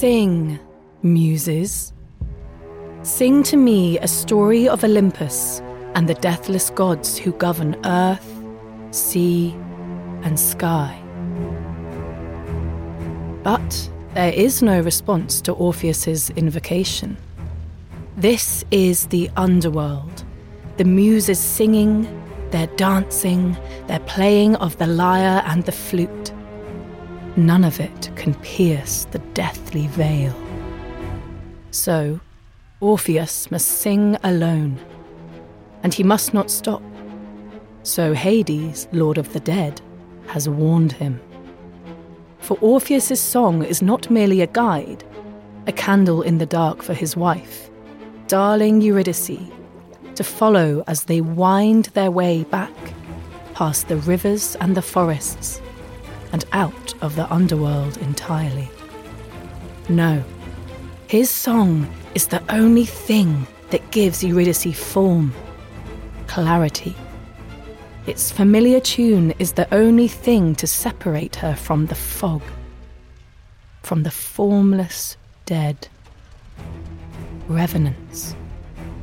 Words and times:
Sing, 0.00 0.58
muses. 1.02 1.92
Sing 3.02 3.42
to 3.42 3.58
me 3.58 3.98
a 3.98 4.08
story 4.08 4.66
of 4.66 4.82
Olympus 4.82 5.60
and 5.94 6.08
the 6.08 6.14
deathless 6.14 6.70
gods 6.70 7.18
who 7.18 7.32
govern 7.32 7.76
earth, 7.84 8.26
sea, 8.92 9.54
and 10.22 10.40
sky. 10.40 10.98
But 13.42 13.90
there 14.14 14.32
is 14.32 14.62
no 14.62 14.80
response 14.80 15.42
to 15.42 15.52
Orpheus's 15.52 16.30
invocation. 16.30 17.18
This 18.16 18.64
is 18.70 19.04
the 19.08 19.28
underworld. 19.36 20.24
The 20.78 20.86
muses 20.86 21.38
singing, 21.38 22.08
they're 22.52 22.74
dancing, 22.78 23.54
they're 23.86 24.06
playing 24.06 24.56
of 24.56 24.78
the 24.78 24.86
lyre 24.86 25.42
and 25.44 25.62
the 25.66 25.72
flute. 25.72 26.19
None 27.36 27.64
of 27.64 27.78
it 27.78 28.10
can 28.16 28.34
pierce 28.34 29.06
the 29.10 29.20
deathly 29.34 29.86
veil. 29.88 30.34
So, 31.70 32.20
Orpheus 32.80 33.50
must 33.50 33.68
sing 33.68 34.16
alone, 34.24 34.78
and 35.82 35.94
he 35.94 36.02
must 36.02 36.34
not 36.34 36.50
stop. 36.50 36.82
So 37.82 38.14
Hades, 38.14 38.88
Lord 38.92 39.16
of 39.16 39.32
the 39.32 39.40
Dead, 39.40 39.80
has 40.26 40.48
warned 40.48 40.92
him. 40.92 41.20
For 42.38 42.58
Orpheus's 42.60 43.20
song 43.20 43.64
is 43.64 43.80
not 43.80 44.10
merely 44.10 44.40
a 44.40 44.46
guide, 44.46 45.04
a 45.66 45.72
candle 45.72 46.22
in 46.22 46.38
the 46.38 46.46
dark 46.46 46.82
for 46.82 46.94
his 46.94 47.16
wife, 47.16 47.70
darling 48.26 48.80
Eurydice, 48.80 49.38
to 50.16 50.24
follow 50.24 50.82
as 50.86 51.04
they 51.04 51.20
wind 51.20 51.86
their 51.94 52.10
way 52.10 52.42
back 52.44 52.72
past 53.54 53.88
the 53.88 53.96
rivers 53.98 54.56
and 54.56 54.74
the 54.74 54.82
forests 54.82 55.60
and 56.32 56.44
out 56.52 56.94
of 57.02 57.16
the 57.16 57.30
underworld 57.32 57.96
entirely. 57.98 58.68
No, 59.88 60.22
his 61.08 61.30
song 61.30 61.92
is 62.14 62.28
the 62.28 62.42
only 62.52 62.84
thing 62.84 63.46
that 63.70 63.90
gives 63.90 64.22
Eurydice 64.22 64.78
form, 64.78 65.32
clarity. 66.26 66.94
Its 68.06 68.30
familiar 68.30 68.80
tune 68.80 69.32
is 69.38 69.52
the 69.52 69.72
only 69.74 70.08
thing 70.08 70.54
to 70.56 70.66
separate 70.66 71.36
her 71.36 71.54
from 71.54 71.86
the 71.86 71.94
fog, 71.94 72.42
from 73.82 74.02
the 74.02 74.10
formless 74.10 75.16
dead. 75.46 75.88
Revenants, 77.48 78.34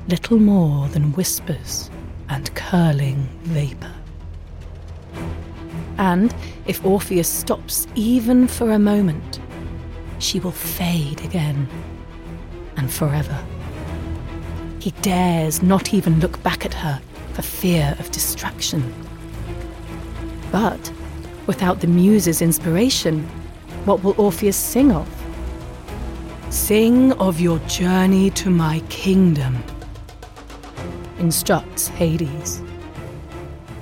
little 0.07 0.39
more 0.39 0.87
than 0.89 1.11
whispers 1.13 1.89
and 2.29 2.53
curling 2.55 3.27
vapour. 3.43 3.93
And 5.97 6.33
if 6.65 6.85
Orpheus 6.85 7.27
stops 7.27 7.87
even 7.95 8.47
for 8.47 8.71
a 8.71 8.79
moment, 8.79 9.39
she 10.19 10.39
will 10.39 10.51
fade 10.51 11.21
again 11.23 11.67
and 12.75 12.91
forever. 12.91 13.37
He 14.79 14.91
dares 15.01 15.61
not 15.61 15.93
even 15.93 16.19
look 16.19 16.41
back 16.43 16.65
at 16.65 16.73
her 16.73 17.01
for 17.33 17.41
fear 17.41 17.95
of 17.99 18.11
distraction. 18.11 18.93
But 20.51 20.91
without 21.45 21.81
the 21.81 21.87
muse's 21.87 22.41
inspiration, 22.41 23.23
what 23.85 24.03
will 24.03 24.15
Orpheus 24.17 24.57
sing 24.57 24.91
of? 24.91 25.07
Sing 26.49 27.11
of 27.13 27.39
your 27.39 27.59
journey 27.59 28.29
to 28.31 28.49
my 28.49 28.79
kingdom, 28.89 29.61
instructs 31.19 31.87
Hades. 31.87 32.61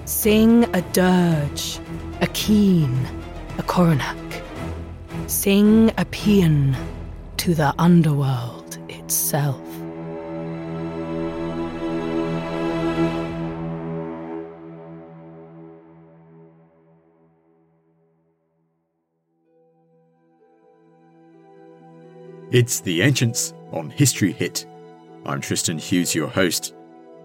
Sing 0.05 0.63
a 0.75 0.81
dirge 0.93 1.79
a 2.25 2.27
keen, 2.29 3.07
a 3.59 3.63
coronach. 3.63 4.41
Sing 5.27 5.89
a 5.89 6.05
paean 6.05 6.75
to 7.37 7.53
the 7.53 7.71
underworld 7.77 8.79
itself. 8.89 9.61
It's 22.51 22.79
The 22.79 23.03
Ancients 23.03 23.53
on 23.71 23.91
History 23.91 24.31
Hit. 24.31 24.65
I'm 25.27 25.41
Tristan 25.41 25.77
Hughes, 25.77 26.15
your 26.15 26.29
host. 26.29 26.73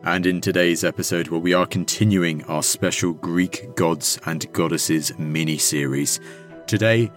And 0.04 0.24
in 0.24 0.40
today's 0.40 0.82
episode, 0.82 1.28
where 1.28 1.40
we 1.40 1.52
are 1.52 1.66
continuing 1.66 2.42
our 2.44 2.62
special 2.62 3.12
Greek 3.12 3.76
gods 3.76 4.18
and 4.24 4.50
goddesses 4.54 5.12
mini 5.18 5.58
series, 5.58 6.20
today 6.66 7.12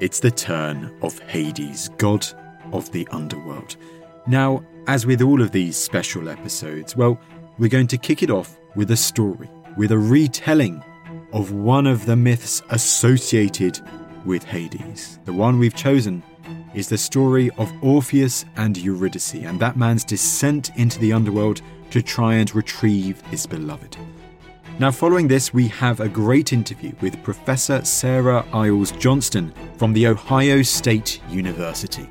it's 0.00 0.20
the 0.20 0.30
turn 0.30 0.94
of 1.00 1.18
Hades, 1.20 1.88
god 1.96 2.26
of 2.72 2.92
the 2.92 3.08
underworld. 3.10 3.76
Now, 4.26 4.62
as 4.86 5.06
with 5.06 5.22
all 5.22 5.40
of 5.40 5.52
these 5.52 5.78
special 5.78 6.28
episodes, 6.28 6.94
well, 6.94 7.18
we're 7.56 7.70
going 7.70 7.86
to 7.86 7.96
kick 7.96 8.22
it 8.22 8.30
off 8.30 8.58
with 8.74 8.90
a 8.90 8.96
story, 8.98 9.48
with 9.78 9.90
a 9.90 9.98
retelling 9.98 10.84
of 11.32 11.52
one 11.52 11.86
of 11.86 12.04
the 12.04 12.16
myths 12.16 12.62
associated 12.68 13.80
with 14.26 14.44
Hades. 14.44 15.18
The 15.24 15.32
one 15.32 15.58
we've 15.58 15.74
chosen 15.74 16.22
is 16.76 16.88
the 16.88 16.98
story 16.98 17.50
of 17.58 17.72
Orpheus 17.82 18.44
and 18.56 18.76
Eurydice, 18.76 19.34
and 19.34 19.58
that 19.58 19.76
man's 19.76 20.04
descent 20.04 20.70
into 20.76 21.00
the 21.00 21.12
underworld 21.12 21.62
to 21.90 22.02
try 22.02 22.34
and 22.34 22.54
retrieve 22.54 23.20
his 23.22 23.46
beloved. 23.46 23.96
Now, 24.78 24.90
following 24.90 25.26
this, 25.26 25.54
we 25.54 25.68
have 25.68 26.00
a 26.00 26.08
great 26.08 26.52
interview 26.52 26.92
with 27.00 27.22
Professor 27.22 27.82
Sarah 27.82 28.44
Iles 28.52 28.92
Johnston 28.92 29.54
from 29.78 29.94
The 29.94 30.06
Ohio 30.06 30.60
State 30.60 31.22
University. 31.30 32.06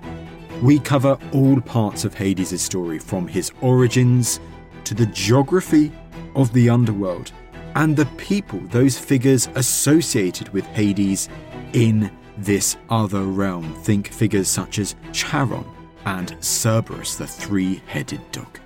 We 0.63 0.79
cover 0.79 1.19
all 1.31 1.61
parts 1.61 2.03
of 2.03 2.15
Hades' 2.15 2.59
story, 2.59 2.97
from 2.97 3.27
his 3.27 3.51
origins 3.61 4.39
to 4.85 4.95
the 4.95 5.05
geography 5.07 5.91
of 6.35 6.51
the 6.53 6.69
underworld 6.69 7.31
and 7.75 7.95
the 7.95 8.05
people, 8.17 8.59
those 8.69 8.97
figures 8.97 9.47
associated 9.53 10.49
with 10.49 10.65
Hades 10.67 11.29
in 11.73 12.09
this 12.37 12.77
other 12.89 13.23
realm. 13.23 13.73
Think 13.83 14.07
figures 14.07 14.47
such 14.47 14.79
as 14.79 14.95
Charon 15.11 15.65
and 16.05 16.35
Cerberus, 16.41 17.15
the 17.15 17.27
three 17.27 17.81
headed 17.87 18.21
dog. 18.31 18.59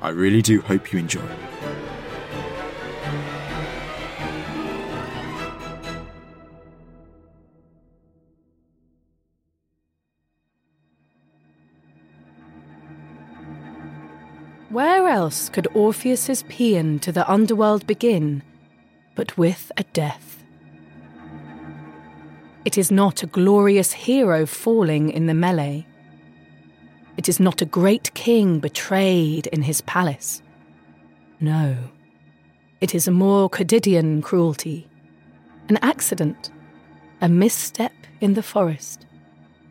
I 0.00 0.10
really 0.10 0.42
do 0.42 0.60
hope 0.60 0.92
you 0.92 0.98
enjoy. 0.98 1.28
Where 14.74 15.06
else 15.06 15.48
could 15.48 15.68
Orpheus's 15.72 16.42
paean 16.44 16.98
to 16.98 17.12
the 17.12 17.30
underworld 17.30 17.86
begin 17.86 18.42
but 19.14 19.38
with 19.38 19.70
a 19.76 19.84
death? 19.84 20.43
It 22.64 22.78
is 22.78 22.90
not 22.90 23.22
a 23.22 23.26
glorious 23.26 23.92
hero 23.92 24.46
falling 24.46 25.10
in 25.10 25.26
the 25.26 25.34
melee. 25.34 25.86
It 27.16 27.28
is 27.28 27.38
not 27.38 27.60
a 27.60 27.66
great 27.66 28.14
king 28.14 28.58
betrayed 28.58 29.46
in 29.48 29.62
his 29.62 29.82
palace. 29.82 30.42
No, 31.40 31.76
it 32.80 32.94
is 32.94 33.06
a 33.06 33.12
more 33.12 33.50
quotidian 33.50 34.22
cruelty. 34.22 34.88
An 35.68 35.78
accident, 35.82 36.50
a 37.20 37.28
misstep 37.28 37.92
in 38.20 38.34
the 38.34 38.42
forest, 38.42 39.04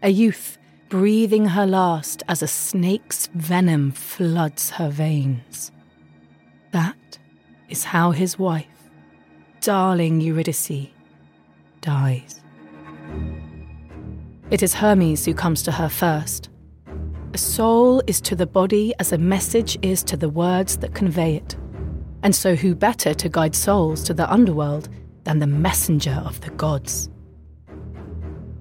a 0.04 0.10
youth 0.10 0.58
breathing 0.90 1.48
her 1.48 1.66
last 1.66 2.22
as 2.28 2.44
a 2.44 2.48
snake's 2.48 3.28
venom 3.34 3.92
floods 3.92 4.70
her 4.72 4.90
veins. 4.90 5.72
That 6.72 7.18
is 7.70 7.86
how 7.86 8.12
his 8.12 8.38
wife, 8.38 8.90
darling 9.62 10.22
Eurydice, 10.22 10.90
dies. 11.82 12.43
It 14.52 14.62
is 14.62 14.76
Hermes 14.76 15.26
who 15.26 15.34
comes 15.34 15.64
to 15.64 15.72
her 15.72 15.90
first. 15.90 16.50
A 17.34 17.38
soul 17.38 18.04
is 18.06 18.22
to 18.22 18.36
the 18.36 18.46
body 18.46 18.94
as 19.00 19.12
a 19.12 19.18
message 19.18 19.78
is 19.82 20.04
to 20.04 20.16
the 20.16 20.30
words 20.30 20.78
that 20.78 20.94
convey 20.94 21.36
it. 21.36 21.56
And 22.22 22.36
so, 22.36 22.56
who 22.56 22.76
better 22.76 23.16
to 23.16 23.30
guide 23.30 23.56
souls 23.56 24.04
to 24.04 24.14
the 24.14 24.32
underworld 24.32 24.90
than 25.24 25.40
the 25.40 25.48
messenger 25.48 26.22
of 26.26 26.40
the 26.42 26.52
gods? 26.52 27.10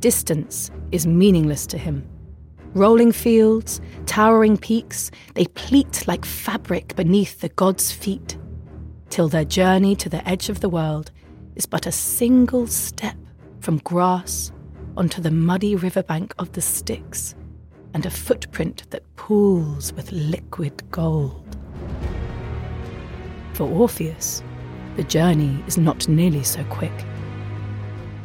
Distance 0.00 0.70
is 0.90 1.06
meaningless 1.06 1.66
to 1.66 1.78
him. 1.78 2.08
Rolling 2.75 3.12
fields, 3.12 3.81
towering 4.06 4.56
peaks, 4.56 5.10
they 5.34 5.44
pleat 5.44 6.08
like 6.08 6.25
fabric 6.25 6.96
beneath 6.96 7.40
the 7.40 7.50
gods' 7.50 7.93
feet, 7.93 8.38
till 9.10 9.28
their 9.28 9.44
journey 9.44 9.94
to 9.96 10.08
the 10.08 10.26
edge 10.26 10.49
of 10.49 10.60
the 10.60 10.70
world 10.70 11.10
is 11.54 11.66
but 11.66 11.87
a 11.87 11.93
single 11.93 12.66
step 12.66 13.16
from 13.62 13.79
grass 13.79 14.50
onto 14.97 15.23
the 15.23 15.31
muddy 15.31 15.76
riverbank 15.76 16.35
of 16.41 16.50
the 16.50 16.61
Styx 16.61 17.37
and 17.94 18.05
a 18.05 18.11
footprint 18.11 18.82
that 18.91 19.14
pools 19.14 19.93
with 19.93 20.11
liquid 20.11 20.82
gold. 20.91 21.56
For 23.53 23.69
Orpheus, 23.69 24.43
the 24.97 25.05
journey 25.05 25.62
is 25.69 25.79
not 25.79 26.09
nearly 26.09 26.43
so 26.43 26.64
quick. 26.64 26.93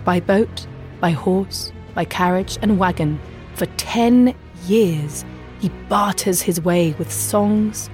By 0.04 0.20
boat, 0.20 0.66
by 1.00 1.12
horse, 1.12 1.72
by 1.94 2.06
carriage 2.06 2.58
and 2.64 2.80
wagon, 2.80 3.20
for 3.54 3.68
ten 3.78 4.34
years 4.66 5.24
he 5.60 5.70
barters 5.88 6.42
his 6.42 6.60
way 6.62 6.96
with 6.98 7.12
songs 7.12 7.92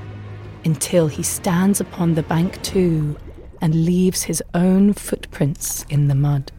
until 0.64 1.08
he 1.08 1.24
stands 1.24 1.82
upon 1.82 2.14
the 2.14 2.24
bank 2.24 2.62
too 2.64 3.18
and 3.60 3.84
leaves 3.84 4.24
his 4.24 4.42
own 4.54 4.94
footprints 4.94 5.86
in 5.90 6.08
the 6.08 6.16
mud. 6.16 6.50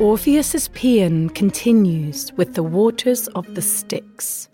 Orpheus's 0.00 0.68
paean 0.68 1.28
continues 1.28 2.32
with 2.32 2.54
the 2.54 2.62
waters 2.62 3.28
of 3.28 3.54
the 3.54 3.60
Styx, 3.60 4.48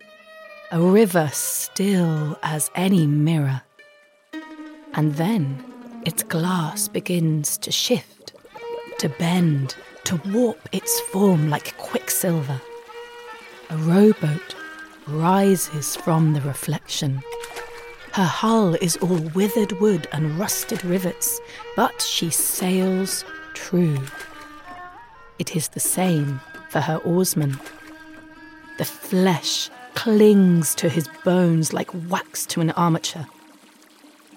a 0.73 0.81
river 0.81 1.31
still 1.33 2.37
as 2.43 2.69
any 2.75 3.07
mirror. 3.07 3.63
And 4.95 5.15
then 5.15 5.63
its 6.05 6.25
glass 6.25 6.89
begins 6.89 7.59
to 7.59 7.71
shift, 7.71 8.35
to 8.99 9.09
bend, 9.09 9.77
to 10.07 10.21
warp 10.33 10.69
its 10.73 11.01
form 11.13 11.49
like 11.49 11.77
quicksilver. 11.79 12.61
A 13.71 13.77
rowboat 13.77 14.57
rises 15.07 15.95
from 15.95 16.33
the 16.33 16.41
reflection. 16.41 17.23
Her 18.15 18.25
hull 18.25 18.75
is 18.75 18.97
all 18.97 19.21
withered 19.33 19.71
wood 19.81 20.09
and 20.11 20.41
rusted 20.41 20.85
rivets, 20.85 21.41
but 21.77 22.03
she 22.03 22.31
sails 22.31 23.25
true. 23.55 23.97
It 25.39 25.55
is 25.57 25.69
the 25.69 25.81
same 25.81 26.41
for 26.71 26.81
her 26.81 26.99
oarsman. 27.05 27.59
The 28.79 28.85
flesh 28.85 29.71
clings 29.95 30.75
to 30.77 30.89
his 30.89 31.09
bones 31.25 31.73
like 31.73 31.91
wax 32.09 32.47
to 32.47 32.61
an 32.61 32.71
armature. 32.73 33.27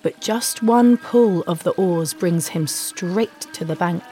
But 0.02 0.22
just 0.22 0.64
one 0.64 0.98
pull 0.98 1.44
of 1.44 1.64
the 1.64 1.72
oars 1.72 2.14
brings 2.14 2.50
him 2.50 2.68
straight 2.68 3.42
to 3.54 3.66
the 3.66 3.76
bank. 3.76 4.04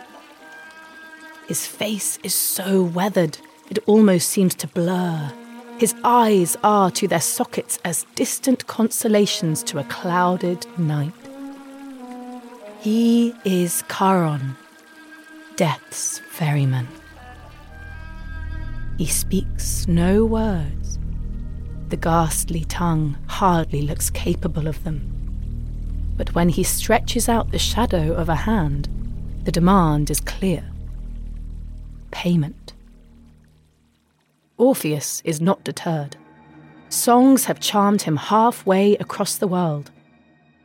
His 1.48 1.66
face 1.66 2.20
is 2.24 2.34
so 2.34 2.84
weathered 2.84 3.38
it 3.70 3.80
almost 3.86 4.30
seems 4.30 4.56
to 4.56 4.68
blur. 4.68 5.32
His 5.78 5.94
eyes 6.04 6.58
are 6.64 6.90
to 6.92 7.08
their 7.08 7.22
sockets 7.22 7.80
as 7.84 8.06
distant 8.16 8.66
constellations 8.68 9.62
to 9.64 9.80
a 9.80 9.84
clouded 9.84 10.66
night. 10.80 11.14
He 12.80 13.34
is 13.44 13.84
Charon, 13.90 14.56
Death's 15.58 16.20
ferryman. 16.20 16.88
He 19.00 19.08
speaks 19.08 19.88
no 19.88 20.24
words. 20.24 21.00
The 21.90 21.98
ghastly 21.98 22.64
tongue 22.66 23.18
hardly 23.26 23.82
looks 23.82 24.12
capable 24.12 24.68
of 24.68 24.84
them. 24.84 25.02
But 26.16 26.36
when 26.36 26.50
he 26.50 26.62
stretches 26.62 27.28
out 27.28 27.50
the 27.50 27.58
shadow 27.58 28.14
of 28.14 28.30
a 28.30 28.36
hand, 28.36 28.88
the 29.46 29.52
demand 29.52 30.12
is 30.12 30.20
clear 30.20 30.64
payment. 32.12 32.74
Orpheus 34.58 35.24
is 35.26 35.42
not 35.42 35.64
deterred. 35.64 36.18
Songs 36.90 37.46
have 37.46 37.60
charmed 37.60 38.04
him 38.04 38.16
halfway 38.16 38.96
across 38.98 39.38
the 39.38 39.48
world. 39.48 39.90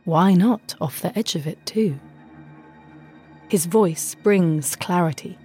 Why 0.05 0.35
not 0.35 0.75
off 0.79 1.01
the 1.01 1.17
edge 1.17 1.33
of 1.35 1.47
it, 1.47 1.65
too? 1.65 1.99
His 3.53 3.67
voice 3.67 4.15
brings 4.15 4.75
clarity. 4.75 5.37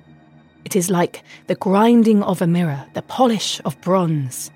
It 0.64 0.74
is 0.74 0.88
like 0.88 1.22
the 1.46 1.56
grinding 1.56 2.22
of 2.22 2.40
a 2.40 2.46
mirror, 2.46 2.86
the 2.94 3.02
polish 3.02 3.60
of 3.66 3.78
bronze. 3.82 4.50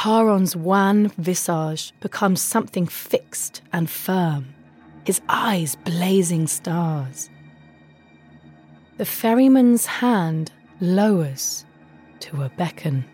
Charon's 0.00 0.54
wan 0.54 1.08
visage 1.18 1.92
becomes 1.98 2.40
something 2.40 2.86
fixed 2.86 3.62
and 3.72 3.90
firm, 3.90 4.54
his 5.04 5.22
eyes 5.28 5.74
blazing 5.74 6.46
stars. 6.46 7.30
The 8.96 9.04
ferryman's 9.04 9.86
hand 9.86 10.52
lowers 10.80 11.64
to 12.20 12.44
a 12.44 12.48
beckon. 12.48 13.06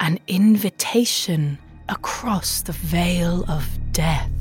An 0.00 0.18
invitation 0.26 1.58
across 1.88 2.62
the 2.62 2.72
veil 2.72 3.44
of 3.48 3.78
death. 3.92 4.37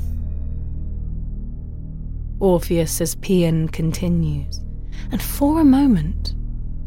Orpheus's 2.40 3.16
paean 3.16 3.68
continues, 3.68 4.60
and 5.12 5.22
for 5.22 5.60
a 5.60 5.66
moment 5.66 6.36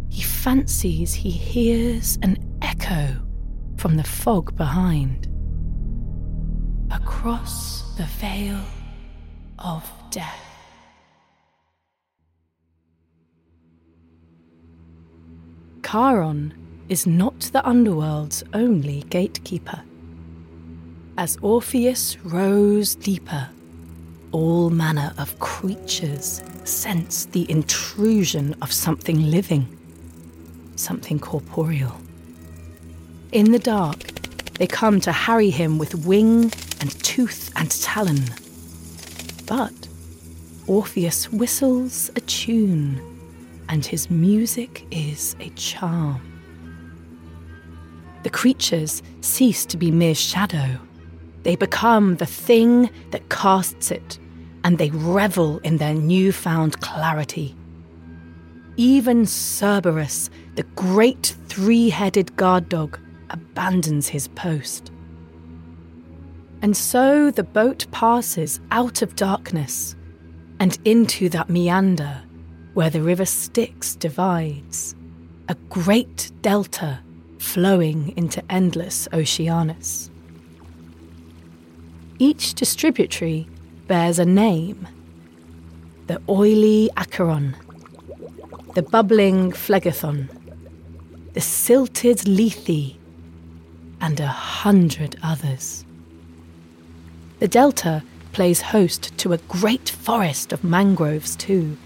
he 0.08 0.22
fancies 0.22 1.12
he 1.14 1.30
hears 1.30 2.18
an 2.22 2.36
echo 2.62 3.08
from 3.76 3.96
the 3.96 4.04
fog 4.04 4.56
behind. 4.56 5.26
Across 6.90 7.96
the 7.96 8.04
veil 8.04 8.60
of 9.58 9.88
death. 10.10 10.46
Charon 15.84 16.54
is 16.88 17.06
not 17.06 17.40
the 17.52 17.66
underworld's 17.66 18.44
only 18.52 19.02
gatekeeper. 19.10 19.82
As 21.18 21.36
Orpheus 21.42 22.16
rose 22.24 22.94
deeper, 22.94 23.48
all 24.32 24.70
manner 24.70 25.12
of 25.18 25.38
creatures 25.38 26.42
sense 26.64 27.26
the 27.26 27.50
intrusion 27.50 28.54
of 28.62 28.72
something 28.72 29.30
living, 29.30 29.66
something 30.76 31.18
corporeal. 31.18 32.00
In 33.32 33.52
the 33.52 33.58
dark, 33.58 33.98
they 34.54 34.66
come 34.66 35.00
to 35.00 35.12
harry 35.12 35.50
him 35.50 35.78
with 35.78 36.06
wing 36.06 36.52
and 36.80 36.90
tooth 37.02 37.50
and 37.56 37.70
talon. 37.70 38.24
But 39.46 39.88
Orpheus 40.66 41.32
whistles 41.32 42.10
a 42.14 42.20
tune, 42.20 43.00
and 43.68 43.84
his 43.84 44.10
music 44.10 44.86
is 44.90 45.34
a 45.40 45.48
charm. 45.50 46.20
The 48.22 48.30
creatures 48.30 49.02
cease 49.22 49.64
to 49.66 49.76
be 49.76 49.90
mere 49.90 50.14
shadow. 50.14 50.78
They 51.42 51.56
become 51.56 52.16
the 52.16 52.26
thing 52.26 52.90
that 53.10 53.28
casts 53.30 53.90
it, 53.90 54.18
and 54.64 54.78
they 54.78 54.90
revel 54.90 55.58
in 55.58 55.78
their 55.78 55.94
newfound 55.94 56.80
clarity. 56.80 57.56
Even 58.76 59.26
Cerberus, 59.26 60.30
the 60.54 60.62
great 60.62 61.36
three 61.48 61.90
headed 61.90 62.36
guard 62.36 62.68
dog, 62.68 62.98
abandons 63.30 64.08
his 64.08 64.28
post. 64.28 64.90
And 66.62 66.76
so 66.76 67.30
the 67.30 67.42
boat 67.42 67.86
passes 67.90 68.60
out 68.70 69.02
of 69.02 69.16
darkness 69.16 69.96
and 70.58 70.78
into 70.84 71.28
that 71.30 71.48
meander 71.48 72.22
where 72.74 72.90
the 72.90 73.02
river 73.02 73.24
Styx 73.24 73.96
divides, 73.96 74.94
a 75.48 75.54
great 75.68 76.30
delta 76.42 77.00
flowing 77.38 78.16
into 78.16 78.42
endless 78.50 79.08
Oceanus. 79.12 80.09
Each 82.22 82.52
distributary 82.52 83.48
bears 83.86 84.18
a 84.18 84.26
name 84.26 84.86
the 86.06 86.20
oily 86.28 86.90
Acheron, 86.94 87.56
the 88.74 88.82
bubbling 88.82 89.52
Phlegethon, 89.52 90.28
the 91.32 91.40
silted 91.40 92.28
Lethe, 92.28 92.96
and 94.02 94.20
a 94.20 94.26
hundred 94.26 95.16
others. 95.22 95.86
The 97.38 97.48
delta 97.48 98.02
plays 98.32 98.60
host 98.60 99.16
to 99.16 99.32
a 99.32 99.38
great 99.38 99.88
forest 99.88 100.52
of 100.52 100.62
mangroves, 100.62 101.34
too. 101.36 101.78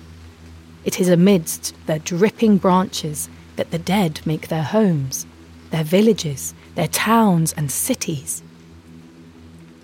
It 0.85 0.99
is 1.01 1.09
amidst 1.09 1.77
their 1.87 2.01
dripping 2.01 2.57
branches 2.57 3.29
that 3.55 3.71
the 3.71 3.79
dead 3.79 4.21
make 4.27 4.49
their 4.49 4.65
homes, 4.65 5.27
their 5.71 5.85
villages, 5.85 6.55
their 6.75 6.89
towns 6.89 7.53
and 7.53 7.71
cities. 7.71 8.43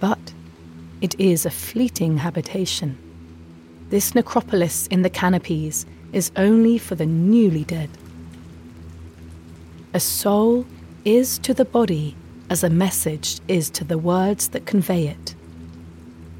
But 0.00 0.32
it 1.00 1.18
is 1.18 1.46
a 1.46 1.50
fleeting 1.50 2.18
habitation. 2.18 2.96
This 3.88 4.14
necropolis 4.14 4.86
in 4.88 5.02
the 5.02 5.10
canopies 5.10 5.86
is 6.12 6.30
only 6.36 6.78
for 6.78 6.94
the 6.94 7.06
newly 7.06 7.64
dead. 7.64 7.90
A 9.94 10.00
soul 10.00 10.66
is 11.04 11.38
to 11.40 11.54
the 11.54 11.64
body 11.64 12.14
as 12.50 12.64
a 12.64 12.70
message 12.70 13.40
is 13.48 13.70
to 13.70 13.84
the 13.84 13.98
words 13.98 14.48
that 14.48 14.66
convey 14.66 15.06
it. 15.06 15.34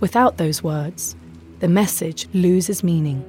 Without 0.00 0.38
those 0.38 0.62
words, 0.62 1.16
the 1.60 1.68
message 1.68 2.28
loses 2.32 2.82
meaning. 2.82 3.24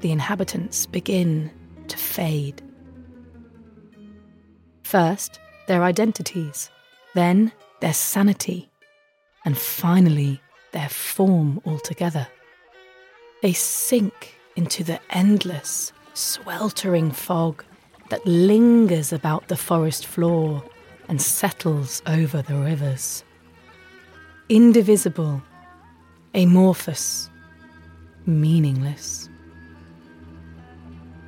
The 0.00 0.10
inhabitants 0.10 0.86
begin 0.86 1.50
to 1.88 1.96
fade. 1.96 2.62
First, 4.82 5.38
their 5.68 5.84
identities, 5.84 6.70
then, 7.14 7.52
their 7.80 7.92
sanity, 7.92 8.69
and 9.50 9.58
finally, 9.58 10.40
their 10.70 10.88
form 10.88 11.60
altogether. 11.66 12.24
They 13.42 13.52
sink 13.52 14.36
into 14.54 14.84
the 14.84 15.00
endless, 15.10 15.92
sweltering 16.14 17.10
fog 17.10 17.64
that 18.10 18.24
lingers 18.24 19.12
about 19.12 19.48
the 19.48 19.56
forest 19.56 20.06
floor 20.06 20.62
and 21.08 21.20
settles 21.20 22.00
over 22.06 22.42
the 22.42 22.54
rivers. 22.54 23.24
Indivisible, 24.48 25.42
amorphous, 26.32 27.28
meaningless. 28.26 29.28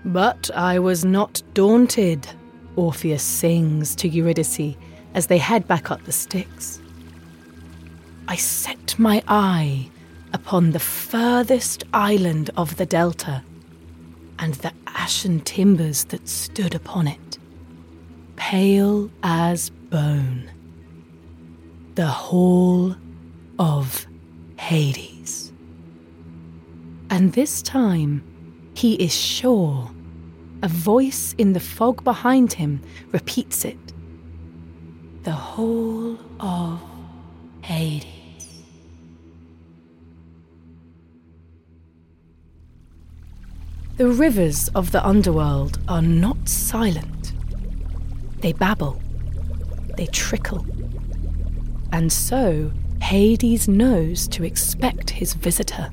But 0.04 0.48
I 0.54 0.78
was 0.78 1.04
not 1.04 1.42
daunted, 1.54 2.28
Orpheus 2.76 3.24
sings 3.24 3.96
to 3.96 4.08
Eurydice 4.08 4.76
as 5.14 5.26
they 5.26 5.38
head 5.38 5.66
back 5.66 5.90
up 5.90 6.04
the 6.04 6.12
Styx. 6.12 6.81
I 8.28 8.36
set 8.36 8.98
my 8.98 9.22
eye 9.26 9.90
upon 10.32 10.70
the 10.70 10.78
furthest 10.78 11.84
island 11.92 12.50
of 12.56 12.76
the 12.76 12.86
delta 12.86 13.42
and 14.38 14.54
the 14.54 14.72
ashen 14.86 15.40
timbers 15.40 16.04
that 16.06 16.28
stood 16.28 16.74
upon 16.74 17.06
it, 17.06 17.38
pale 18.36 19.10
as 19.22 19.70
bone. 19.70 20.50
The 21.94 22.06
Hall 22.06 22.96
of 23.58 24.06
Hades. 24.56 25.52
And 27.10 27.32
this 27.34 27.60
time, 27.60 28.24
he 28.74 28.94
is 28.94 29.14
sure. 29.14 29.90
A 30.62 30.68
voice 30.68 31.34
in 31.36 31.52
the 31.52 31.60
fog 31.60 32.02
behind 32.04 32.52
him 32.54 32.80
repeats 33.10 33.64
it. 33.64 33.92
The 35.24 35.32
Hall 35.32 36.16
of 36.40 36.80
Hades. 37.62 38.06
The 43.96 44.08
rivers 44.08 44.68
of 44.74 44.90
the 44.90 45.06
underworld 45.06 45.78
are 45.86 46.02
not 46.02 46.48
silent. 46.48 47.32
They 48.40 48.52
babble, 48.52 49.00
they 49.96 50.06
trickle. 50.06 50.66
And 51.92 52.12
so 52.12 52.72
Hades 53.00 53.68
knows 53.68 54.26
to 54.28 54.44
expect 54.44 55.10
his 55.10 55.34
visitor. 55.34 55.90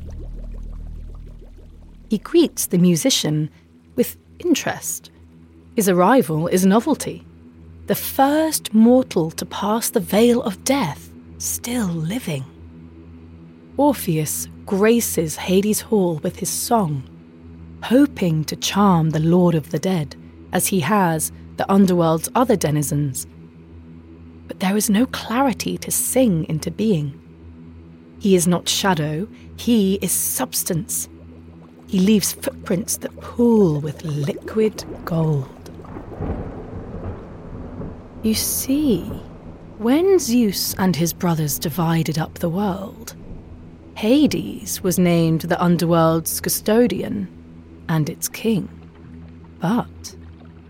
He 2.10 2.18
greets 2.18 2.68
the 2.68 2.78
musician 2.78 3.50
with 3.96 4.18
interest. 4.40 5.12
His 5.76 5.88
arrival 5.88 6.48
is 6.48 6.66
novelty. 6.66 7.26
The 7.88 7.96
first 7.96 8.74
mortal 8.74 9.30
to 9.32 9.46
pass 9.46 9.90
the 9.90 10.00
veil 10.00 10.42
of 10.42 10.64
death, 10.64 11.09
still 11.40 11.88
living. 11.88 12.46
Orpheus 13.78 14.48
graces 14.66 15.36
Hades' 15.36 15.82
hall 15.82 16.20
with 16.24 16.38
his 16.38 16.50
song 16.50 17.04
hoping 17.84 18.44
to 18.46 18.56
charm 18.56 19.12
the 19.12 19.20
Lord 19.20 19.56
of 19.56 19.72
the 19.72 19.80
Dead, 19.80 20.16
as 20.52 20.68
he 20.68 20.82
has 20.82 21.32
the 21.58 21.72
underworld's 21.72 22.30
other 22.36 22.56
denizens. 22.56 23.28
But 24.48 24.60
there 24.60 24.76
is 24.76 24.90
no 24.90 25.06
clarity 25.06 25.78
to 25.78 25.92
sing 25.92 26.46
into 26.50 26.72
being. 26.72 27.20
He 28.20 28.36
is 28.36 28.48
not 28.48 28.68
shadow, 28.68 29.28
he 29.56 29.96
is 30.02 30.12
substance. 30.12 31.08
He 31.88 32.00
leaves 32.00 32.34
footprints 32.34 32.98
that 32.98 33.16
pool 33.20 33.80
with 33.80 34.04
liquid 34.04 34.84
gold. 35.06 35.48
You 38.22 38.34
see, 38.34 39.10
when 39.80 40.20
Zeus 40.20 40.76
and 40.78 40.94
his 40.94 41.14
brothers 41.14 41.58
divided 41.58 42.20
up 42.20 42.40
the 42.40 42.50
world, 42.50 43.16
Hades 43.96 44.84
was 44.84 45.00
named 45.00 45.42
the 45.42 45.62
underworld's 45.64 46.42
custodian 46.42 47.30
and 47.88 48.10
its 48.10 48.28
king. 48.28 48.68
But 49.62 50.16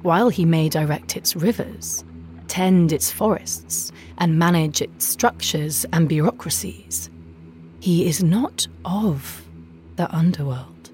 while 0.03 0.29
he 0.29 0.45
may 0.45 0.69
direct 0.69 1.17
its 1.17 1.35
rivers, 1.35 2.05
tend 2.47 2.91
its 2.91 3.11
forests, 3.11 3.91
and 4.19 4.37
manage 4.37 4.79
its 4.79 5.05
structures 5.05 5.87
and 5.91 6.07
bureaucracies, 6.07 7.09
he 7.79 8.07
is 8.07 8.23
not 8.23 8.67
of 8.85 9.43
the 9.95 10.13
underworld. 10.15 10.91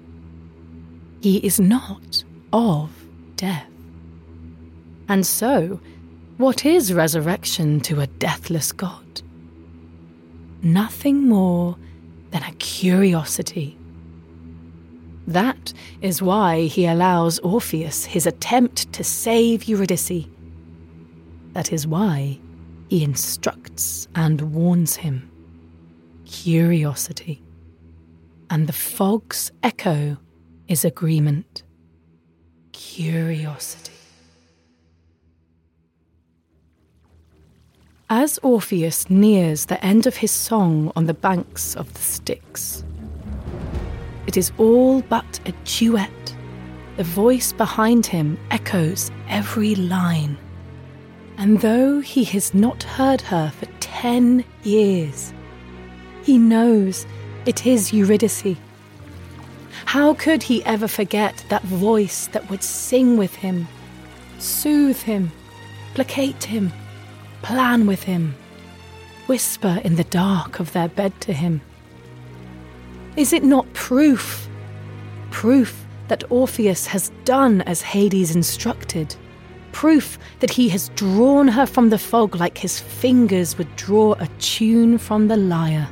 He 1.20 1.36
is 1.38 1.60
not 1.60 2.24
of 2.52 2.90
death. 3.36 3.68
And 5.06 5.26
so, 5.26 5.80
what 6.36 6.64
is 6.64 6.92
resurrection 6.92 7.80
to 7.80 8.00
a 8.00 8.06
deathless 8.06 8.72
God? 8.72 9.22
Nothing 10.62 11.28
more 11.28 11.76
than 12.30 12.42
a 12.42 12.52
curiosity 12.52 13.78
that 15.26 15.72
is 16.00 16.22
why 16.22 16.62
he 16.66 16.86
allows 16.86 17.38
Orpheus 17.40 18.04
his 18.04 18.26
attempt 18.26 18.92
to 18.92 19.02
save 19.02 19.64
Eurydice. 19.64 20.26
That 21.52 21.72
is 21.72 21.86
why 21.86 22.38
he 22.88 23.02
instructs 23.02 24.06
and 24.14 24.40
warns 24.54 24.96
him. 24.96 25.28
Curiosity. 26.26 27.42
And 28.50 28.68
the 28.68 28.72
fog's 28.72 29.50
echo 29.64 30.16
is 30.68 30.84
agreement. 30.84 31.64
Curiosity. 32.72 33.95
As 38.08 38.38
Orpheus 38.44 39.10
nears 39.10 39.64
the 39.64 39.84
end 39.84 40.06
of 40.06 40.18
his 40.18 40.30
song 40.30 40.92
on 40.94 41.06
the 41.06 41.14
banks 41.14 41.74
of 41.74 41.92
the 41.92 42.00
Styx, 42.00 42.84
it 44.28 44.36
is 44.36 44.52
all 44.58 45.02
but 45.02 45.40
a 45.44 45.50
duet. 45.64 46.36
The 46.98 47.02
voice 47.02 47.52
behind 47.52 48.06
him 48.06 48.38
echoes 48.52 49.10
every 49.28 49.74
line. 49.74 50.38
And 51.36 51.60
though 51.60 51.98
he 51.98 52.22
has 52.26 52.54
not 52.54 52.84
heard 52.84 53.22
her 53.22 53.50
for 53.50 53.66
ten 53.80 54.44
years, 54.62 55.34
he 56.22 56.38
knows 56.38 57.06
it 57.44 57.66
is 57.66 57.92
Eurydice. 57.92 58.56
How 59.84 60.14
could 60.14 60.44
he 60.44 60.64
ever 60.64 60.86
forget 60.86 61.44
that 61.48 61.64
voice 61.64 62.28
that 62.28 62.48
would 62.50 62.62
sing 62.62 63.16
with 63.16 63.34
him, 63.34 63.66
soothe 64.38 65.02
him, 65.02 65.32
placate 65.94 66.44
him, 66.44 66.72
plan 67.46 67.86
with 67.86 68.02
him, 68.02 68.34
whisper 69.28 69.80
in 69.84 69.94
the 69.94 70.10
dark 70.10 70.58
of 70.58 70.72
their 70.72 70.88
bed 70.88 71.12
to 71.20 71.32
him? 71.32 71.60
Is 73.16 73.32
it 73.32 73.44
not 73.44 73.72
proof? 73.72 74.48
Proof 75.30 75.86
that 76.08 76.24
Orpheus 76.28 76.88
has 76.88 77.12
done 77.24 77.62
as 77.62 77.82
Hades 77.82 78.34
instructed. 78.34 79.14
Proof 79.70 80.18
that 80.40 80.50
he 80.50 80.68
has 80.70 80.88
drawn 80.96 81.46
her 81.46 81.66
from 81.66 81.90
the 81.90 81.98
fog 81.98 82.34
like 82.34 82.58
his 82.58 82.80
fingers 82.80 83.56
would 83.58 83.76
draw 83.76 84.14
a 84.14 84.26
tune 84.40 84.98
from 84.98 85.28
the 85.28 85.36
lyre. 85.36 85.88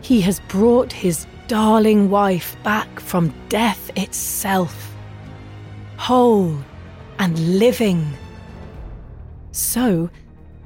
He 0.00 0.20
has 0.22 0.40
brought 0.48 0.92
his 0.92 1.24
darling 1.46 2.10
wife 2.10 2.56
back 2.64 2.98
from 2.98 3.32
death 3.48 3.96
itself, 3.96 4.92
whole 5.98 6.58
and 7.20 7.60
living. 7.60 8.04
So, 9.52 10.10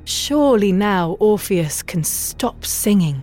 surely 0.05 0.73
now 0.73 1.17
Orpheus 1.21 1.83
can 1.83 2.05
stop 2.05 2.65
singing 2.65 3.23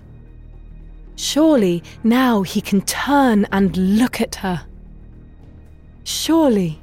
Surely 1.19 1.83
now 2.01 2.43
he 2.43 2.61
can 2.61 2.79
turn 2.79 3.45
and 3.51 3.75
look 3.75 4.21
at 4.21 4.35
her. 4.35 4.65
Surely. 6.05 6.79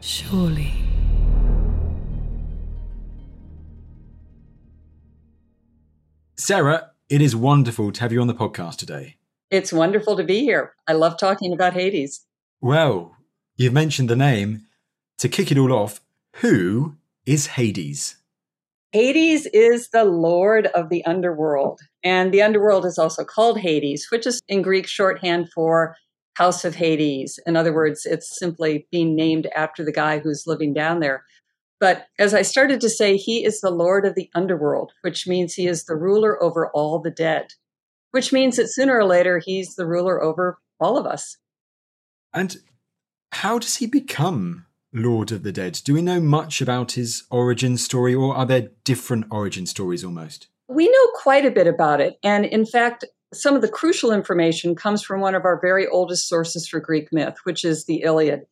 Surely. 0.00 0.72
Sarah, 6.38 6.92
it 7.10 7.20
is 7.20 7.36
wonderful 7.36 7.92
to 7.92 8.00
have 8.00 8.10
you 8.10 8.22
on 8.22 8.26
the 8.26 8.34
podcast 8.34 8.76
today. 8.76 9.16
It's 9.50 9.70
wonderful 9.70 10.16
to 10.16 10.24
be 10.24 10.40
here. 10.40 10.72
I 10.88 10.94
love 10.94 11.18
talking 11.18 11.52
about 11.52 11.74
Hades. 11.74 12.24
Well, 12.62 13.14
you've 13.54 13.74
mentioned 13.74 14.08
the 14.08 14.16
name. 14.16 14.62
To 15.18 15.28
kick 15.28 15.52
it 15.52 15.58
all 15.58 15.74
off, 15.74 16.00
who 16.36 16.96
is 17.26 17.48
Hades? 17.48 18.16
Hades 18.92 19.46
is 19.46 19.88
the 19.88 20.04
lord 20.04 20.66
of 20.68 20.90
the 20.90 21.04
underworld. 21.06 21.80
And 22.04 22.32
the 22.32 22.42
underworld 22.42 22.84
is 22.84 22.98
also 22.98 23.24
called 23.24 23.58
Hades, 23.58 24.08
which 24.10 24.26
is 24.26 24.40
in 24.48 24.60
Greek 24.60 24.86
shorthand 24.86 25.50
for 25.54 25.96
House 26.34 26.64
of 26.64 26.74
Hades. 26.74 27.38
In 27.46 27.56
other 27.56 27.74
words, 27.74 28.04
it's 28.04 28.38
simply 28.38 28.86
being 28.92 29.16
named 29.16 29.48
after 29.56 29.82
the 29.82 29.92
guy 29.92 30.18
who's 30.18 30.46
living 30.46 30.74
down 30.74 31.00
there. 31.00 31.24
But 31.80 32.06
as 32.18 32.34
I 32.34 32.42
started 32.42 32.80
to 32.82 32.90
say, 32.90 33.16
he 33.16 33.44
is 33.44 33.60
the 33.60 33.70
Lord 33.70 34.04
of 34.04 34.14
the 34.14 34.30
underworld, 34.34 34.92
which 35.00 35.26
means 35.26 35.54
he 35.54 35.66
is 35.66 35.84
the 35.84 35.96
ruler 35.96 36.40
over 36.42 36.70
all 36.72 37.00
the 37.00 37.10
dead, 37.10 37.54
which 38.10 38.32
means 38.32 38.56
that 38.56 38.70
sooner 38.70 38.96
or 38.96 39.04
later 39.04 39.38
he's 39.38 39.74
the 39.74 39.86
ruler 39.86 40.22
over 40.22 40.58
all 40.78 40.98
of 40.98 41.06
us. 41.06 41.38
And 42.34 42.56
how 43.32 43.58
does 43.58 43.76
he 43.76 43.86
become 43.86 44.66
Lord 44.92 45.32
of 45.32 45.42
the 45.42 45.52
Dead? 45.52 45.80
Do 45.84 45.94
we 45.94 46.02
know 46.02 46.20
much 46.20 46.60
about 46.60 46.92
his 46.92 47.24
origin 47.30 47.76
story, 47.76 48.14
or 48.14 48.34
are 48.34 48.46
there 48.46 48.70
different 48.84 49.26
origin 49.30 49.66
stories 49.66 50.04
almost? 50.04 50.48
We 50.68 50.88
know 50.88 51.10
quite 51.14 51.44
a 51.44 51.50
bit 51.50 51.66
about 51.66 52.00
it. 52.00 52.18
And 52.22 52.44
in 52.44 52.66
fact, 52.66 53.04
some 53.32 53.54
of 53.56 53.62
the 53.62 53.68
crucial 53.68 54.12
information 54.12 54.74
comes 54.74 55.02
from 55.02 55.20
one 55.20 55.34
of 55.34 55.44
our 55.44 55.58
very 55.60 55.86
oldest 55.86 56.28
sources 56.28 56.68
for 56.68 56.80
Greek 56.80 57.12
myth, 57.12 57.36
which 57.44 57.64
is 57.64 57.86
the 57.86 58.02
Iliad. 58.02 58.42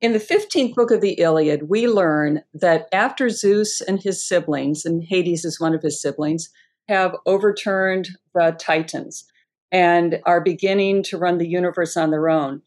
In 0.00 0.12
the 0.12 0.18
15th 0.18 0.74
book 0.74 0.90
of 0.90 1.00
the 1.00 1.18
Iliad, 1.18 1.68
we 1.68 1.88
learn 1.88 2.42
that 2.54 2.88
after 2.92 3.30
Zeus 3.30 3.80
and 3.80 4.00
his 4.00 4.24
siblings, 4.24 4.84
and 4.84 5.02
Hades 5.02 5.44
is 5.44 5.58
one 5.58 5.74
of 5.74 5.82
his 5.82 6.00
siblings, 6.00 6.50
have 6.88 7.16
overturned 7.26 8.10
the 8.34 8.56
Titans 8.58 9.24
and 9.72 10.20
are 10.24 10.40
beginning 10.40 11.02
to 11.04 11.18
run 11.18 11.38
the 11.38 11.48
universe 11.48 11.96
on 11.96 12.10
their 12.10 12.28
own, 12.28 12.62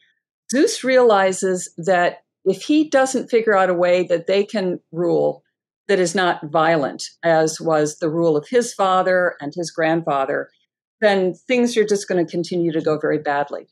Zeus 0.51 0.83
realizes 0.83 1.73
that 1.77 2.23
if 2.45 2.63
he 2.63 2.89
doesn't 2.89 3.29
figure 3.29 3.55
out 3.55 3.69
a 3.69 3.73
way 3.73 4.03
that 4.03 4.27
they 4.27 4.43
can 4.43 4.79
rule 4.91 5.43
that 5.87 5.99
is 5.99 6.15
not 6.15 6.49
violent, 6.49 7.03
as 7.23 7.59
was 7.59 7.97
the 7.97 8.09
rule 8.09 8.37
of 8.37 8.47
his 8.49 8.73
father 8.73 9.35
and 9.41 9.53
his 9.55 9.71
grandfather, 9.71 10.49
then 11.01 11.33
things 11.33 11.75
are 11.75 11.85
just 11.85 12.07
going 12.07 12.23
to 12.23 12.31
continue 12.31 12.71
to 12.71 12.81
go 12.81 12.97
very 12.97 13.17
badly. 13.17 13.67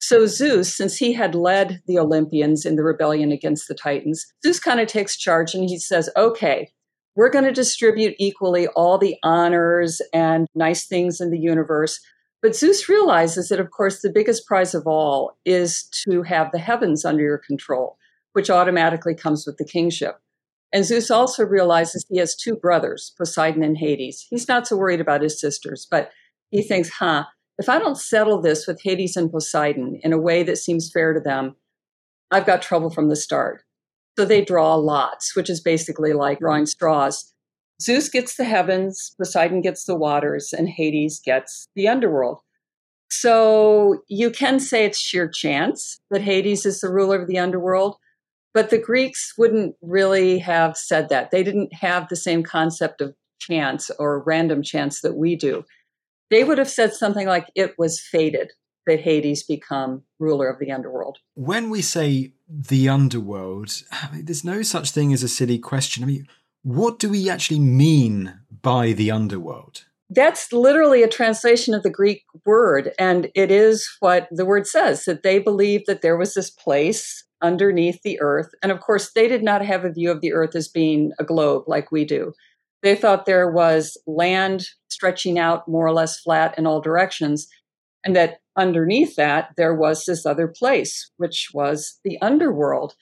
So 0.00 0.26
Zeus, 0.26 0.76
since 0.76 0.98
he 0.98 1.14
had 1.14 1.34
led 1.34 1.80
the 1.86 1.98
Olympians 1.98 2.66
in 2.66 2.76
the 2.76 2.82
rebellion 2.82 3.32
against 3.32 3.68
the 3.68 3.74
Titans, 3.74 4.26
Zeus 4.44 4.60
kind 4.60 4.80
of 4.80 4.88
takes 4.88 5.16
charge 5.16 5.54
and 5.54 5.64
he 5.64 5.78
says, 5.78 6.10
okay, 6.16 6.70
we're 7.16 7.30
going 7.30 7.44
to 7.44 7.52
distribute 7.52 8.14
equally 8.18 8.66
all 8.68 8.98
the 8.98 9.16
honors 9.22 10.02
and 10.12 10.46
nice 10.54 10.86
things 10.86 11.20
in 11.20 11.30
the 11.30 11.38
universe. 11.38 12.00
But 12.42 12.54
Zeus 12.54 12.88
realizes 12.88 13.48
that, 13.48 13.60
of 13.60 13.70
course, 13.70 14.02
the 14.02 14.12
biggest 14.12 14.46
prize 14.46 14.74
of 14.74 14.86
all 14.86 15.38
is 15.46 15.88
to 16.06 16.22
have 16.22 16.52
the 16.52 16.58
heavens 16.58 17.04
under 17.04 17.22
your 17.22 17.38
control 17.38 17.96
which 18.34 18.50
automatically 18.50 19.14
comes 19.14 19.46
with 19.46 19.56
the 19.56 19.64
kingship. 19.64 20.18
And 20.72 20.84
Zeus 20.84 21.10
also 21.10 21.44
realizes 21.44 22.04
he 22.08 22.18
has 22.18 22.34
two 22.34 22.56
brothers, 22.56 23.14
Poseidon 23.16 23.62
and 23.62 23.78
Hades. 23.78 24.26
He's 24.28 24.48
not 24.48 24.66
so 24.66 24.76
worried 24.76 25.00
about 25.00 25.22
his 25.22 25.40
sisters, 25.40 25.86
but 25.88 26.10
he 26.50 26.62
thinks, 26.62 26.90
huh, 26.90 27.24
if 27.58 27.68
I 27.68 27.78
don't 27.78 27.96
settle 27.96 28.42
this 28.42 28.66
with 28.66 28.82
Hades 28.82 29.16
and 29.16 29.30
Poseidon 29.30 30.00
in 30.02 30.12
a 30.12 30.20
way 30.20 30.42
that 30.42 30.58
seems 30.58 30.90
fair 30.90 31.12
to 31.12 31.20
them, 31.20 31.54
I've 32.30 32.46
got 32.46 32.60
trouble 32.60 32.90
from 32.90 33.08
the 33.08 33.16
start. 33.16 33.62
So 34.18 34.24
they 34.24 34.44
draw 34.44 34.74
lots, 34.74 35.36
which 35.36 35.48
is 35.48 35.60
basically 35.60 36.12
like 36.12 36.40
drawing 36.40 36.66
straws. 36.66 37.32
Zeus 37.80 38.08
gets 38.08 38.36
the 38.36 38.44
heavens, 38.44 39.14
Poseidon 39.16 39.60
gets 39.60 39.84
the 39.84 39.96
waters, 39.96 40.52
and 40.52 40.68
Hades 40.68 41.20
gets 41.24 41.68
the 41.76 41.86
underworld. 41.86 42.40
So 43.10 44.02
you 44.08 44.30
can 44.30 44.58
say 44.58 44.84
it's 44.84 44.98
sheer 44.98 45.28
chance 45.28 46.00
that 46.10 46.22
Hades 46.22 46.66
is 46.66 46.80
the 46.80 46.90
ruler 46.90 47.20
of 47.20 47.28
the 47.28 47.38
underworld, 47.38 47.96
but 48.54 48.70
the 48.70 48.78
Greeks 48.78 49.34
wouldn't 49.36 49.74
really 49.82 50.38
have 50.38 50.76
said 50.76 51.08
that. 51.10 51.30
They 51.30 51.42
didn't 51.42 51.74
have 51.74 52.08
the 52.08 52.16
same 52.16 52.42
concept 52.42 53.00
of 53.00 53.14
chance 53.40 53.90
or 53.98 54.22
random 54.22 54.62
chance 54.62 55.00
that 55.00 55.16
we 55.16 55.36
do. 55.36 55.64
They 56.30 56.44
would 56.44 56.58
have 56.58 56.70
said 56.70 56.94
something 56.94 57.26
like 57.26 57.50
it 57.54 57.74
was 57.76 58.00
fated 58.00 58.52
that 58.86 59.00
Hades 59.00 59.42
become 59.42 60.02
ruler 60.18 60.48
of 60.48 60.58
the 60.58 60.70
underworld. 60.70 61.18
When 61.34 61.68
we 61.68 61.82
say 61.82 62.32
the 62.48 62.88
underworld, 62.88 63.70
I 63.90 64.10
mean, 64.12 64.24
there's 64.24 64.44
no 64.44 64.62
such 64.62 64.90
thing 64.90 65.12
as 65.12 65.22
a 65.22 65.28
silly 65.28 65.58
question. 65.58 66.04
I 66.04 66.06
mean, 66.06 66.28
what 66.62 66.98
do 66.98 67.10
we 67.10 67.28
actually 67.28 67.60
mean 67.60 68.40
by 68.62 68.92
the 68.92 69.10
underworld? 69.10 69.84
That's 70.10 70.52
literally 70.52 71.02
a 71.02 71.08
translation 71.08 71.74
of 71.74 71.82
the 71.82 71.90
Greek 71.90 72.24
word, 72.44 72.92
and 72.98 73.30
it 73.34 73.50
is 73.50 73.88
what 74.00 74.28
the 74.30 74.44
word 74.44 74.66
says 74.66 75.04
that 75.06 75.22
they 75.22 75.38
believed 75.38 75.84
that 75.86 76.02
there 76.02 76.16
was 76.16 76.34
this 76.34 76.50
place 76.50 77.24
underneath 77.44 78.02
the 78.02 78.18
earth. 78.20 78.48
And 78.62 78.72
of 78.72 78.80
course, 78.80 79.12
they 79.12 79.28
did 79.28 79.42
not 79.42 79.64
have 79.64 79.84
a 79.84 79.92
view 79.92 80.10
of 80.10 80.22
the 80.22 80.32
earth 80.32 80.56
as 80.56 80.66
being 80.66 81.12
a 81.20 81.24
globe 81.24 81.64
like 81.68 81.92
we 81.92 82.04
do. 82.04 82.32
They 82.82 82.96
thought 82.96 83.26
there 83.26 83.50
was 83.50 83.96
land 84.06 84.66
stretching 84.88 85.38
out 85.38 85.68
more 85.68 85.86
or 85.86 85.92
less 85.92 86.18
flat 86.18 86.58
in 86.58 86.66
all 86.66 86.80
directions, 86.80 87.46
and 88.02 88.16
that 88.16 88.38
underneath 88.56 89.16
that, 89.16 89.50
there 89.56 89.74
was 89.74 90.04
this 90.04 90.26
other 90.26 90.48
place, 90.48 91.10
which 91.18 91.50
was 91.52 91.98
the 92.04 92.18
underworld. 92.20 92.94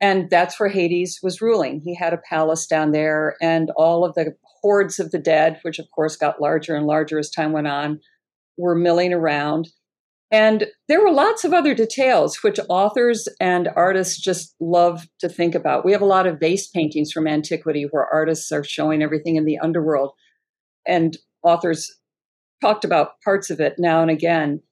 And 0.00 0.28
that's 0.30 0.58
where 0.58 0.68
Hades 0.68 1.20
was 1.22 1.40
ruling. 1.40 1.80
He 1.84 1.94
had 1.94 2.12
a 2.12 2.22
palace 2.28 2.66
down 2.66 2.92
there, 2.92 3.36
and 3.40 3.70
all 3.76 4.04
of 4.04 4.14
the 4.14 4.34
hordes 4.60 4.98
of 4.98 5.10
the 5.10 5.18
dead, 5.18 5.58
which 5.62 5.78
of 5.78 5.90
course 5.90 6.16
got 6.16 6.40
larger 6.40 6.74
and 6.74 6.86
larger 6.86 7.18
as 7.18 7.30
time 7.30 7.52
went 7.52 7.68
on, 7.68 8.00
were 8.56 8.74
milling 8.74 9.12
around. 9.12 9.68
And 10.32 10.68
there 10.88 11.02
were 11.02 11.12
lots 11.12 11.44
of 11.44 11.52
other 11.52 11.74
details 11.74 12.42
which 12.42 12.58
authors 12.70 13.28
and 13.38 13.68
artists 13.76 14.18
just 14.18 14.56
love 14.60 15.06
to 15.20 15.28
think 15.28 15.54
about. 15.54 15.84
We 15.84 15.92
have 15.92 16.00
a 16.00 16.06
lot 16.06 16.26
of 16.26 16.40
vase 16.40 16.68
paintings 16.68 17.12
from 17.12 17.28
antiquity 17.28 17.86
where 17.90 18.06
artists 18.10 18.50
are 18.50 18.64
showing 18.64 19.02
everything 19.02 19.36
in 19.36 19.44
the 19.44 19.58
underworld, 19.58 20.12
and 20.86 21.18
authors 21.42 21.94
talked 22.62 22.84
about 22.84 23.20
parts 23.22 23.50
of 23.50 23.60
it 23.60 23.74
now 23.78 24.00
and 24.00 24.10
again. 24.10 24.62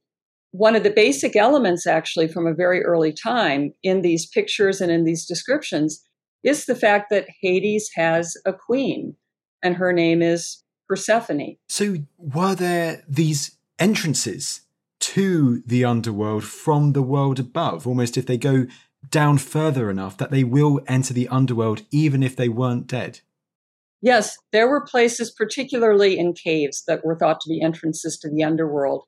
One 0.53 0.75
of 0.75 0.83
the 0.83 0.91
basic 0.91 1.37
elements, 1.37 1.87
actually, 1.87 2.27
from 2.27 2.47
a 2.47 2.55
very 2.55 2.83
early 2.83 3.13
time 3.13 3.75
in 3.83 4.01
these 4.01 4.27
pictures 4.27 4.81
and 4.81 4.91
in 4.91 5.05
these 5.05 5.27
descriptions 5.27 6.03
is 6.43 6.65
the 6.65 6.75
fact 6.75 7.11
that 7.11 7.29
Hades 7.43 7.91
has 7.97 8.35
a 8.47 8.55
queen, 8.55 9.15
and 9.63 9.77
her 9.77 9.93
name 9.93 10.23
is 10.23 10.65
Persephone. 10.89 11.57
So, 11.69 11.99
were 12.17 12.55
there 12.55 13.05
these 13.07 13.59
entrances 13.79 14.63
to 15.11 15.61
the 15.67 15.85
underworld 15.85 16.45
from 16.45 16.93
the 16.93 17.03
world 17.03 17.41
above. 17.41 17.85
Almost 17.85 18.17
if 18.17 18.27
they 18.27 18.37
go 18.37 18.67
down 19.09 19.39
further 19.39 19.91
enough 19.91 20.17
that 20.19 20.31
they 20.31 20.45
will 20.45 20.81
enter 20.87 21.13
the 21.13 21.27
underworld 21.27 21.83
even 21.91 22.23
if 22.23 22.37
they 22.37 22.49
weren't 22.49 22.87
dead. 22.87 23.19
Yes, 24.01 24.39
there 24.53 24.69
were 24.69 24.87
places, 24.87 25.33
particularly 25.33 26.17
in 26.17 26.33
caves, 26.33 26.85
that 26.87 27.05
were 27.05 27.17
thought 27.17 27.41
to 27.41 27.49
be 27.49 27.61
entrances 27.61 28.19
to 28.19 28.31
the 28.31 28.45
underworld. 28.45 29.03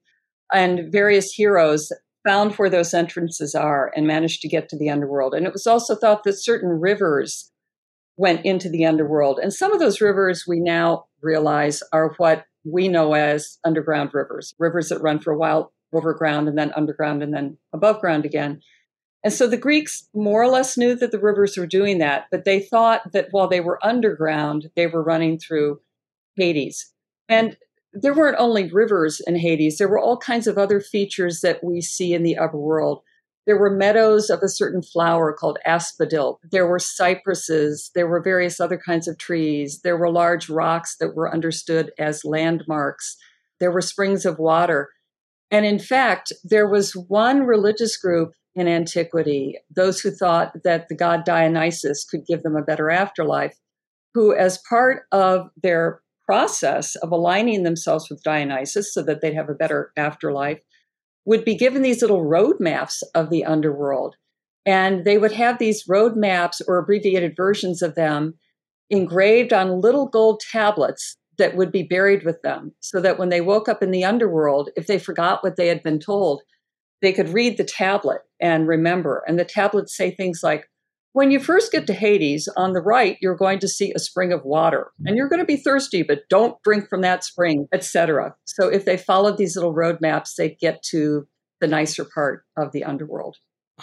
And 0.52 0.90
various 0.90 1.32
heroes 1.32 1.92
found 2.26 2.54
where 2.54 2.68
those 2.68 2.92
entrances 2.92 3.54
are 3.54 3.92
and 3.94 4.04
managed 4.04 4.42
to 4.42 4.48
get 4.48 4.68
to 4.70 4.76
the 4.76 4.90
underworld. 4.90 5.34
And 5.34 5.46
it 5.46 5.52
was 5.52 5.68
also 5.68 5.94
thought 5.94 6.24
that 6.24 6.32
certain 6.32 6.80
rivers 6.80 7.52
went 8.16 8.44
into 8.44 8.68
the 8.68 8.84
underworld. 8.86 9.38
And 9.38 9.54
some 9.54 9.72
of 9.72 9.78
those 9.78 10.00
rivers 10.00 10.46
we 10.48 10.58
now 10.58 11.04
realize 11.22 11.80
are 11.92 12.14
what 12.16 12.44
we 12.64 12.88
know 12.88 13.14
as 13.14 13.58
underground 13.64 14.10
rivers, 14.12 14.52
rivers 14.58 14.88
that 14.88 15.00
run 15.00 15.20
for 15.20 15.32
a 15.32 15.38
while 15.38 15.72
overground 15.92 16.48
and 16.48 16.56
then 16.56 16.72
underground 16.74 17.22
and 17.22 17.34
then 17.34 17.58
above 17.72 18.00
ground 18.00 18.24
again. 18.24 18.60
And 19.24 19.32
so 19.32 19.46
the 19.46 19.56
Greeks 19.56 20.08
more 20.14 20.42
or 20.42 20.48
less 20.48 20.76
knew 20.76 20.94
that 20.96 21.12
the 21.12 21.18
rivers 21.18 21.56
were 21.56 21.66
doing 21.66 21.98
that, 21.98 22.26
but 22.30 22.44
they 22.44 22.60
thought 22.60 23.12
that 23.12 23.28
while 23.30 23.48
they 23.48 23.60
were 23.60 23.84
underground, 23.84 24.70
they 24.74 24.86
were 24.86 25.02
running 25.02 25.38
through 25.38 25.80
Hades. 26.36 26.92
And 27.28 27.56
there 27.92 28.14
weren't 28.14 28.40
only 28.40 28.70
rivers 28.70 29.20
in 29.20 29.36
Hades, 29.36 29.78
there 29.78 29.88
were 29.88 29.98
all 29.98 30.16
kinds 30.16 30.46
of 30.46 30.58
other 30.58 30.80
features 30.80 31.40
that 31.42 31.62
we 31.62 31.80
see 31.80 32.14
in 32.14 32.22
the 32.22 32.36
upper 32.38 32.58
world. 32.58 33.02
There 33.44 33.58
were 33.58 33.70
meadows 33.70 34.30
of 34.30 34.40
a 34.42 34.48
certain 34.48 34.82
flower 34.82 35.32
called 35.32 35.58
asphodel. 35.66 36.38
There 36.50 36.66
were 36.66 36.78
cypresses. 36.78 37.90
There 37.94 38.06
were 38.06 38.22
various 38.22 38.60
other 38.60 38.78
kinds 38.78 39.08
of 39.08 39.18
trees. 39.18 39.80
There 39.82 39.96
were 39.96 40.10
large 40.10 40.48
rocks 40.48 40.96
that 40.98 41.16
were 41.16 41.32
understood 41.32 41.90
as 41.98 42.24
landmarks. 42.24 43.16
There 43.58 43.72
were 43.72 43.80
springs 43.80 44.24
of 44.24 44.38
water. 44.38 44.90
And 45.52 45.66
in 45.66 45.78
fact, 45.78 46.32
there 46.42 46.66
was 46.66 46.96
one 46.96 47.42
religious 47.42 47.98
group 47.98 48.32
in 48.54 48.66
antiquity, 48.66 49.58
those 49.74 50.00
who 50.00 50.10
thought 50.10 50.52
that 50.64 50.88
the 50.88 50.96
god 50.96 51.24
Dionysus 51.24 52.04
could 52.04 52.26
give 52.26 52.42
them 52.42 52.56
a 52.56 52.62
better 52.62 52.90
afterlife, 52.90 53.56
who, 54.14 54.34
as 54.34 54.58
part 54.68 55.04
of 55.12 55.50
their 55.62 56.00
process 56.26 56.96
of 56.96 57.12
aligning 57.12 57.62
themselves 57.62 58.08
with 58.08 58.22
Dionysus 58.22 58.92
so 58.92 59.02
that 59.02 59.20
they'd 59.20 59.34
have 59.34 59.50
a 59.50 59.54
better 59.54 59.92
afterlife, 59.96 60.60
would 61.26 61.44
be 61.44 61.54
given 61.54 61.82
these 61.82 62.00
little 62.00 62.24
road 62.24 62.56
maps 62.58 63.02
of 63.14 63.28
the 63.28 63.44
underworld. 63.44 64.16
And 64.64 65.04
they 65.04 65.18
would 65.18 65.32
have 65.32 65.58
these 65.58 65.84
road 65.86 66.16
maps 66.16 66.62
or 66.66 66.78
abbreviated 66.78 67.34
versions 67.36 67.82
of 67.82 67.94
them 67.94 68.34
engraved 68.88 69.52
on 69.52 69.80
little 69.80 70.06
gold 70.06 70.40
tablets 70.50 71.16
that 71.38 71.56
would 71.56 71.72
be 71.72 71.82
buried 71.82 72.24
with 72.24 72.42
them 72.42 72.72
so 72.80 73.00
that 73.00 73.18
when 73.18 73.28
they 73.28 73.40
woke 73.40 73.68
up 73.68 73.82
in 73.82 73.90
the 73.90 74.04
underworld, 74.04 74.70
if 74.76 74.86
they 74.86 74.98
forgot 74.98 75.42
what 75.42 75.56
they 75.56 75.68
had 75.68 75.82
been 75.82 75.98
told, 75.98 76.42
they 77.00 77.12
could 77.12 77.30
read 77.30 77.56
the 77.56 77.64
tablet 77.64 78.20
and 78.40 78.68
remember. 78.68 79.24
And 79.26 79.38
the 79.38 79.44
tablets 79.44 79.96
say 79.96 80.10
things 80.10 80.40
like, 80.42 80.68
when 81.14 81.30
you 81.30 81.40
first 81.40 81.72
get 81.72 81.86
to 81.88 81.92
Hades, 81.92 82.48
on 82.56 82.72
the 82.72 82.80
right, 82.80 83.18
you're 83.20 83.36
going 83.36 83.58
to 83.58 83.68
see 83.68 83.92
a 83.92 83.98
spring 83.98 84.32
of 84.32 84.44
water 84.44 84.92
and 85.04 85.16
you're 85.16 85.28
going 85.28 85.40
to 85.40 85.46
be 85.46 85.58
thirsty, 85.58 86.02
but 86.02 86.28
don't 86.30 86.56
drink 86.62 86.88
from 86.88 87.02
that 87.02 87.22
spring, 87.22 87.68
etc. 87.72 88.34
So 88.46 88.68
if 88.68 88.86
they 88.86 88.96
followed 88.96 89.36
these 89.36 89.54
little 89.54 89.74
roadmaps, 89.74 90.36
they'd 90.36 90.58
get 90.58 90.82
to 90.84 91.26
the 91.60 91.66
nicer 91.66 92.06
part 92.06 92.44
of 92.56 92.72
the 92.72 92.84
underworld. 92.84 93.36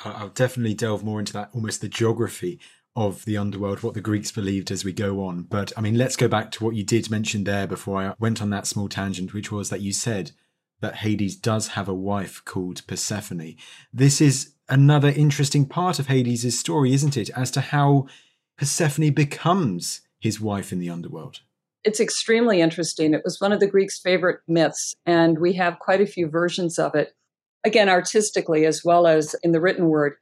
I'll 0.03 0.29
definitely 0.29 0.73
delve 0.73 1.03
more 1.03 1.19
into 1.19 1.33
that, 1.33 1.49
almost 1.53 1.81
the 1.81 1.89
geography 1.89 2.59
of 2.95 3.25
the 3.25 3.37
underworld, 3.37 3.83
what 3.83 3.93
the 3.93 4.01
Greeks 4.01 4.31
believed 4.31 4.71
as 4.71 4.83
we 4.83 4.91
go 4.91 5.23
on. 5.23 5.43
But 5.43 5.71
I 5.77 5.81
mean, 5.81 5.97
let's 5.97 6.15
go 6.15 6.27
back 6.27 6.51
to 6.51 6.63
what 6.63 6.75
you 6.75 6.83
did 6.83 7.09
mention 7.09 7.43
there 7.43 7.67
before 7.67 8.01
I 8.01 8.13
went 8.19 8.41
on 8.41 8.49
that 8.49 8.67
small 8.67 8.89
tangent, 8.89 9.33
which 9.33 9.51
was 9.51 9.69
that 9.69 9.81
you 9.81 9.93
said 9.93 10.31
that 10.81 10.97
Hades 10.97 11.35
does 11.35 11.69
have 11.69 11.87
a 11.87 11.93
wife 11.93 12.43
called 12.45 12.85
Persephone. 12.87 13.55
This 13.93 14.21
is 14.21 14.53
another 14.67 15.09
interesting 15.09 15.65
part 15.65 15.99
of 15.99 16.07
Hades' 16.07 16.59
story, 16.59 16.93
isn't 16.93 17.17
it? 17.17 17.29
As 17.35 17.51
to 17.51 17.61
how 17.61 18.07
Persephone 18.57 19.11
becomes 19.11 20.01
his 20.19 20.39
wife 20.39 20.71
in 20.71 20.79
the 20.79 20.89
underworld. 20.89 21.41
It's 21.83 21.99
extremely 21.99 22.59
interesting. 22.59 23.13
It 23.13 23.21
was 23.23 23.39
one 23.39 23.53
of 23.53 23.61
the 23.61 23.67
Greeks' 23.67 23.99
favorite 23.99 24.41
myths, 24.47 24.95
and 25.05 25.39
we 25.39 25.53
have 25.53 25.79
quite 25.79 26.01
a 26.01 26.05
few 26.05 26.27
versions 26.27 26.77
of 26.77 26.93
it, 26.93 27.15
again, 27.63 27.87
artistically 27.87 28.65
as 28.65 28.83
well 28.83 29.07
as 29.07 29.35
in 29.43 29.53
the 29.53 29.61
written 29.61 29.85
word. 29.87 30.15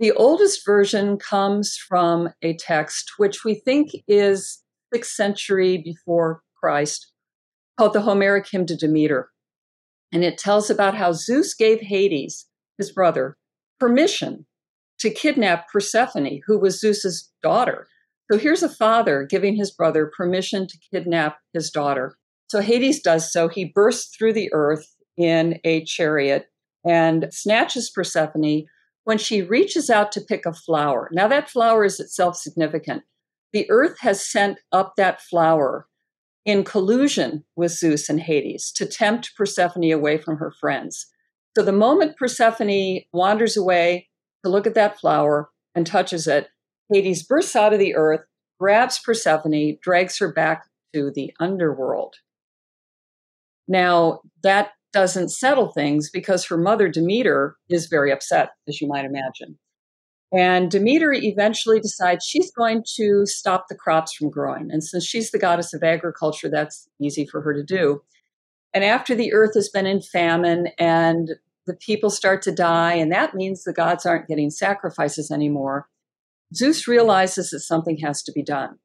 The 0.00 0.12
oldest 0.12 0.64
version 0.66 1.18
comes 1.18 1.76
from 1.76 2.30
a 2.42 2.56
text 2.56 3.12
which 3.16 3.44
we 3.44 3.54
think 3.54 3.90
is 4.08 4.62
6th 4.92 5.06
century 5.06 5.78
before 5.78 6.42
Christ, 6.60 7.12
called 7.78 7.92
the 7.92 8.00
Homeric 8.00 8.48
Hymn 8.50 8.66
to 8.66 8.76
Demeter. 8.76 9.30
And 10.12 10.24
it 10.24 10.38
tells 10.38 10.68
about 10.68 10.96
how 10.96 11.12
Zeus 11.12 11.54
gave 11.54 11.80
Hades, 11.80 12.46
his 12.76 12.90
brother, 12.92 13.36
permission 13.78 14.46
to 14.98 15.10
kidnap 15.10 15.68
Persephone, 15.70 16.40
who 16.46 16.58
was 16.58 16.80
Zeus's 16.80 17.30
daughter. 17.42 17.86
So 18.30 18.38
here's 18.38 18.62
a 18.62 18.68
father 18.68 19.26
giving 19.28 19.54
his 19.54 19.70
brother 19.70 20.10
permission 20.16 20.66
to 20.66 20.78
kidnap 20.90 21.38
his 21.52 21.70
daughter. 21.70 22.16
So 22.48 22.60
Hades 22.60 23.00
does 23.00 23.32
so. 23.32 23.48
He 23.48 23.64
bursts 23.64 24.16
through 24.16 24.32
the 24.32 24.52
earth 24.52 24.94
in 25.16 25.60
a 25.64 25.84
chariot 25.84 26.46
and 26.84 27.28
snatches 27.30 27.90
Persephone 27.90 28.64
when 29.04 29.18
she 29.18 29.42
reaches 29.42 29.90
out 29.90 30.10
to 30.12 30.20
pick 30.20 30.44
a 30.46 30.52
flower. 30.52 31.08
Now, 31.12 31.28
that 31.28 31.50
flower 31.50 31.84
is 31.84 32.00
itself 32.00 32.36
significant. 32.36 33.02
The 33.52 33.70
earth 33.70 33.98
has 34.00 34.26
sent 34.26 34.58
up 34.72 34.94
that 34.96 35.22
flower 35.22 35.86
in 36.44 36.64
collusion 36.64 37.44
with 37.56 37.72
Zeus 37.72 38.08
and 38.08 38.20
Hades 38.20 38.72
to 38.72 38.86
tempt 38.86 39.36
Persephone 39.36 39.92
away 39.92 40.18
from 40.18 40.38
her 40.38 40.50
friends. 40.50 41.06
So, 41.56 41.62
the 41.62 41.72
moment 41.72 42.16
Persephone 42.16 43.00
wanders 43.12 43.56
away 43.56 44.08
to 44.44 44.50
look 44.50 44.66
at 44.66 44.74
that 44.74 44.98
flower 44.98 45.50
and 45.74 45.86
touches 45.86 46.26
it, 46.26 46.48
Hades 46.92 47.22
bursts 47.22 47.56
out 47.56 47.72
of 47.72 47.78
the 47.78 47.94
earth, 47.94 48.20
grabs 48.58 48.98
Persephone, 48.98 49.78
drags 49.82 50.18
her 50.18 50.32
back 50.32 50.66
to 50.94 51.10
the 51.14 51.32
underworld. 51.40 52.16
Now, 53.66 54.20
that 54.42 54.72
doesn't 54.94 55.28
settle 55.30 55.72
things 55.72 56.08
because 56.08 56.46
her 56.46 56.56
mother, 56.56 56.88
Demeter, 56.88 57.56
is 57.68 57.86
very 57.86 58.12
upset, 58.12 58.50
as 58.68 58.80
you 58.80 58.86
might 58.88 59.04
imagine. 59.04 59.58
And 60.32 60.70
Demeter 60.70 61.12
eventually 61.12 61.80
decides 61.80 62.24
she's 62.24 62.50
going 62.52 62.84
to 62.96 63.26
stop 63.26 63.66
the 63.68 63.74
crops 63.74 64.14
from 64.14 64.30
growing. 64.30 64.70
And 64.70 64.82
since 64.82 65.04
she's 65.04 65.32
the 65.32 65.38
goddess 65.38 65.74
of 65.74 65.82
agriculture, 65.82 66.48
that's 66.48 66.88
easy 67.00 67.26
for 67.26 67.42
her 67.42 67.52
to 67.52 67.62
do. 67.62 68.02
And 68.72 68.84
after 68.84 69.14
the 69.14 69.32
earth 69.32 69.54
has 69.54 69.68
been 69.68 69.86
in 69.86 70.00
famine 70.00 70.68
and 70.78 71.30
the 71.66 71.74
people 71.74 72.10
start 72.10 72.42
to 72.42 72.52
die, 72.52 72.94
and 72.94 73.12
that 73.12 73.34
means 73.34 73.64
the 73.64 73.72
gods 73.72 74.06
aren't 74.06 74.28
getting 74.28 74.50
sacrifices 74.50 75.30
anymore, 75.30 75.88
Zeus 76.54 76.86
realizes 76.86 77.50
that 77.50 77.60
something 77.60 77.98
has 77.98 78.22
to 78.22 78.32
be 78.32 78.42
done. 78.42 78.78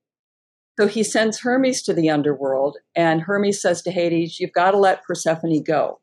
So 0.80 0.88
he 0.88 1.04
sends 1.04 1.42
Hermes 1.42 1.82
to 1.84 1.94
the 1.94 2.10
underworld, 2.10 2.78
and 2.96 3.22
Hermes 3.22 3.62
says 3.62 3.82
to 3.82 3.92
Hades, 3.92 4.40
You've 4.40 4.54
got 4.54 4.72
to 4.72 4.78
let 4.78 5.04
Persephone 5.04 5.62
go. 5.62 6.00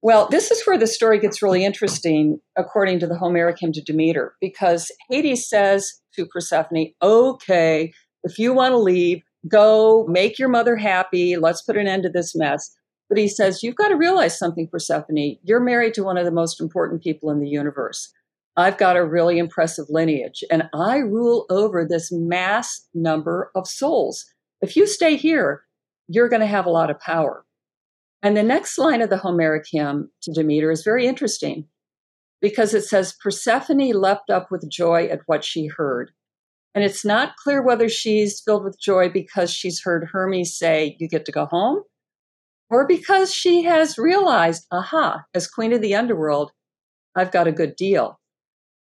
Well, 0.00 0.28
this 0.30 0.50
is 0.50 0.64
where 0.64 0.78
the 0.78 0.86
story 0.86 1.18
gets 1.18 1.42
really 1.42 1.62
interesting, 1.62 2.40
according 2.56 3.00
to 3.00 3.06
the 3.06 3.18
Homeric 3.18 3.58
hymn 3.60 3.72
to 3.72 3.82
Demeter, 3.82 4.34
because 4.40 4.90
Hades 5.10 5.46
says 5.46 6.00
to 6.14 6.24
Persephone, 6.24 6.92
Okay, 7.02 7.92
if 8.22 8.38
you 8.38 8.54
want 8.54 8.72
to 8.72 8.78
leave, 8.78 9.22
go 9.46 10.06
make 10.08 10.38
your 10.38 10.48
mother 10.48 10.76
happy. 10.76 11.36
Let's 11.36 11.60
put 11.60 11.76
an 11.76 11.86
end 11.86 12.04
to 12.04 12.08
this 12.08 12.34
mess. 12.34 12.74
But 13.10 13.18
he 13.18 13.28
says, 13.28 13.62
You've 13.62 13.76
got 13.76 13.88
to 13.88 13.96
realize 13.96 14.38
something, 14.38 14.68
Persephone. 14.68 15.36
You're 15.42 15.60
married 15.60 15.92
to 15.94 16.02
one 16.02 16.16
of 16.16 16.24
the 16.24 16.30
most 16.30 16.62
important 16.62 17.02
people 17.02 17.30
in 17.30 17.40
the 17.40 17.48
universe. 17.48 18.10
I've 18.56 18.78
got 18.78 18.96
a 18.96 19.04
really 19.04 19.38
impressive 19.38 19.86
lineage 19.88 20.44
and 20.50 20.68
I 20.72 20.98
rule 20.98 21.46
over 21.50 21.84
this 21.84 22.12
mass 22.12 22.86
number 22.94 23.50
of 23.54 23.66
souls. 23.66 24.24
If 24.60 24.76
you 24.76 24.86
stay 24.86 25.16
here, 25.16 25.64
you're 26.06 26.28
going 26.28 26.40
to 26.40 26.46
have 26.46 26.66
a 26.66 26.70
lot 26.70 26.90
of 26.90 27.00
power. 27.00 27.44
And 28.22 28.36
the 28.36 28.42
next 28.42 28.78
line 28.78 29.02
of 29.02 29.10
the 29.10 29.18
Homeric 29.18 29.66
hymn 29.70 30.10
to 30.22 30.32
Demeter 30.32 30.70
is 30.70 30.84
very 30.84 31.06
interesting 31.06 31.66
because 32.40 32.74
it 32.74 32.84
says, 32.84 33.16
Persephone 33.22 33.90
leapt 33.90 34.30
up 34.30 34.50
with 34.50 34.70
joy 34.70 35.06
at 35.06 35.20
what 35.26 35.44
she 35.44 35.66
heard. 35.66 36.10
And 36.74 36.84
it's 36.84 37.04
not 37.04 37.36
clear 37.36 37.62
whether 37.62 37.88
she's 37.88 38.40
filled 38.40 38.64
with 38.64 38.80
joy 38.80 39.08
because 39.08 39.50
she's 39.52 39.82
heard 39.82 40.08
Hermes 40.12 40.56
say, 40.56 40.96
You 40.98 41.08
get 41.08 41.24
to 41.26 41.32
go 41.32 41.46
home, 41.46 41.82
or 42.70 42.86
because 42.86 43.32
she 43.32 43.62
has 43.64 43.98
realized, 43.98 44.66
aha, 44.72 45.22
as 45.34 45.46
queen 45.46 45.72
of 45.72 45.80
the 45.80 45.94
underworld, 45.94 46.50
I've 47.14 47.30
got 47.30 47.46
a 47.46 47.52
good 47.52 47.76
deal. 47.76 48.18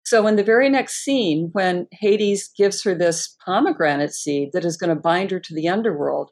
So, 0.03 0.27
in 0.27 0.35
the 0.35 0.43
very 0.43 0.69
next 0.69 1.03
scene, 1.03 1.49
when 1.51 1.87
Hades 1.91 2.49
gives 2.57 2.83
her 2.83 2.95
this 2.95 3.35
pomegranate 3.45 4.13
seed 4.13 4.49
that 4.53 4.65
is 4.65 4.77
going 4.77 4.89
to 4.89 5.01
bind 5.01 5.31
her 5.31 5.39
to 5.39 5.53
the 5.53 5.67
underworld, 5.67 6.31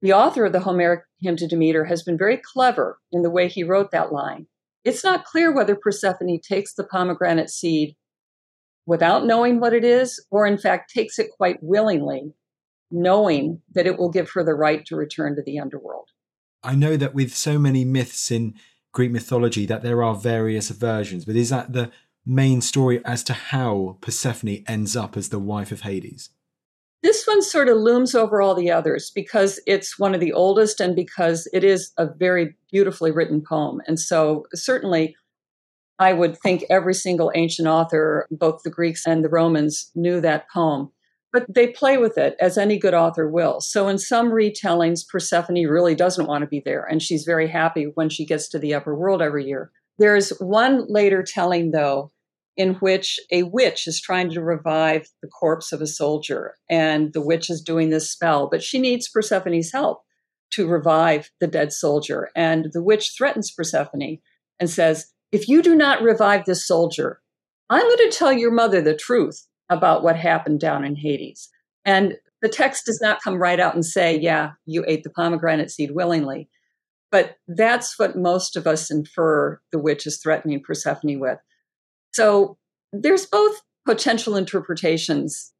the 0.00 0.12
author 0.12 0.44
of 0.44 0.52
the 0.52 0.60
Homeric 0.60 1.00
hymn 1.20 1.36
to 1.36 1.46
Demeter 1.46 1.84
has 1.86 2.02
been 2.02 2.18
very 2.18 2.36
clever 2.36 2.98
in 3.10 3.22
the 3.22 3.30
way 3.30 3.48
he 3.48 3.64
wrote 3.64 3.90
that 3.90 4.12
line. 4.12 4.46
It's 4.84 5.02
not 5.02 5.24
clear 5.24 5.52
whether 5.52 5.74
Persephone 5.74 6.38
takes 6.46 6.74
the 6.74 6.84
pomegranate 6.84 7.50
seed 7.50 7.96
without 8.86 9.24
knowing 9.24 9.60
what 9.60 9.72
it 9.72 9.82
is, 9.82 10.24
or 10.30 10.46
in 10.46 10.58
fact 10.58 10.92
takes 10.92 11.18
it 11.18 11.30
quite 11.36 11.62
willingly, 11.62 12.34
knowing 12.90 13.62
that 13.74 13.86
it 13.86 13.98
will 13.98 14.10
give 14.10 14.30
her 14.32 14.44
the 14.44 14.54
right 14.54 14.84
to 14.86 14.96
return 14.96 15.36
to 15.36 15.42
the 15.42 15.58
underworld. 15.58 16.10
I 16.62 16.74
know 16.74 16.96
that 16.96 17.14
with 17.14 17.34
so 17.34 17.58
many 17.58 17.84
myths 17.84 18.30
in 18.30 18.54
Greek 18.92 19.10
mythology 19.10 19.66
that 19.66 19.82
there 19.82 20.02
are 20.02 20.14
various 20.14 20.68
versions, 20.68 21.24
but 21.24 21.34
is 21.34 21.50
that 21.50 21.72
the 21.72 21.90
main 22.26 22.60
story 22.60 23.04
as 23.04 23.22
to 23.24 23.32
how 23.32 23.98
Persephone 24.00 24.64
ends 24.66 24.96
up 24.96 25.16
as 25.16 25.28
the 25.28 25.38
wife 25.38 25.72
of 25.72 25.82
Hades? 25.82 26.30
This 27.02 27.26
one 27.26 27.42
sort 27.42 27.68
of 27.68 27.76
looms 27.76 28.14
over 28.14 28.40
all 28.40 28.54
the 28.54 28.70
others 28.70 29.10
because 29.14 29.60
it's 29.66 29.98
one 29.98 30.14
of 30.14 30.20
the 30.20 30.32
oldest 30.32 30.80
and 30.80 30.96
because 30.96 31.46
it 31.52 31.62
is 31.62 31.92
a 31.98 32.06
very 32.06 32.56
beautifully 32.72 33.10
written 33.10 33.42
poem. 33.42 33.82
And 33.86 34.00
so, 34.00 34.46
certainly, 34.54 35.14
I 35.98 36.14
would 36.14 36.38
think 36.38 36.64
every 36.70 36.94
single 36.94 37.30
ancient 37.34 37.68
author, 37.68 38.26
both 38.30 38.62
the 38.64 38.70
Greeks 38.70 39.06
and 39.06 39.22
the 39.22 39.28
Romans, 39.28 39.90
knew 39.94 40.18
that 40.22 40.48
poem. 40.50 40.90
But 41.30 41.44
they 41.52 41.66
play 41.66 41.98
with 41.98 42.16
it 42.16 42.36
as 42.40 42.56
any 42.56 42.78
good 42.78 42.94
author 42.94 43.28
will. 43.28 43.60
So, 43.60 43.86
in 43.88 43.98
some 43.98 44.30
retellings, 44.30 45.06
Persephone 45.06 45.66
really 45.66 45.94
doesn't 45.94 46.26
want 46.26 46.40
to 46.40 46.48
be 46.48 46.62
there, 46.64 46.84
and 46.84 47.02
she's 47.02 47.24
very 47.24 47.48
happy 47.48 47.92
when 47.94 48.08
she 48.08 48.24
gets 48.24 48.48
to 48.48 48.58
the 48.58 48.72
upper 48.72 48.94
world 48.94 49.20
every 49.20 49.44
year. 49.46 49.70
There's 49.98 50.30
one 50.40 50.86
later 50.88 51.22
telling, 51.22 51.72
though, 51.72 52.12
in 52.56 52.74
which 52.74 53.18
a 53.32 53.42
witch 53.42 53.86
is 53.86 54.00
trying 54.00 54.30
to 54.30 54.42
revive 54.42 55.08
the 55.22 55.28
corpse 55.28 55.72
of 55.72 55.80
a 55.80 55.86
soldier, 55.86 56.54
and 56.70 57.12
the 57.12 57.24
witch 57.24 57.50
is 57.50 57.60
doing 57.60 57.90
this 57.90 58.10
spell, 58.10 58.48
but 58.48 58.62
she 58.62 58.78
needs 58.78 59.08
Persephone's 59.08 59.72
help 59.72 60.02
to 60.52 60.68
revive 60.68 61.30
the 61.40 61.46
dead 61.46 61.72
soldier. 61.72 62.30
And 62.36 62.68
the 62.72 62.82
witch 62.82 63.12
threatens 63.16 63.50
Persephone 63.50 64.18
and 64.60 64.70
says, 64.70 65.12
If 65.32 65.48
you 65.48 65.62
do 65.62 65.74
not 65.74 66.02
revive 66.02 66.44
this 66.44 66.66
soldier, 66.66 67.20
I'm 67.68 67.82
going 67.82 68.10
to 68.10 68.16
tell 68.16 68.32
your 68.32 68.52
mother 68.52 68.80
the 68.80 68.96
truth 68.96 69.46
about 69.68 70.02
what 70.04 70.16
happened 70.16 70.60
down 70.60 70.84
in 70.84 70.94
Hades. 70.94 71.48
And 71.84 72.14
the 72.40 72.48
text 72.48 72.86
does 72.86 73.00
not 73.02 73.22
come 73.22 73.36
right 73.36 73.58
out 73.58 73.74
and 73.74 73.84
say, 73.84 74.18
Yeah, 74.18 74.52
you 74.64 74.84
ate 74.86 75.02
the 75.02 75.10
pomegranate 75.10 75.70
seed 75.70 75.90
willingly. 75.92 76.48
But 77.10 77.36
that's 77.48 77.98
what 77.98 78.16
most 78.16 78.56
of 78.56 78.66
us 78.66 78.90
infer 78.90 79.60
the 79.72 79.78
witch 79.78 80.06
is 80.06 80.18
threatening 80.18 80.60
Persephone 80.62 81.20
with. 81.20 81.38
So 82.14 82.56
there's 82.92 83.26
both 83.26 83.60
potential 83.84 84.36
interpretations 84.36 85.52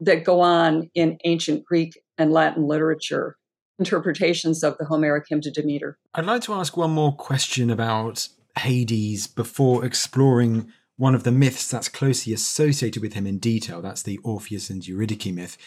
that 0.00 0.24
go 0.24 0.40
on 0.40 0.90
in 0.94 1.18
ancient 1.24 1.66
Greek 1.66 2.00
and 2.16 2.32
Latin 2.32 2.66
literature, 2.66 3.36
interpretations 3.78 4.64
of 4.64 4.78
the 4.78 4.86
Homeric 4.86 5.26
hymn 5.28 5.42
to 5.42 5.50
Demeter. 5.50 5.98
I'd 6.14 6.24
like 6.24 6.42
to 6.42 6.54
ask 6.54 6.78
one 6.78 6.92
more 6.92 7.14
question 7.14 7.68
about 7.68 8.26
Hades 8.58 9.26
before 9.26 9.84
exploring 9.84 10.72
one 10.96 11.14
of 11.14 11.24
the 11.24 11.30
myths 11.30 11.70
that's 11.70 11.90
closely 11.90 12.32
associated 12.32 13.02
with 13.02 13.12
him 13.12 13.26
in 13.26 13.38
detail. 13.38 13.82
That's 13.82 14.02
the 14.02 14.18
Orpheus 14.24 14.70
and 14.70 14.86
Eurydice 14.86 15.26
myth. 15.26 15.58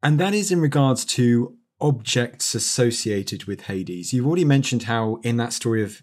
And 0.00 0.20
that 0.20 0.32
is 0.32 0.52
in 0.52 0.60
regards 0.60 1.04
to 1.06 1.56
objects 1.80 2.54
associated 2.54 3.44
with 3.44 3.62
Hades. 3.62 4.12
You've 4.12 4.28
already 4.28 4.44
mentioned 4.44 4.84
how 4.84 5.18
in 5.24 5.38
that 5.38 5.52
story 5.52 5.82
of 5.82 6.02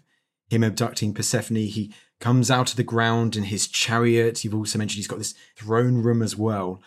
him 0.50 0.62
abducting 0.62 1.14
Persephone, 1.14 1.56
he 1.56 1.94
comes 2.20 2.50
out 2.50 2.70
of 2.70 2.76
the 2.76 2.82
ground 2.82 3.34
in 3.34 3.44
his 3.44 3.66
chariot. 3.66 4.44
You've 4.44 4.54
also 4.54 4.78
mentioned 4.78 4.96
he's 4.96 5.08
got 5.08 5.18
this 5.18 5.34
throne 5.56 6.02
room 6.02 6.22
as 6.22 6.36
well. 6.36 6.80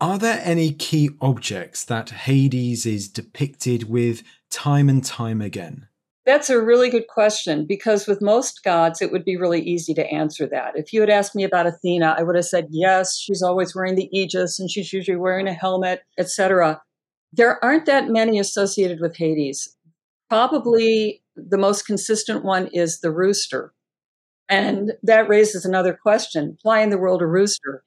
Are 0.00 0.18
there 0.18 0.40
any 0.42 0.72
key 0.72 1.10
objects 1.20 1.84
that 1.84 2.10
Hades 2.10 2.86
is 2.86 3.08
depicted 3.08 3.88
with 3.88 4.22
time 4.50 4.88
and 4.88 5.04
time 5.04 5.42
again? 5.42 5.86
That's 6.24 6.48
a 6.48 6.62
really 6.62 6.90
good 6.90 7.06
question 7.08 7.66
because 7.66 8.06
with 8.06 8.22
most 8.22 8.62
gods, 8.62 9.02
it 9.02 9.10
would 9.12 9.24
be 9.24 9.36
really 9.36 9.60
easy 9.60 9.92
to 9.94 10.06
answer 10.10 10.46
that. 10.46 10.72
If 10.74 10.92
you 10.92 11.00
had 11.00 11.10
asked 11.10 11.34
me 11.34 11.44
about 11.44 11.66
Athena, 11.66 12.14
I 12.18 12.22
would 12.22 12.36
have 12.36 12.44
said, 12.44 12.68
yes, 12.70 13.18
she's 13.18 13.42
always 13.42 13.74
wearing 13.74 13.94
the 13.94 14.08
aegis 14.16 14.58
and 14.58 14.70
she's 14.70 14.92
usually 14.92 15.16
wearing 15.16 15.48
a 15.48 15.52
helmet, 15.52 16.02
etc. 16.18 16.80
There 17.32 17.62
aren't 17.64 17.86
that 17.86 18.08
many 18.08 18.38
associated 18.38 19.00
with 19.00 19.16
Hades. 19.16 19.76
Probably 20.28 21.22
the 21.36 21.58
most 21.58 21.86
consistent 21.86 22.44
one 22.44 22.68
is 22.68 23.00
the 23.00 23.10
rooster. 23.10 23.72
And 24.50 24.94
that 25.04 25.28
raises 25.28 25.64
another 25.64 25.94
question 25.94 26.58
why 26.62 26.82
in 26.82 26.90
the 26.90 26.98
world 26.98 27.22
a 27.22 27.26
rooster? 27.26 27.84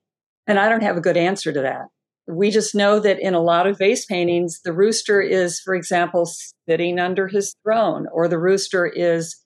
And 0.48 0.58
I 0.58 0.70
don't 0.70 0.82
have 0.82 0.98
a 0.98 1.02
good 1.02 1.18
answer 1.18 1.52
to 1.52 1.62
that. 1.62 1.88
We 2.26 2.52
just 2.52 2.74
know 2.74 3.00
that 3.00 3.20
in 3.20 3.34
a 3.34 3.42
lot 3.42 3.68
of 3.68 3.78
vase 3.78 4.06
paintings, 4.06 4.62
the 4.64 4.72
rooster 4.72 5.22
is, 5.22 5.60
for 5.60 5.76
example, 5.76 6.26
sitting 6.70 7.00
under 7.00 7.28
his 7.28 7.54
throne, 7.64 8.08
or 8.14 8.30
the 8.30 8.40
rooster 8.40 8.86
is 8.86 9.44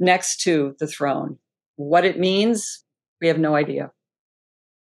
next 0.00 0.40
to 0.42 0.74
the 0.80 0.88
throne. 0.88 1.38
What 1.76 2.04
it 2.04 2.18
means, 2.18 2.84
we 3.20 3.28
have 3.28 3.38
no 3.38 3.54
idea. 3.54 3.92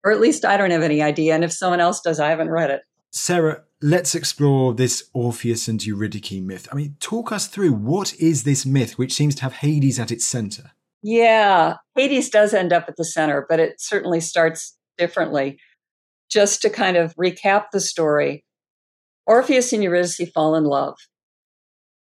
Or 0.03 0.13
at 0.13 0.21
least 0.21 0.47
I 0.47 0.57
don't 0.57 0.71
have 0.71 0.83
any 0.83 1.03
idea. 1.03 1.35
And 1.35 1.45
if 1.45 1.53
someone 1.53 1.81
else 1.81 2.01
does, 2.01 2.21
I 2.21 2.31
haven't 2.31 2.49
read 2.49 2.71
it. 2.71 2.83
Sarah, 3.11 3.65
let's 3.83 4.15
explore 4.15 4.73
this 4.73 5.11
Orpheus 5.13 5.69
and 5.69 5.85
Eurydice 5.85 6.41
myth. 6.41 6.69
I 6.73 6.77
mean, 6.77 6.97
talk 7.01 7.33
us 7.33 7.49
through 7.49 7.73
what 7.73 8.15
is 8.15 8.45
this 8.45 8.65
myth 8.65 8.97
which 8.97 9.13
seems 9.13 9.35
to 9.37 9.43
have 9.43 9.55
Hades 9.55 10.01
at 10.01 10.11
its 10.11 10.25
center? 10.25 10.71
Yeah, 11.03 11.77
Hades 11.97 12.29
does 12.29 12.53
end 12.53 12.73
up 12.73 12.85
at 12.89 12.97
the 12.97 13.05
center, 13.05 13.47
but 13.49 13.61
it 13.61 13.81
certainly 13.81 14.21
starts 14.21 14.77
differently 14.99 15.59
just 16.31 16.63
to 16.63 16.71
kind 16.71 16.97
of 16.97 17.15
recap 17.17 17.67
the 17.73 17.81
story, 17.81 18.45
Orpheus 19.27 19.73
and 19.73 19.83
Eurydice 19.83 20.21
fall 20.35 20.55
in 20.55 20.65
love. 20.65 20.97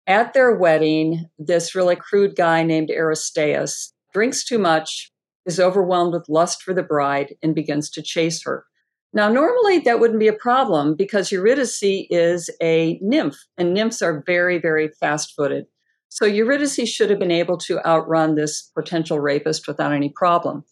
At 0.07 0.33
their 0.33 0.55
wedding, 0.55 1.27
this 1.39 1.75
really 1.75 1.97
crude 1.97 2.37
guy 2.37 2.63
named 2.63 2.91
Aristeus 2.91 3.93
drinks 4.13 4.45
too 4.45 4.59
much, 4.59 5.11
is 5.47 5.61
overwhelmed 5.61 6.13
with 6.13 6.29
lust 6.29 6.63
for 6.63 6.75
the 6.75 6.83
bride, 6.83 7.35
and 7.43 7.55
begins 7.55 7.91
to 7.91 8.03
chase 8.03 8.43
her. 8.45 8.65
Now, 9.13 9.29
normally 9.29 9.79
that 9.81 9.99
wouldn't 9.99 10.21
be 10.21 10.29
a 10.29 10.33
problem 10.33 10.95
because 10.95 11.33
Eurydice 11.33 11.81
is 11.83 12.51
a 12.63 12.99
nymph, 13.03 13.37
and 13.57 13.73
nymphs 13.73 14.03
are 14.03 14.23
very, 14.27 14.59
very 14.59 14.89
fast 15.01 15.33
footed. 15.37 15.67
So 16.11 16.27
Eurydice 16.27 16.88
should 16.88 17.09
have 17.09 17.20
been 17.20 17.31
able 17.31 17.57
to 17.59 17.79
outrun 17.87 18.35
this 18.35 18.70
potential 18.77 19.20
rapist 19.20 19.66
without 19.66 19.92
any 19.92 20.12
problem. 20.14 20.64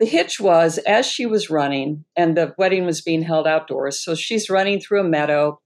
The 0.00 0.06
hitch 0.06 0.40
was 0.40 0.78
as 0.78 1.06
she 1.06 1.26
was 1.26 1.48
running, 1.48 2.04
and 2.16 2.36
the 2.36 2.52
wedding 2.58 2.84
was 2.84 3.00
being 3.00 3.22
held 3.22 3.46
outdoors. 3.46 4.02
So 4.02 4.14
she's 4.14 4.50
running 4.50 4.80
through 4.80 5.00
a 5.00 5.08
meadow 5.08 5.60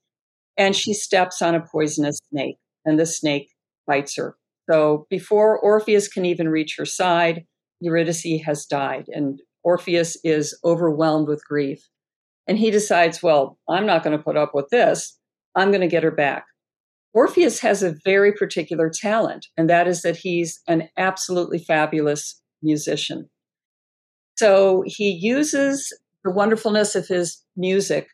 and 0.57 0.77
she 0.77 0.93
steps 0.93 1.43
on 1.43 1.55
a 1.55 1.65
poisonous 1.67 2.21
snake, 2.31 2.59
and 2.85 3.01
the 3.01 3.07
snake 3.07 3.49
bites 3.89 4.17
her. 4.17 4.37
So 4.71 5.07
before 5.11 5.59
Orpheus 5.59 6.07
can 6.07 6.25
even 6.25 6.49
reach 6.49 6.77
her 6.79 6.85
side, 6.85 7.45
Eurydice 7.81 8.43
has 8.45 8.67
died, 8.67 9.07
and 9.09 9.41
Orpheus 9.65 10.17
is 10.23 10.57
overwhelmed 10.65 11.29
with 11.29 11.45
grief. 11.45 11.89
And 12.47 12.59
he 12.59 12.71
decides, 12.71 13.23
well, 13.23 13.59
I'm 13.69 13.87
not 13.87 14.05
going 14.05 14.17
to 14.17 14.23
put 14.23 14.37
up 14.37 14.53
with 14.55 14.69
this. 14.71 15.19
I'm 15.57 15.71
going 15.71 15.81
to 15.81 15.89
get 15.89 16.03
her 16.03 16.11
back. 16.11 16.45
Orpheus 17.15 17.61
has 17.61 17.83
a 17.83 17.95
very 18.05 18.33
particular 18.33 18.91
talent, 18.91 19.47
and 19.57 19.71
that 19.71 19.87
is 19.87 20.03
that 20.03 20.17
he's 20.17 20.61
an 20.67 20.89
absolutely 20.97 21.59
fabulous 21.59 22.43
musician. 22.61 23.31
So 24.37 24.83
he 24.85 25.11
uses 25.11 25.97
the 26.25 26.33
wonderfulness 26.33 26.97
of 26.97 27.07
his 27.07 27.41
music 27.57 28.09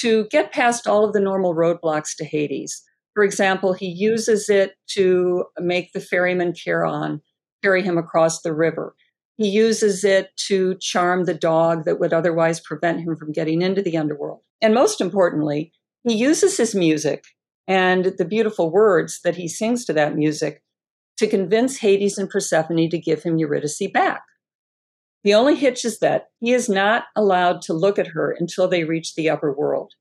to 0.00 0.26
get 0.26 0.52
past 0.52 0.86
all 0.86 1.04
of 1.04 1.14
the 1.14 1.20
normal 1.20 1.54
roadblocks 1.54 2.14
to 2.18 2.26
Hades. 2.26 2.82
For 3.14 3.24
example, 3.24 3.72
he 3.72 3.86
uses 3.86 4.50
it 4.50 4.74
to 4.88 5.46
make 5.58 5.92
the 5.92 6.00
ferryman 6.00 6.52
Charon 6.52 7.22
carry 7.62 7.82
him 7.82 7.96
across 7.96 8.42
the 8.42 8.52
river. 8.52 8.94
He 9.38 9.48
uses 9.48 10.04
it 10.04 10.30
to 10.48 10.74
charm 10.76 11.24
the 11.24 11.34
dog 11.34 11.86
that 11.86 11.98
would 11.98 12.12
otherwise 12.12 12.60
prevent 12.60 13.00
him 13.00 13.16
from 13.16 13.32
getting 13.32 13.62
into 13.62 13.80
the 13.80 13.96
underworld. 13.96 14.40
And 14.60 14.74
most 14.74 15.00
importantly, 15.00 15.72
he 16.04 16.14
uses 16.14 16.58
his 16.58 16.74
music 16.74 17.24
and 17.66 18.14
the 18.16 18.24
beautiful 18.24 18.70
words 18.70 19.20
that 19.24 19.36
he 19.36 19.48
sings 19.48 19.84
to 19.84 19.92
that 19.94 20.16
music 20.16 20.62
to 21.18 21.26
convince 21.26 21.78
Hades 21.78 22.18
and 22.18 22.28
Persephone 22.28 22.90
to 22.90 22.98
give 22.98 23.22
him 23.22 23.38
Eurydice 23.38 23.90
back. 23.92 24.22
The 25.24 25.34
only 25.34 25.56
hitch 25.56 25.84
is 25.84 25.98
that 25.98 26.28
he 26.40 26.52
is 26.52 26.68
not 26.68 27.04
allowed 27.16 27.62
to 27.62 27.72
look 27.72 27.98
at 27.98 28.08
her 28.08 28.30
until 28.38 28.68
they 28.68 28.84
reach 28.84 29.14
the 29.14 29.28
upper 29.28 29.52
world. 29.52 29.94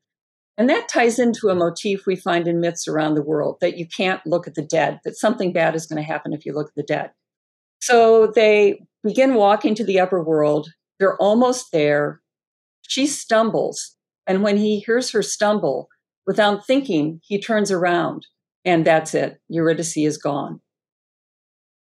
And 0.57 0.69
that 0.69 0.87
ties 0.87 1.19
into 1.19 1.49
a 1.49 1.55
motif 1.55 2.05
we 2.05 2.15
find 2.15 2.47
in 2.47 2.61
myths 2.61 2.87
around 2.87 3.15
the 3.15 3.23
world 3.23 3.57
that 3.59 3.77
you 3.77 3.87
can't 3.87 4.25
look 4.25 4.47
at 4.47 4.55
the 4.55 4.61
dead, 4.61 4.99
that 5.03 5.17
something 5.17 5.51
bad 5.51 5.75
is 5.75 5.85
going 5.85 6.01
to 6.01 6.07
happen 6.07 6.31
if 6.31 6.45
you 6.45 6.53
look 6.53 6.67
at 6.67 6.75
the 6.75 6.83
dead. 6.83 7.11
So 7.81 8.27
they 8.27 8.79
begin 9.03 9.33
walking 9.33 9.75
to 9.75 9.83
the 9.83 9.99
upper 9.99 10.23
world. 10.23 10.69
They're 10.99 11.17
almost 11.17 11.71
there. 11.73 12.21
She 12.83 13.05
stumbles. 13.07 13.95
And 14.27 14.43
when 14.43 14.57
he 14.57 14.79
hears 14.79 15.11
her 15.11 15.21
stumble, 15.21 15.89
without 16.27 16.65
thinking, 16.65 17.21
he 17.23 17.39
turns 17.39 17.71
around. 17.71 18.25
And 18.63 18.85
that's 18.85 19.13
it. 19.13 19.39
Eurydice 19.47 19.97
is 19.97 20.17
gone 20.17 20.59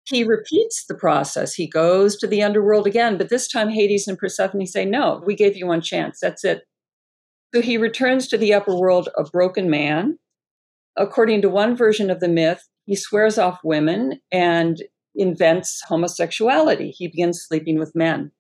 he 0.10 0.24
repeats 0.24 0.86
the 0.86 0.96
process. 0.96 1.54
He 1.54 1.68
goes 1.68 2.18
to 2.18 2.28
the 2.28 2.42
underworld 2.42 2.88
again, 2.88 3.18
but 3.18 3.30
this 3.30 3.48
time 3.48 3.70
Hades 3.70 4.08
and 4.08 4.18
Persephone 4.18 4.66
say, 4.66 4.86
No, 4.86 5.22
we 5.26 5.36
gave 5.36 5.56
you 5.56 5.68
one 5.68 5.82
chance. 5.82 6.20
That's 6.22 6.44
it. 6.44 6.64
So 7.54 7.62
he 7.62 7.78
returns 7.78 8.28
to 8.28 8.38
the 8.38 8.54
upper 8.54 8.76
world 8.76 9.10
a 9.18 9.24
broken 9.24 9.70
man. 9.70 10.18
According 10.98 11.42
to 11.44 11.50
one 11.50 11.76
version 11.76 12.10
of 12.10 12.20
the 12.20 12.28
myth, 12.28 12.68
he 12.86 12.96
swears 12.96 13.38
off 13.38 13.60
women 13.64 14.20
and 14.32 14.82
invents 15.16 15.82
homosexuality. 15.88 16.92
He 16.92 17.08
begins 17.08 17.46
sleeping 17.48 17.78
with 17.78 17.96
men. 17.96 18.32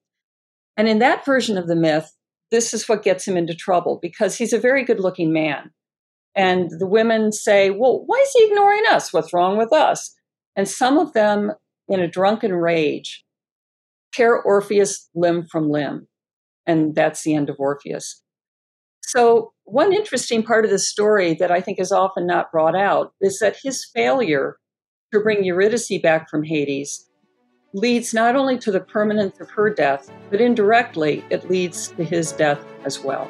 And 0.76 0.88
in 0.88 1.00
that 1.00 1.26
version 1.26 1.58
of 1.58 1.68
the 1.68 1.76
myth, 1.76 2.12
this 2.52 2.74
is 2.74 2.90
what 2.90 3.04
gets 3.04 3.28
him 3.28 3.38
into 3.38 3.54
trouble 3.54 4.00
because 4.02 4.38
he's 4.38 4.54
a 4.54 4.60
very 4.60 4.84
good 4.84 5.00
looking 5.00 5.32
man. 5.32 5.72
And 6.36 6.70
the 6.80 6.88
women 6.88 7.32
say, 7.32 7.70
Well, 7.70 8.04
why 8.06 8.18
is 8.18 8.32
he 8.34 8.46
ignoring 8.46 8.84
us? 8.90 9.12
What's 9.12 9.34
wrong 9.34 9.58
with 9.58 9.74
us? 9.74 10.16
And 10.56 10.68
some 10.68 10.98
of 10.98 11.14
them, 11.14 11.54
in 11.88 12.00
a 12.00 12.08
drunken 12.08 12.54
rage, 12.54 13.24
tear 14.14 14.40
Orpheus 14.42 15.10
limb 15.16 15.46
from 15.50 15.70
limb. 15.70 16.08
And 16.68 16.94
that's 16.94 17.24
the 17.24 17.34
end 17.34 17.50
of 17.50 17.60
Orpheus. 17.60 18.22
So, 19.02 19.54
one 19.64 19.94
interesting 19.94 20.44
part 20.44 20.66
of 20.66 20.72
the 20.72 20.80
story 20.80 21.34
that 21.36 21.52
I 21.52 21.62
think 21.62 21.80
is 21.80 21.92
often 21.92 22.28
not 22.28 22.52
brought 22.52 22.76
out 22.76 23.14
is 23.22 23.40
that 23.40 23.58
his 23.64 23.86
failure 23.86 24.58
to 25.12 25.20
bring 25.20 25.44
Eurydice 25.44 25.92
back 26.02 26.30
from 26.30 26.44
Hades 26.44 27.10
leads 27.74 28.14
not 28.14 28.36
only 28.36 28.58
to 28.60 28.72
the 28.72 28.80
permanence 28.80 29.40
of 29.40 29.50
her 29.52 29.74
death, 29.74 30.12
but 30.30 30.42
indirectly 30.42 31.24
it 31.30 31.50
leads 31.50 31.90
to 31.90 32.04
his 32.04 32.32
death 32.32 32.64
as 32.84 33.00
well. 33.00 33.30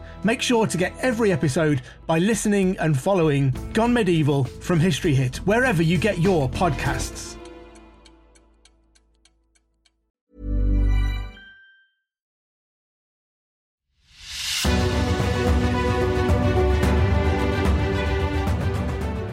Make 0.23 0.43
sure 0.43 0.67
to 0.67 0.77
get 0.77 0.93
every 0.99 1.31
episode 1.31 1.81
by 2.05 2.19
listening 2.19 2.77
and 2.77 2.99
following 2.99 3.51
Gone 3.73 3.91
Medieval 3.91 4.43
from 4.43 4.79
History 4.79 5.15
Hit, 5.15 5.37
wherever 5.37 5.81
you 5.81 5.97
get 5.97 6.19
your 6.19 6.47
podcasts. 6.47 7.37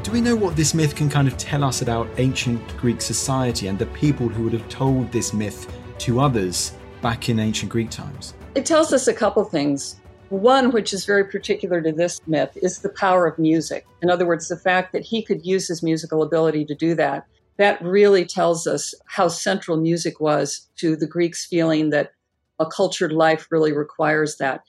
Do 0.03 0.13
we 0.13 0.23
know 0.23 0.35
what 0.35 0.57
this 0.57 0.73
myth 0.73 0.97
can 0.97 1.11
kind 1.11 1.29
of 1.29 1.37
tell 1.37 1.63
us 1.63 1.83
about 1.83 2.09
ancient 2.17 2.67
Greek 2.79 3.03
society 3.03 3.67
and 3.67 3.79
the 3.79 3.85
people 3.87 4.27
who 4.27 4.45
would 4.45 4.55
have 4.55 4.67
told 4.71 5.13
this 5.13 5.35
myth 5.35 5.71
to 5.99 6.19
others 6.19 6.73
back 7.03 7.29
in 7.29 7.39
ancient 7.39 7.71
Greek 7.71 7.91
times? 7.91 8.33
It 8.55 8.65
tells 8.65 8.95
us 8.95 9.07
a 9.07 9.13
couple 9.13 9.45
things. 9.45 9.97
One, 10.31 10.73
which 10.73 10.93
is 10.93 11.07
very 11.07 11.25
particular 11.25 11.81
to 11.81 11.91
this 11.91 12.21
myth, 12.27 12.51
is 12.57 12.81
the 12.81 12.91
power 12.91 13.27
of 13.27 13.39
music. 13.39 13.87
In 14.03 14.11
other 14.11 14.27
words, 14.27 14.49
the 14.49 14.59
fact 14.59 14.93
that 14.93 15.05
he 15.05 15.23
could 15.23 15.47
use 15.47 15.69
his 15.69 15.83
musical 15.83 16.23
ability 16.23 16.67
to 16.67 16.75
do 16.75 16.95
that. 16.97 17.27
That 17.57 17.83
really 17.83 18.25
tells 18.25 18.67
us 18.67 18.95
how 19.07 19.29
central 19.29 19.79
music 19.79 20.21
was 20.21 20.69
to 20.77 20.97
the 20.97 21.07
Greeks 21.07 21.47
feeling 21.47 21.91
that 21.91 22.13
a 22.59 22.67
cultured 22.67 23.13
life 23.13 23.49
really 23.51 23.73
requires 23.73 24.37
that. 24.37 24.63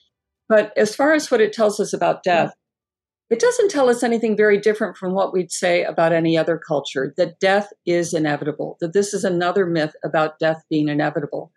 But 0.48 0.76
as 0.78 0.96
far 0.96 1.14
as 1.14 1.30
what 1.30 1.42
it 1.42 1.54
tells 1.54 1.80
us 1.80 1.94
about 1.94 2.24
death, 2.24 2.54
it 3.30 3.40
doesn't 3.40 3.70
tell 3.70 3.90
us 3.90 4.02
anything 4.02 4.36
very 4.36 4.60
different 4.60 4.98
from 4.98 5.14
what 5.14 5.34
we'd 5.34 5.52
say 5.52 5.84
about 5.84 6.14
any 6.14 6.38
other 6.38 6.58
culture 6.58 7.14
that 7.18 7.40
death 7.40 7.72
is 7.86 8.14
inevitable, 8.14 8.78
that 8.80 8.94
this 8.94 9.14
is 9.14 9.24
another 9.24 9.68
myth 9.68 9.96
about 10.04 10.40
death 10.40 10.64
being 10.70 10.88
inevitable. 10.88 11.52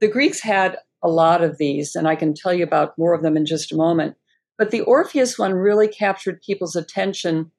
The 0.00 0.08
Greeks 0.08 0.40
had 0.40 0.78
a 1.02 1.08
lot 1.08 1.42
of 1.42 1.58
these, 1.58 1.94
and 1.94 2.06
I 2.06 2.14
can 2.14 2.34
tell 2.34 2.54
you 2.54 2.64
about 2.64 2.96
more 2.98 3.14
of 3.14 3.22
them 3.22 3.36
in 3.36 3.46
just 3.46 3.72
a 3.72 3.76
moment. 3.76 4.16
But 4.58 4.70
the 4.70 4.82
Orpheus 4.82 5.38
one 5.38 5.54
really 5.54 5.88
captured 5.88 6.42
people's 6.42 6.76
attention 6.76 7.50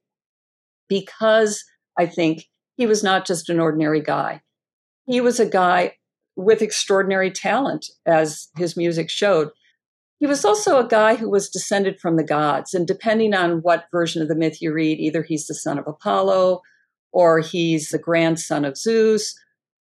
because 0.88 1.64
I 1.98 2.06
think 2.06 2.46
he 2.76 2.86
was 2.86 3.04
not 3.04 3.26
just 3.26 3.50
an 3.50 3.60
ordinary 3.60 4.02
guy. 4.02 4.42
He 5.06 5.22
was 5.22 5.40
a 5.40 5.46
guy 5.46 5.98
with 6.36 6.62
extraordinary 6.62 7.30
talent, 7.30 7.88
as 8.06 8.48
his 8.58 8.76
music 8.76 9.10
showed. 9.10 9.50
He 10.20 10.26
was 10.26 10.46
also 10.46 10.80
a 10.80 10.88
guy 10.88 11.16
who 11.16 11.30
was 11.30 11.50
descended 11.50 12.00
from 12.00 12.16
the 12.16 12.24
gods. 12.24 12.74
And 12.74 12.88
depending 12.88 13.34
on 13.34 13.62
what 13.62 13.86
version 13.92 14.22
of 14.22 14.30
the 14.30 14.36
myth 14.36 14.62
you 14.62 14.72
read, 14.72 15.00
either 15.00 15.22
he's 15.22 15.48
the 15.48 15.54
son 15.54 15.78
of 15.78 15.88
Apollo 15.88 16.62
or 17.12 17.40
he's 17.40 17.90
the 17.90 18.00
grandson 18.00 18.66
of 18.66 18.78
Zeus, 18.78 19.38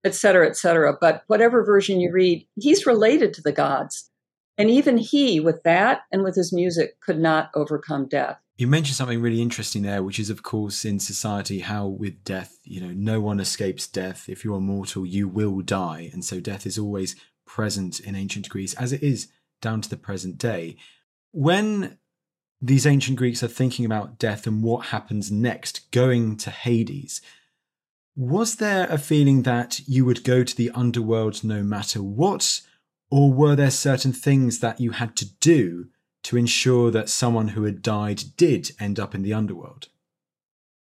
et 0.08 0.16
cetera, 0.16 0.48
et 0.48 0.58
cetera. 0.58 0.98
But 1.00 1.24
whatever 1.28 1.64
version 1.64 2.00
you 2.00 2.12
read, 2.12 2.48
he's 2.56 2.88
related 2.88 3.34
to 3.36 3.42
the 3.44 3.52
gods. 3.52 4.10
And 4.58 4.72
even 4.72 4.98
he, 4.98 5.40
with 5.40 5.62
that 5.64 6.02
and 6.12 6.24
with 6.24 6.36
his 6.36 6.52
music, 6.52 7.00
could 7.00 7.20
not 7.20 7.52
overcome 7.54 8.08
death. 8.08 8.40
You 8.58 8.66
mentioned 8.66 8.96
something 8.96 9.22
really 9.22 9.40
interesting 9.40 9.84
there, 9.84 10.02
which 10.02 10.18
is, 10.18 10.32
of 10.32 10.42
course, 10.42 10.84
in 10.84 11.00
society, 11.00 11.60
how 11.60 11.86
with 11.86 12.24
death, 12.24 12.58
you 12.64 12.82
know, 12.82 12.92
no 12.92 13.22
one 13.22 13.40
escapes 13.40 13.86
death. 13.86 14.28
If 14.28 14.44
you're 14.44 14.60
mortal, 14.60 15.06
you 15.06 15.28
will 15.28 15.62
die. 15.62 16.10
And 16.12 16.26
so 16.26 16.40
death 16.40 16.66
is 16.66 16.80
always 16.80 17.16
present 17.46 18.00
in 18.00 18.16
ancient 18.16 18.50
Greece, 18.50 18.74
as 18.74 18.92
it 18.92 19.04
is 19.04 19.28
down 19.62 19.82
to 19.82 19.90
the 19.90 19.96
present 19.96 20.40
day. 20.40 20.76
When 21.34 22.00
these 22.60 22.88
ancient 22.88 23.20
Greeks 23.20 23.44
are 23.44 23.48
thinking 23.48 23.86
about 23.86 24.18
death 24.18 24.48
and 24.48 24.64
what 24.64 24.88
happens 24.88 25.30
next, 25.30 25.92
going 25.92 26.36
to 26.38 26.50
Hades, 26.50 27.22
was 28.18 28.56
there 28.56 28.88
a 28.90 28.98
feeling 28.98 29.44
that 29.44 29.80
you 29.88 30.04
would 30.04 30.24
go 30.24 30.44
to 30.44 30.56
the 30.56 30.72
underworld 30.72 31.44
no 31.44 31.62
matter 31.62 32.02
what? 32.02 32.62
Or 33.12 33.32
were 33.32 33.56
there 33.56 33.70
certain 33.70 34.12
things 34.12 34.60
that 34.60 34.82
you 34.82 34.92
had 34.92 35.16
to 35.18 35.30
do 35.40 35.90
to 36.24 36.36
ensure 36.36 36.90
that 36.92 37.10
someone 37.10 37.50
who 37.50 37.64
had 37.64 37.84
died 37.84 38.24
did 38.36 38.72
end 38.80 39.00
up 39.00 39.14
in 39.14 39.22
the 39.22 39.34
underworld? 39.34 39.90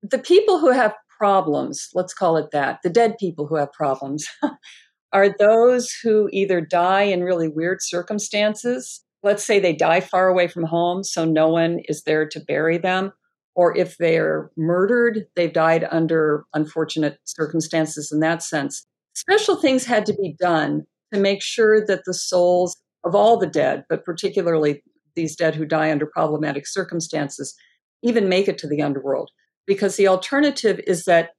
The 0.01 0.17
people 0.17 0.57
who 0.59 0.71
have 0.71 0.95
problems, 1.19 1.89
let's 1.93 2.15
call 2.15 2.35
it 2.35 2.49
that, 2.51 2.79
the 2.83 2.89
dead 2.89 3.17
people 3.19 3.45
who 3.45 3.57
have 3.57 3.71
problems, 3.73 4.27
are 5.13 5.29
those 5.29 5.93
who 6.03 6.29
either 6.33 6.61
die 6.61 7.03
in 7.03 7.23
really 7.23 7.47
weird 7.47 7.77
circumstances. 7.81 9.03
Let's 9.21 9.45
say 9.45 9.59
they 9.59 9.73
die 9.73 9.99
far 9.99 10.29
away 10.29 10.47
from 10.47 10.63
home, 10.63 11.03
so 11.03 11.25
no 11.25 11.47
one 11.49 11.79
is 11.87 12.03
there 12.03 12.27
to 12.27 12.39
bury 12.39 12.79
them. 12.79 13.13
Or 13.60 13.78
if 13.78 13.98
they're 13.98 14.52
murdered, 14.56 15.28
they've 15.36 15.52
died 15.52 15.86
under 15.91 16.45
unfortunate 16.54 17.17
circumstances 17.26 18.10
in 18.10 18.22
that 18.22 18.41
sense. 18.41 18.86
Special 19.15 19.58
things 19.58 19.84
had 19.84 20.06
to 20.06 20.13
be 20.13 20.34
done 20.39 20.86
to 21.13 21.19
make 21.19 21.43
sure 21.43 21.86
that 21.86 22.06
the 22.06 22.13
souls 22.13 22.78
of 23.04 23.15
all 23.15 23.36
the 23.38 23.48
dead, 23.48 23.84
but 23.89 24.06
particularly 24.06 24.82
these 25.17 25.36
dead 25.36 25.56
who 25.56 25.65
die 25.65 25.91
under 25.91 26.06
problematic 26.06 26.65
circumstances, 26.65 27.54
even 28.02 28.30
make 28.30 28.48
it 28.48 28.58
to 28.60 28.67
the 28.67 28.82
underworld. 28.82 29.30
Because 29.67 29.98
the 29.98 30.08
alternative 30.08 30.80
is 30.88 31.04
that 31.04 31.32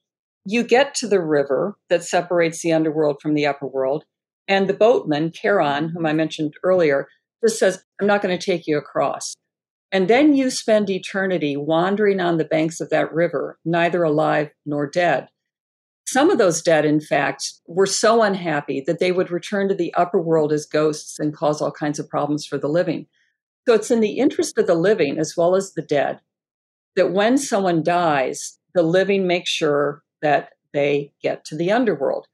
you 0.45 0.63
get 0.63 0.95
to 0.97 1.09
the 1.09 1.23
river 1.23 1.79
that 1.89 2.05
separates 2.05 2.61
the 2.61 2.75
underworld 2.75 3.17
from 3.23 3.33
the 3.33 3.47
upper 3.47 3.67
world, 3.67 4.05
and 4.47 4.69
the 4.69 4.75
boatman, 4.75 5.33
Charon, 5.33 5.89
whom 5.89 6.05
I 6.05 6.13
mentioned 6.13 6.53
earlier, 6.65 7.09
just 7.43 7.59
says, 7.59 7.83
I'm 7.99 8.07
not 8.07 8.21
going 8.21 8.39
to 8.39 8.45
take 8.45 8.67
you 8.67 8.77
across. 8.77 9.35
And 9.93 10.09
then 10.09 10.35
you 10.35 10.51
spend 10.51 10.89
eternity 10.89 11.57
wandering 11.57 12.21
on 12.21 12.39
the 12.39 12.45
banks 12.45 12.81
of 12.81 12.91
that 12.91 13.13
river, 13.13 13.59
neither 13.65 14.03
alive 14.03 14.51
nor 14.65 14.89
dead. 14.89 15.29
Some 16.07 16.31
of 16.31 16.39
those 16.39 16.63
dead, 16.63 16.85
in 16.85 17.01
fact, 17.01 17.53
were 17.67 17.87
so 17.87 18.23
unhappy 18.23 18.83
that 18.87 18.99
they 18.99 19.13
would 19.13 19.31
return 19.31 19.69
to 19.69 19.75
the 19.75 19.95
upper 19.95 20.21
world 20.21 20.53
as 20.53 20.67
ghosts 20.67 21.19
and 21.19 21.35
cause 21.35 21.61
all 21.61 21.73
kinds 21.73 21.99
of 21.99 22.09
problems 22.09 22.47
for 22.47 22.59
the 22.59 22.69
living. 22.69 23.07
So 23.69 23.75
it's 23.75 23.91
in 23.91 24.01
the 24.01 24.19
interest 24.19 24.59
of 24.59 24.67
the 24.67 24.75
living 24.75 25.19
as 25.19 25.35
well 25.37 25.55
as 25.55 25.75
the 25.75 25.83
dead 25.83 26.21
that 26.97 27.13
when 27.13 27.39
someone 27.39 27.83
dies, 27.83 28.59
the 28.75 28.83
living 28.83 29.27
make 29.27 29.47
sure 29.47 30.03
that 30.23 30.51
they 30.73 31.13
get 31.23 31.45
to 31.47 31.57
the 31.57 31.71
underworld. 31.71 32.27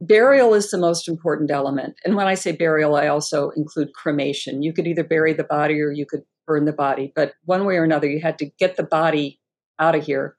Burial 0.00 0.54
is 0.54 0.70
the 0.70 0.78
most 0.78 1.08
important 1.08 1.50
element. 1.50 1.96
And 2.04 2.14
when 2.14 2.26
I 2.26 2.34
say 2.34 2.52
burial, 2.52 2.96
I 2.96 3.06
also 3.06 3.50
include 3.50 3.94
cremation. 3.94 4.62
You 4.62 4.72
could 4.72 4.86
either 4.86 5.04
bury 5.04 5.32
the 5.32 5.44
body 5.44 5.80
or 5.80 5.90
you 5.90 6.06
could 6.06 6.24
burn 6.46 6.64
the 6.64 6.72
body, 6.72 7.12
but 7.14 7.34
one 7.44 7.64
way 7.64 7.76
or 7.76 7.84
another, 7.84 8.08
you 8.08 8.20
had 8.20 8.38
to 8.38 8.50
get 8.58 8.76
the 8.76 8.82
body 8.82 9.40
out 9.78 9.94
of 9.94 10.04
here 10.04 10.36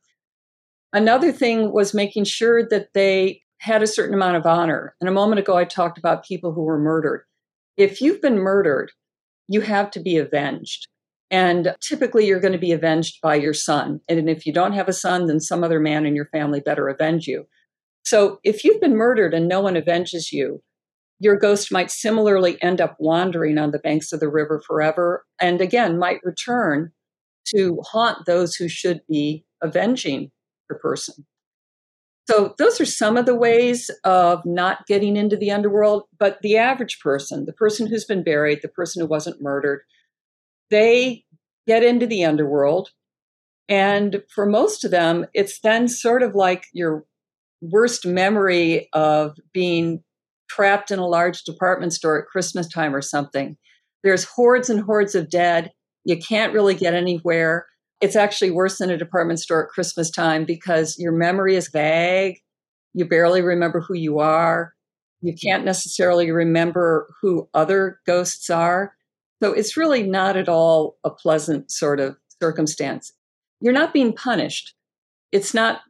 Another 0.96 1.34
thing 1.34 1.74
was 1.74 1.94
making 1.94 2.24
sure 2.24 2.66
that 2.70 2.94
they 2.94 3.42
had 3.58 3.84
a 3.84 3.88
certain 3.88 4.16
amount 4.16 4.38
of 4.38 4.46
honor. 4.46 4.96
And 5.02 5.10
a 5.10 5.14
moment 5.14 5.40
ago, 5.40 5.58
I 5.58 5.66
talked 5.66 5.98
about 5.98 6.24
people 6.24 6.54
who 6.54 6.62
were 6.62 6.80
murdered. 6.80 7.26
If 7.76 8.00
you've 8.00 8.22
been 8.22 8.38
murdered, 8.38 8.94
you 9.50 9.60
have 9.60 9.92
to 9.92 10.00
be 10.00 10.16
avenged. 10.16 10.88
And 11.30 11.76
typically, 11.82 12.26
you're 12.26 12.40
going 12.40 12.54
to 12.54 12.58
be 12.58 12.72
avenged 12.72 13.20
by 13.22 13.36
your 13.36 13.54
son. 13.54 14.00
And 14.08 14.30
if 14.30 14.46
you 14.46 14.54
don't 14.54 14.72
have 14.72 14.88
a 14.88 14.94
son, 14.94 15.26
then 15.26 15.42
some 15.42 15.66
other 15.66 15.82
man 15.82 16.06
in 16.06 16.16
your 16.16 16.28
family 16.28 16.62
better 16.62 16.88
avenge 16.88 17.28
you. 17.28 17.46
So 18.06 18.40
if 18.46 18.64
you've 18.64 18.80
been 18.80 18.96
murdered 18.96 19.34
and 19.34 19.50
no 19.50 19.60
one 19.60 19.76
avenges 19.76 20.32
you, 20.32 20.64
your 21.20 21.38
ghost 21.38 21.72
might 21.72 21.92
similarly 21.92 22.62
end 22.62 22.82
up 22.82 22.96
wandering 23.00 23.58
on 23.58 23.72
the 23.72 23.80
banks 23.80 24.12
of 24.12 24.20
the 24.20 24.30
river 24.30 24.62
forever 24.66 25.26
and 25.40 25.62
again 25.62 25.98
might 25.98 26.24
return 26.24 26.92
to 27.48 27.80
haunt 27.86 28.26
those 28.26 28.56
who 28.56 28.68
should 28.68 29.02
be 29.08 29.46
avenging 29.62 30.32
the 30.70 30.76
person. 30.76 31.26
So, 32.28 32.56
those 32.58 32.82
are 32.82 32.86
some 32.86 33.18
of 33.18 33.28
the 33.28 33.36
ways 33.36 33.92
of 34.04 34.44
not 34.46 34.88
getting 34.88 35.16
into 35.16 35.38
the 35.38 35.52
underworld. 35.52 36.06
But 36.18 36.40
the 36.42 36.58
average 36.58 37.00
person, 37.00 37.46
the 37.46 37.54
person 37.54 37.86
who's 37.86 38.06
been 38.06 38.24
buried, 38.24 38.60
the 38.62 38.68
person 38.68 39.02
who 39.02 39.08
wasn't 39.08 39.44
murdered, 39.44 39.82
they 40.72 41.24
get 41.68 41.84
into 41.84 42.08
the 42.08 42.26
underworld. 42.26 42.90
And 43.70 44.24
for 44.34 44.48
most 44.48 44.84
of 44.84 44.92
them, 44.92 45.28
it's 45.34 45.60
then 45.60 45.88
sort 45.88 46.24
of 46.24 46.34
like 46.34 46.66
your 46.74 47.06
worst 47.62 48.06
memory 48.06 48.90
of 48.94 49.38
being 49.54 50.04
trapped 50.50 50.92
in 50.92 51.00
a 51.00 51.08
large 51.08 51.44
department 51.44 51.94
store 51.94 52.20
at 52.20 52.28
Christmas 52.28 52.68
time 52.68 52.96
or 52.96 53.02
something. 53.02 53.58
There's 54.04 54.24
hordes 54.24 54.70
and 54.70 54.82
hordes 54.82 55.16
of 55.16 55.30
dead. 55.30 55.72
You 56.04 56.18
can't 56.18 56.54
really 56.54 56.76
get 56.76 56.94
anywhere. 56.94 57.66
It's 58.02 58.16
actually 58.16 58.52
worse 58.52 58.78
than 58.78 58.92
a 58.92 58.98
department 58.98 59.40
store 59.40 59.66
at 59.66 59.70
Christmas 59.72 60.12
time 60.12 60.46
because 60.46 60.98
your 61.00 61.12
memory 61.12 61.56
is 61.56 61.70
vague. 61.70 62.38
You 62.94 63.06
barely 63.06 63.42
remember 63.42 63.82
who 63.82 63.96
you 63.96 64.20
are. 64.20 64.74
You 65.22 65.34
can't 65.34 65.66
necessarily 65.66 66.30
remember 66.32 67.08
who 67.22 67.50
other 67.54 68.00
ghosts 68.06 68.50
are. 68.50 68.94
So 69.42 69.54
it's 69.54 69.76
really 69.76 70.04
not 70.04 70.38
at 70.38 70.48
all 70.48 70.98
a 71.04 71.10
pleasant 71.10 71.72
sort 71.72 72.00
of 72.00 72.16
circumstance. 72.42 73.12
You're 73.60 73.74
not 73.74 73.94
being 73.94 74.14
punished. 74.14 74.76
It's 75.32 75.54
not 75.54 75.82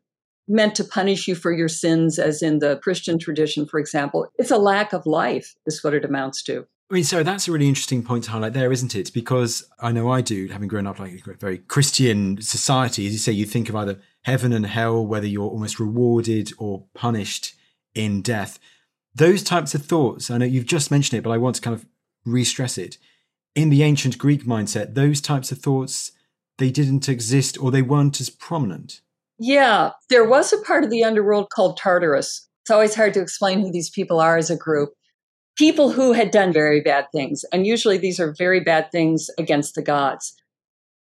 meant 0.47 0.75
to 0.75 0.84
punish 0.84 1.27
you 1.27 1.36
for 1.36 1.51
your 1.51 1.67
sins, 1.67 2.19
as 2.19 2.41
in 2.41 2.60
the 2.60 2.77
Christian 2.77 3.17
tradition, 3.17 3.65
for 3.65 3.79
example. 3.79 4.27
It's 4.38 4.51
a 4.51 4.58
lack 4.58 4.93
of 4.93 5.05
life, 5.05 5.55
is 5.65 5.84
what 5.84 5.93
it 5.93 6.05
amounts 6.05 6.43
to. 6.43 6.67
I 6.91 6.93
mean, 6.93 7.03
so 7.03 7.23
that's 7.23 7.47
a 7.47 7.51
really 7.51 7.67
interesting 7.67 8.03
point 8.03 8.25
to 8.25 8.31
highlight 8.31 8.53
there, 8.53 8.71
isn't 8.71 8.93
it? 8.93 9.12
Because 9.12 9.67
I 9.79 9.91
know 9.91 10.12
I 10.12 10.21
do, 10.21 10.47
having 10.49 10.67
grown 10.67 10.86
up 10.86 10.99
like 10.99 11.25
a 11.27 11.34
very 11.34 11.58
Christian 11.58 12.39
society, 12.41 13.08
as 13.08 13.13
you 13.13 13.17
say, 13.17 13.31
you 13.31 13.45
think 13.45 13.69
of 13.69 13.75
either 13.75 13.99
heaven 14.23 14.53
and 14.53 14.67
hell, 14.67 15.05
whether 15.05 15.25
you're 15.25 15.49
almost 15.49 15.79
rewarded 15.79 16.51
or 16.60 16.86
punished 16.93 17.55
in 17.95 18.21
death. 18.21 18.60
Those 19.15 19.41
types 19.41 19.73
of 19.73 19.83
thoughts, 19.83 20.29
I 20.29 20.37
know 20.37 20.46
you've 20.46 20.67
just 20.67 20.91
mentioned 20.91 21.17
it, 21.17 21.23
but 21.23 21.31
I 21.31 21.37
want 21.37 21.56
to 21.56 21.62
kind 21.62 21.73
of 21.73 21.87
re 22.23 22.43
stress 22.43 22.77
it. 22.77 23.00
In 23.56 23.69
the 23.69 23.81
ancient 23.81 24.19
Greek 24.19 24.43
mindset, 24.43 24.93
those 24.93 25.21
types 25.21 25.52
of 25.52 25.60
thoughts, 25.60 26.12
they 26.60 26.69
didn't 26.69 27.10
exist 27.10 27.58
or 27.60 27.71
they 27.71 27.81
weren't 27.81 28.21
as 28.21 28.29
prominent. 28.29 29.02
Yeah, 29.38 29.92
there 30.10 30.27
was 30.27 30.54
a 30.54 30.62
part 30.62 30.83
of 30.83 30.90
the 30.90 31.04
underworld 31.04 31.50
called 31.50 31.77
Tartarus. 31.77 32.48
It's 32.63 32.71
always 32.71 32.96
hard 32.96 33.13
to 33.15 33.21
explain 33.21 33.60
who 33.60 33.71
these 33.71 33.90
people 33.90 34.19
are 34.19 34.38
as 34.38 34.50
a 34.50 34.58
group 34.58 34.94
people 35.56 35.92
who 35.92 36.13
had 36.13 36.31
done 36.31 36.52
very 36.52 36.81
bad 36.81 37.06
things. 37.12 37.44
And 37.52 37.65
usually 37.65 37.98
these 37.98 38.19
are 38.19 38.36
very 38.38 38.60
bad 38.60 38.92
things 38.92 39.29
against 39.38 39.75
the 39.75 39.81
gods. 39.81 40.36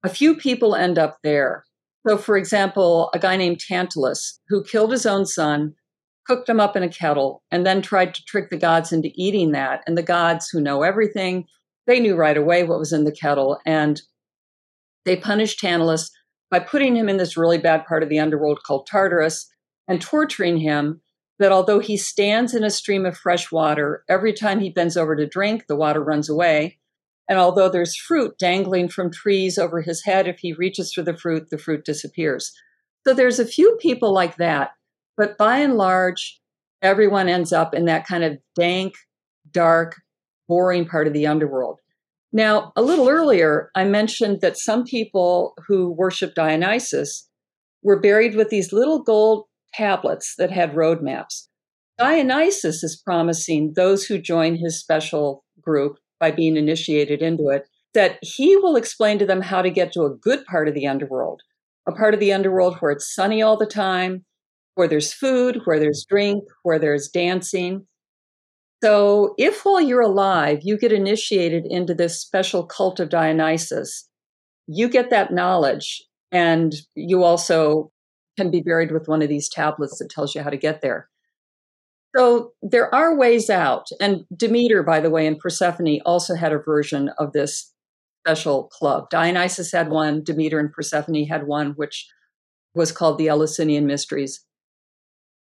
A 0.05 0.09
few 0.09 0.37
people 0.37 0.75
end 0.75 0.99
up 0.99 1.19
there. 1.23 1.65
So, 2.07 2.17
for 2.17 2.37
example, 2.37 3.11
a 3.15 3.19
guy 3.19 3.37
named 3.37 3.61
Tantalus, 3.61 4.39
who 4.49 4.63
killed 4.63 4.93
his 4.93 5.07
own 5.07 5.25
son, 5.27 5.75
cooked 6.27 6.49
him 6.49 6.61
up 6.61 6.77
in 6.77 6.83
a 6.83 6.89
kettle, 6.89 7.43
and 7.51 7.67
then 7.67 7.83
tried 7.83 8.15
to 8.15 8.25
trick 8.25 8.51
the 8.51 8.59
gods 8.59 8.93
into 8.93 9.11
eating 9.15 9.53
that. 9.53 9.83
And 9.87 9.97
the 9.97 10.03
gods, 10.03 10.49
who 10.51 10.61
know 10.61 10.83
everything, 10.83 11.47
they 11.87 12.01
knew 12.01 12.15
right 12.15 12.37
away 12.37 12.63
what 12.63 12.79
was 12.79 12.93
in 12.93 13.05
the 13.05 13.13
kettle. 13.13 13.59
And 13.65 14.01
they 15.07 15.17
punished 15.17 15.59
Tantalus 15.59 16.11
by 16.51 16.61
putting 16.61 16.97
him 16.97 17.09
in 17.09 17.17
this 17.17 17.37
really 17.37 17.59
bad 17.59 17.85
part 17.87 18.03
of 18.03 18.09
the 18.09 18.19
underworld 18.19 18.63
called 18.65 18.87
Tartarus 18.87 19.51
and 19.89 20.01
torturing 20.01 20.59
him 20.59 21.01
that 21.39 21.53
although 21.53 21.81
he 21.81 21.97
stands 21.97 22.55
in 22.55 22.63
a 22.63 22.71
stream 22.71 23.05
of 23.05 23.17
fresh 23.17 23.51
water, 23.51 24.05
every 24.09 24.33
time 24.33 24.61
he 24.61 24.71
bends 24.71 24.97
over 24.97 25.17
to 25.17 25.27
drink, 25.27 25.67
the 25.67 25.77
water 25.77 26.03
runs 26.03 26.29
away. 26.29 26.79
And 27.29 27.39
although 27.39 27.69
there's 27.69 27.97
fruit 27.97 28.39
dangling 28.39 28.89
from 28.89 29.11
trees 29.11 29.59
over 29.59 29.81
his 29.81 30.05
head, 30.05 30.29
if 30.29 30.39
he 30.41 30.53
reaches 30.53 30.93
for 30.93 31.03
the 31.03 31.17
fruit, 31.17 31.51
the 31.51 31.59
fruit 31.59 31.85
disappears. 31.85 32.53
So 33.07 33.15
there's 33.15 33.39
a 33.39 33.47
few 33.47 33.77
people 33.81 34.13
like 34.13 34.37
that. 34.37 34.73
But 35.17 35.39
by 35.39 35.59
and 35.59 35.75
large, 35.75 36.41
everyone 36.83 37.29
ends 37.29 37.53
up 37.53 37.75
in 37.75 37.87
that 37.87 38.07
kind 38.07 38.25
of 38.25 38.39
dank, 38.55 38.95
dark, 39.51 40.01
boring 40.49 40.87
part 40.87 41.07
of 41.07 41.13
the 41.13 41.27
underworld. 41.27 41.81
Now, 42.35 42.73
a 42.75 42.83
little 42.83 43.09
earlier, 43.09 43.71
I 43.77 43.85
mentioned 43.85 44.41
that 44.41 44.59
some 44.59 44.83
people 44.83 45.55
who 45.69 45.93
worship 45.93 46.35
Dionysus 46.35 47.29
were 47.85 48.01
buried 48.01 48.35
with 48.35 48.49
these 48.49 48.73
little 48.73 49.05
gold 49.05 49.45
tablets 49.73 50.35
that 50.37 50.51
had 50.51 50.75
roadmaps. 50.75 51.47
Dionysus 51.97 52.83
is 52.83 53.01
promising 53.01 53.75
those 53.77 54.05
who 54.05 54.19
join 54.19 54.57
his 54.57 54.81
special 54.81 55.45
group 55.61 55.99
by 56.19 56.33
being 56.33 56.57
initiated 56.57 57.23
into 57.23 57.51
it 57.51 57.69
that 57.95 58.19
he 58.21 58.57
will 58.57 58.75
explain 58.75 59.21
to 59.21 59.27
them 59.27 59.41
how 59.41 59.63
to 59.63 59.71
get 59.71 59.93
to 59.93 60.03
a 60.03 60.11
good 60.11 60.45
part 60.47 60.67
of 60.67 60.75
the 60.75 60.89
underworld, 60.89 61.41
a 61.87 61.93
part 61.93 62.15
of 62.15 62.19
the 62.19 62.33
underworld 62.33 62.79
where 62.79 62.91
it's 62.91 63.15
sunny 63.15 63.43
all 63.43 63.57
the 63.57 63.65
time, 63.65 64.25
where 64.75 64.89
there's 64.89 65.13
food, 65.13 65.61
where 65.67 65.79
there's 65.79 66.05
drink, 66.09 66.43
where 66.65 66.81
there's 66.81 67.09
dancing. 67.09 67.87
So, 68.85 69.35
if 69.39 69.65
while 69.65 69.81
you're 69.81 70.03
alive 70.03 70.59
you 70.63 70.77
get 70.77 70.93
initiated 70.93 71.65
into 71.65 71.95
this 71.95 72.21
special 72.21 72.67
cult 72.67 73.01
of 73.01 73.09
Dionysus, 73.09 74.07
you 74.67 74.91
get 74.91 75.09
that 75.09 75.33
knowledge 75.33 76.05
and 76.31 76.75
you 76.95 77.23
also 77.23 77.91
can 78.37 78.51
be 78.51 78.61
buried 78.61 78.93
with 78.93 79.09
one 79.09 79.23
of 79.23 79.31
these 79.31 79.49
tablets 79.49 79.99
that 79.99 80.11
tells 80.11 80.35
you 80.35 80.43
how 80.43 80.51
to 80.51 80.59
get 80.59 80.83
there. 80.83 81.09
So 82.15 82.53
there 82.61 82.95
are 82.95 83.17
ways 83.17 83.49
out. 83.49 83.87
And 84.03 84.27
Demeter, 84.37 84.83
by 84.83 85.01
the 85.01 85.09
way, 85.09 85.27
and 85.27 85.39
Persephone 85.39 86.01
also 86.05 86.35
had 86.35 86.53
a 86.53 86.59
version 86.59 87.09
of 87.17 87.33
this 87.33 87.73
special 88.21 88.65
club. 88.65 89.09
Dionysus 89.09 89.73
had 89.73 89.89
one, 89.89 90.23
Demeter 90.23 90.61
and 90.61 90.71
Persephone 90.71 91.25
had 91.25 91.47
one, 91.47 91.71
which 91.77 92.07
was 92.75 92.93
called 92.93 93.17
the 93.17 93.29
Eleusinian 93.29 93.87
Mysteries. 93.87 94.45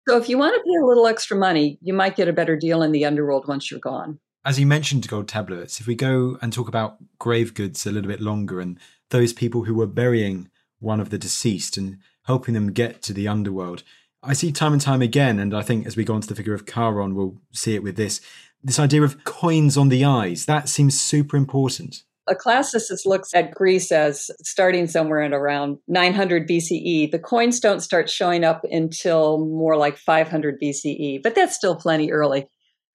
So 0.09 0.17
if 0.17 0.29
you 0.29 0.37
want 0.37 0.55
to 0.55 0.63
pay 0.63 0.77
a 0.83 0.87
little 0.87 1.07
extra 1.07 1.37
money, 1.37 1.79
you 1.81 1.93
might 1.93 2.17
get 2.17 2.29
a 2.29 2.33
better 2.33 2.57
deal 2.57 2.83
in 2.83 2.93
the 2.93 3.05
underworld 3.05 3.47
once 3.47 3.71
you're 3.71 3.81
gone. 3.81 4.19
As 4.45 4.59
you 4.59 4.67
mentioned 4.67 5.07
gold 5.07 5.29
tablets, 5.29 5.81
if 5.81 5.87
we 5.87 5.95
go 5.95 6.39
and 6.43 6.53
talk 6.53 6.69
about 6.69 6.97
grave 7.19 7.55
goods 7.55 7.87
a 7.87 7.93
little 7.93 8.11
bit 8.11 8.21
longer 8.21 8.61
and 8.61 8.79
those 9.11 9.33
people 9.33 9.65
who 9.65 9.75
were 9.75 9.87
burying 9.87 10.51
one 10.81 11.01
of 11.01 11.11
the 11.11 11.19
deceased 11.19 11.77
and 11.77 11.99
helping 12.25 12.55
them 12.55 12.73
get 12.73 13.03
to 13.03 13.13
the 13.13 13.29
underworld. 13.29 13.85
I 14.23 14.33
see 14.33 14.53
time 14.53 14.73
and 14.73 14.83
time 14.83 15.03
again, 15.03 15.39
and 15.39 15.55
I 15.55 15.63
think 15.63 15.87
as 15.87 15.97
we 15.97 16.05
go 16.05 16.15
on 16.15 16.21
to 16.21 16.29
the 16.29 16.35
figure 16.35 16.55
of 16.55 16.67
Charon, 16.67 17.15
we'll 17.15 17.39
see 17.53 17.75
it 17.75 17.83
with 17.83 17.97
this 17.97 18.21
this 18.65 18.79
idea 18.79 19.03
of 19.03 19.25
coins 19.25 19.77
on 19.77 19.89
the 19.89 20.05
eyes. 20.05 20.47
That 20.47 20.69
seems 20.69 21.01
super 21.01 21.37
important. 21.37 22.05
A 22.33 22.35
classicist 22.35 23.05
looks 23.05 23.35
at 23.35 23.51
Greece 23.51 23.93
as 23.93 24.31
starting 24.43 24.87
somewhere 24.87 25.21
at 25.21 25.35
around 25.35 25.77
900 25.87 26.49
BCE. 26.49 27.11
The 27.11 27.19
coins 27.19 27.61
don't 27.61 27.81
start 27.81 28.09
showing 28.09 28.43
up 28.43 28.63
until 28.71 29.45
more 29.45 29.77
like 29.77 29.99
500 29.99 30.59
BCE, 30.59 31.23
but 31.23 31.35
that's 31.35 31.55
still 31.55 31.77
plenty 31.77 32.11
early. 32.11 32.49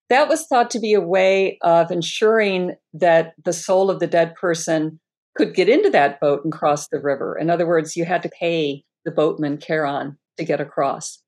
That 0.09 0.27
was 0.27 0.47
thought 0.47 0.71
to 0.71 0.79
be 0.79 0.95
a 0.95 1.01
way 1.01 1.59
of 1.61 1.91
ensuring 1.91 2.77
that 2.95 3.33
the 3.45 3.53
soul 3.53 3.91
of 3.91 3.99
the 3.99 4.07
dead 4.07 4.33
person 4.33 4.99
could 5.35 5.53
get 5.53 5.69
into 5.69 5.91
that 5.91 6.19
boat 6.19 6.41
and 6.43 6.51
cross 6.51 6.87
the 6.87 6.99
river. 6.99 7.37
In 7.39 7.51
other 7.51 7.67
words, 7.67 7.95
you 7.95 8.05
had 8.05 8.23
to 8.23 8.29
pay 8.29 8.83
the 9.05 9.11
boatman 9.11 9.59
Charon 9.59 10.17
to 10.37 10.45
get 10.45 10.59
across. 10.59 11.21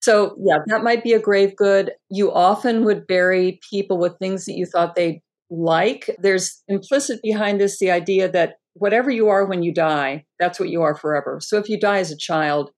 So, 0.00 0.36
yeah, 0.42 0.60
that 0.68 0.82
might 0.82 1.04
be 1.04 1.12
a 1.12 1.20
grave 1.20 1.54
good. 1.54 1.92
You 2.08 2.32
often 2.32 2.86
would 2.86 3.06
bury 3.06 3.60
people 3.68 3.98
with 3.98 4.16
things 4.18 4.46
that 4.46 4.54
you 4.54 4.64
thought 4.64 4.94
they'd 4.94 5.20
like. 5.50 6.16
There's 6.18 6.62
implicit 6.68 7.20
behind 7.22 7.60
this 7.60 7.78
the 7.78 7.90
idea 7.90 8.30
that 8.30 8.54
whatever 8.74 9.10
you 9.10 9.28
are 9.28 9.44
when 9.44 9.62
you 9.62 9.74
die, 9.74 10.24
that's 10.38 10.60
what 10.60 10.70
you 10.70 10.82
are 10.82 10.94
forever. 10.94 11.38
So, 11.40 11.58
if 11.58 11.68
you 11.68 11.78
die 11.78 11.98
as 11.98 12.10
a 12.10 12.16
child, 12.16 12.70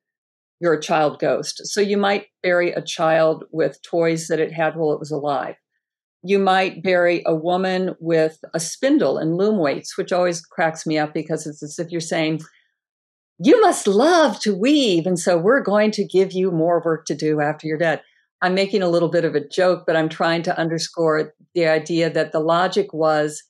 you're 0.60 0.74
a 0.74 0.80
child 0.80 1.18
ghost. 1.18 1.60
So, 1.66 1.80
you 1.80 1.96
might 1.96 2.26
bury 2.42 2.72
a 2.72 2.82
child 2.82 3.44
with 3.52 3.82
toys 3.82 4.28
that 4.28 4.40
it 4.40 4.52
had 4.52 4.76
while 4.76 4.92
it 4.92 5.00
was 5.00 5.10
alive. 5.10 5.56
You 6.24 6.38
might 6.38 6.82
bury 6.82 7.22
a 7.26 7.34
woman 7.34 7.96
with 8.00 8.38
a 8.54 8.60
spindle 8.60 9.18
and 9.18 9.36
loom 9.36 9.58
weights, 9.58 9.98
which 9.98 10.12
always 10.12 10.40
cracks 10.40 10.86
me 10.86 10.98
up 10.98 11.12
because 11.12 11.46
it's 11.46 11.62
as 11.62 11.78
if 11.78 11.90
you're 11.90 12.00
saying, 12.00 12.40
You 13.38 13.60
must 13.60 13.86
love 13.86 14.38
to 14.40 14.54
weave. 14.54 15.06
And 15.06 15.18
so 15.18 15.36
we're 15.36 15.62
going 15.62 15.90
to 15.92 16.06
give 16.06 16.32
you 16.32 16.50
more 16.50 16.80
work 16.84 17.06
to 17.06 17.14
do 17.14 17.40
after 17.40 17.66
you're 17.66 17.78
dead. 17.78 18.02
I'm 18.42 18.54
making 18.54 18.82
a 18.82 18.88
little 18.88 19.08
bit 19.08 19.24
of 19.24 19.36
a 19.36 19.48
joke, 19.48 19.84
but 19.86 19.94
I'm 19.94 20.08
trying 20.08 20.42
to 20.42 20.58
underscore 20.58 21.32
the 21.54 21.66
idea 21.66 22.10
that 22.10 22.32
the 22.32 22.40
logic 22.40 22.92
was 22.92 23.44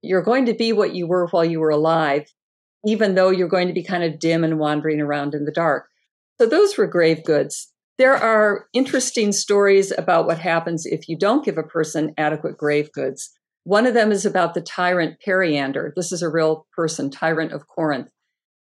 you're 0.00 0.22
going 0.22 0.46
to 0.46 0.54
be 0.54 0.72
what 0.72 0.94
you 0.94 1.06
were 1.06 1.28
while 1.28 1.44
you 1.44 1.60
were 1.60 1.70
alive, 1.70 2.24
even 2.84 3.14
though 3.14 3.30
you're 3.30 3.46
going 3.46 3.68
to 3.68 3.74
be 3.74 3.84
kind 3.84 4.02
of 4.02 4.18
dim 4.18 4.42
and 4.42 4.58
wandering 4.58 5.00
around 5.00 5.34
in 5.34 5.44
the 5.44 5.52
dark. 5.52 5.86
So 6.40 6.46
those 6.46 6.76
were 6.76 6.86
grave 6.86 7.22
goods. 7.24 7.72
There 7.98 8.16
are 8.16 8.66
interesting 8.72 9.32
stories 9.32 9.92
about 9.96 10.26
what 10.26 10.38
happens 10.38 10.86
if 10.86 11.08
you 11.08 11.16
don't 11.16 11.44
give 11.44 11.58
a 11.58 11.62
person 11.62 12.14
adequate 12.16 12.56
grave 12.56 12.90
goods. 12.90 13.30
One 13.64 13.86
of 13.86 13.94
them 13.94 14.10
is 14.10 14.26
about 14.26 14.54
the 14.54 14.62
tyrant 14.62 15.20
Periander. 15.20 15.92
This 15.94 16.10
is 16.10 16.22
a 16.22 16.30
real 16.30 16.66
person, 16.74 17.10
tyrant 17.10 17.52
of 17.52 17.68
Corinth. 17.68 18.08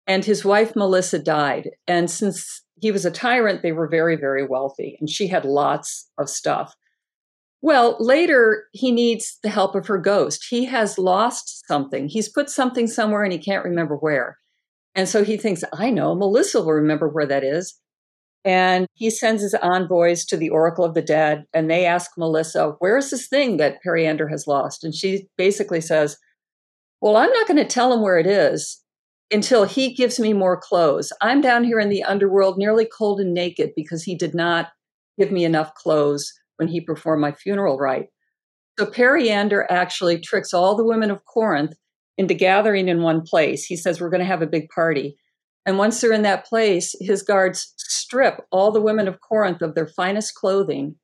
And 0.07 0.25
his 0.25 0.45
wife 0.45 0.77
Melissa 0.77 1.19
died. 1.19 1.71
And 1.87 2.11
since 2.11 2.64
he 2.81 2.91
was 2.91 3.05
a 3.05 3.11
tyrant, 3.11 3.63
they 3.63 3.73
were 3.73 3.89
very, 3.89 4.17
very 4.17 4.47
wealthy, 4.47 4.97
and 5.01 5.09
she 5.09 5.29
had 5.29 5.45
lots 5.45 6.09
of 6.19 6.29
stuff. 6.29 6.75
Well, 7.63 7.97
later 7.99 8.65
he 8.73 8.93
needs 8.93 9.39
the 9.43 9.49
help 9.49 9.75
of 9.75 9.87
her 9.87 9.97
ghost. 9.97 10.47
He 10.51 10.67
has 10.67 10.99
lost 10.99 11.67
something. 11.67 12.09
He's 12.09 12.29
put 12.29 12.51
something 12.51 12.87
somewhere 12.87 13.25
and 13.25 13.33
he 13.33 13.39
can't 13.39 13.65
remember 13.65 13.97
where. 13.97 14.37
And 14.95 15.09
so 15.09 15.25
he 15.25 15.39
thinks, 15.39 15.65
I 15.73 15.89
know, 15.89 16.15
Melissa 16.15 16.61
will 16.61 16.73
remember 16.75 17.09
where 17.09 17.25
that 17.25 17.43
is. 17.43 17.81
And 18.45 18.87
he 18.93 19.09
sends 19.09 19.41
his 19.41 19.55
envoys 19.55 20.27
to 20.27 20.37
the 20.37 20.51
Oracle 20.51 20.85
of 20.85 20.93
the 20.93 21.01
Dead, 21.01 21.47
and 21.55 21.71
they 21.71 21.87
ask 21.87 22.11
Melissa, 22.19 22.75
Where's 22.81 23.09
this 23.09 23.27
thing 23.27 23.57
that 23.57 23.81
Periander 23.83 24.29
has 24.29 24.47
lost? 24.47 24.85
And 24.85 24.95
she 24.95 25.29
basically 25.39 25.81
says, 25.81 26.19
Well, 27.01 27.17
I'm 27.17 27.33
not 27.33 27.49
going 27.49 27.57
to 27.57 27.65
tell 27.65 27.95
him 27.95 28.03
where 28.03 28.19
it 28.19 28.27
is 28.27 28.84
until 29.31 29.65
he 29.65 29.95
gives 29.95 30.21
me 30.21 30.33
more 30.33 30.61
clothes. 30.61 31.13
I'm 31.21 31.41
down 31.41 31.65
here 31.65 31.79
in 31.79 31.89
the 31.89 32.05
underworld, 32.05 32.59
nearly 32.59 32.87
cold 32.87 33.21
and 33.21 33.33
naked, 33.33 33.71
because 33.75 34.05
he 34.05 34.17
did 34.17 34.35
not 34.35 34.69
give 35.19 35.33
me 35.33 35.45
enough 35.45 35.75
clothes 35.75 36.33
when 36.57 36.69
he 36.69 36.81
performed 36.81 37.23
my 37.23 37.33
funeral 37.33 37.79
rite. 37.79 38.07
So 38.79 38.87
Periander 38.87 39.67
actually 39.71 40.21
tricks 40.21 40.53
all 40.53 40.77
the 40.77 40.85
women 40.85 41.11
of 41.11 41.25
Corinth 41.25 41.75
into 42.19 42.35
gathering 42.35 42.89
in 42.89 43.03
one 43.03 43.23
place. 43.23 43.65
He 43.65 43.77
says, 43.77 44.01
We're 44.01 44.11
going 44.11 44.21
to 44.21 44.27
have 44.27 44.43
a 44.43 44.47
big 44.47 44.69
party. 44.75 45.17
And 45.67 45.79
once 45.79 46.01
they're 46.01 46.13
in 46.13 46.23
that 46.23 46.45
place, 46.45 46.95
his 47.01 47.23
guards 47.23 47.73
strip 47.79 48.41
all 48.51 48.71
the 48.71 48.81
women 48.81 49.09
of 49.09 49.21
Corinth 49.21 49.63
of 49.63 49.75
their 49.75 49.87
finest 49.87 50.35
clothing. 50.35 50.97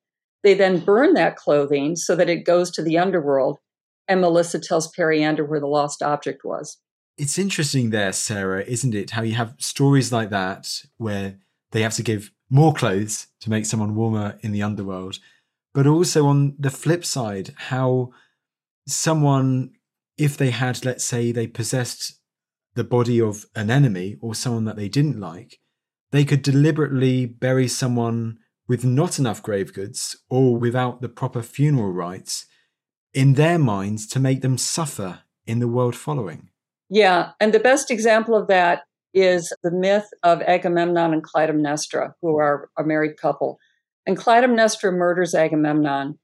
They 0.42 0.54
then 0.54 0.80
burn 0.80 1.14
that 1.14 1.36
clothing 1.36 1.96
so 1.96 2.14
that 2.16 2.28
it 2.28 2.44
goes 2.44 2.70
to 2.72 2.82
the 2.82 2.98
underworld. 2.98 3.58
And 4.06 4.20
Melissa 4.20 4.58
tells 4.58 4.90
Periander 4.90 5.44
where 5.44 5.60
the 5.60 5.66
lost 5.66 6.02
object 6.02 6.42
was. 6.44 6.78
It's 7.20 7.38
interesting 7.38 7.90
there, 7.90 8.14
Sarah, 8.14 8.64
isn't 8.64 8.94
it? 8.94 9.10
How 9.10 9.20
you 9.20 9.34
have 9.34 9.54
stories 9.58 10.10
like 10.10 10.30
that 10.30 10.84
where 10.96 11.36
they 11.70 11.82
have 11.82 11.92
to 11.96 12.02
give 12.02 12.32
more 12.48 12.72
clothes 12.72 13.26
to 13.40 13.50
make 13.50 13.66
someone 13.66 13.94
warmer 13.94 14.38
in 14.40 14.52
the 14.52 14.62
underworld. 14.62 15.18
But 15.74 15.86
also 15.86 16.26
on 16.26 16.54
the 16.58 16.70
flip 16.70 17.04
side, 17.04 17.52
how 17.68 18.12
someone, 18.88 19.72
if 20.16 20.38
they 20.38 20.48
had, 20.48 20.82
let's 20.86 21.04
say, 21.04 21.30
they 21.30 21.46
possessed 21.46 22.18
the 22.74 22.84
body 22.84 23.20
of 23.20 23.44
an 23.54 23.70
enemy 23.70 24.16
or 24.22 24.34
someone 24.34 24.64
that 24.64 24.76
they 24.76 24.88
didn't 24.88 25.20
like, 25.20 25.60
they 26.12 26.24
could 26.24 26.40
deliberately 26.40 27.26
bury 27.26 27.68
someone 27.68 28.38
with 28.66 28.82
not 28.82 29.18
enough 29.18 29.42
grave 29.42 29.74
goods 29.74 30.16
or 30.30 30.56
without 30.56 31.02
the 31.02 31.08
proper 31.10 31.42
funeral 31.42 31.92
rites 31.92 32.46
in 33.12 33.34
their 33.34 33.58
minds 33.58 34.06
to 34.06 34.18
make 34.18 34.40
them 34.40 34.56
suffer 34.56 35.20
in 35.44 35.58
the 35.58 35.68
world 35.68 35.94
following. 35.94 36.49
Yeah, 36.90 37.30
and 37.40 37.54
the 37.54 37.60
best 37.60 37.90
example 37.90 38.34
of 38.34 38.48
that 38.48 38.82
is 39.14 39.52
the 39.62 39.70
myth 39.70 40.08
of 40.22 40.42
Agamemnon 40.42 41.12
and 41.12 41.22
Clytemnestra, 41.22 42.12
who 42.20 42.36
are 42.38 42.68
a 42.78 42.84
married 42.84 43.16
couple. 43.16 43.58
And 44.06 44.16
Clytemnestra 44.18 44.92
murders 44.92 45.34
Agamemnon, 45.34 46.18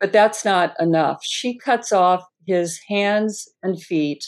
but 0.00 0.12
that's 0.12 0.44
not 0.44 0.74
enough. 0.80 1.20
She 1.22 1.56
cuts 1.56 1.92
off 1.92 2.24
his 2.46 2.80
hands 2.88 3.48
and 3.62 3.80
feet 3.80 4.24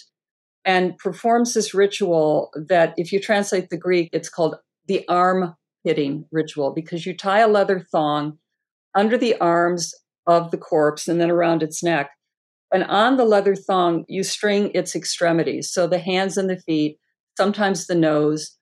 and 0.65 0.97
performs 0.99 1.55
this 1.55 1.75
ritual 1.75 2.51
that, 2.69 2.95
if 2.97 3.13
you 3.13 3.21
translate 3.21 3.71
the 3.71 3.79
Greek, 3.79 4.11
it's 4.13 4.29
called 4.29 4.57
the 4.87 5.07
arm 5.09 5.55
hitting 5.85 6.27
ritual 6.31 6.73
because 6.73 7.07
you 7.07 7.17
tie 7.17 7.41
a 7.41 7.49
leather 7.49 7.81
thong 7.91 8.39
under 8.95 9.17
the 9.17 9.37
arms 9.41 9.95
of 10.27 10.51
the 10.51 10.59
corpse 10.59 11.09
and 11.09 11.21
then 11.21 11.31
around 11.31 11.63
its 11.63 11.83
neck. 11.83 12.11
And 12.73 12.85
on 12.85 13.17
the 13.17 13.25
leather 13.25 13.57
thong, 13.57 14.05
you 14.09 14.23
string 14.23 14.71
its 14.75 14.95
extremities. 14.95 15.71
So 15.71 15.87
the 15.87 15.99
hands 15.99 16.37
and 16.37 16.49
the 16.49 16.61
feet, 16.61 16.99
sometimes 17.37 17.87
the 17.87 17.95
nose, 17.95 18.57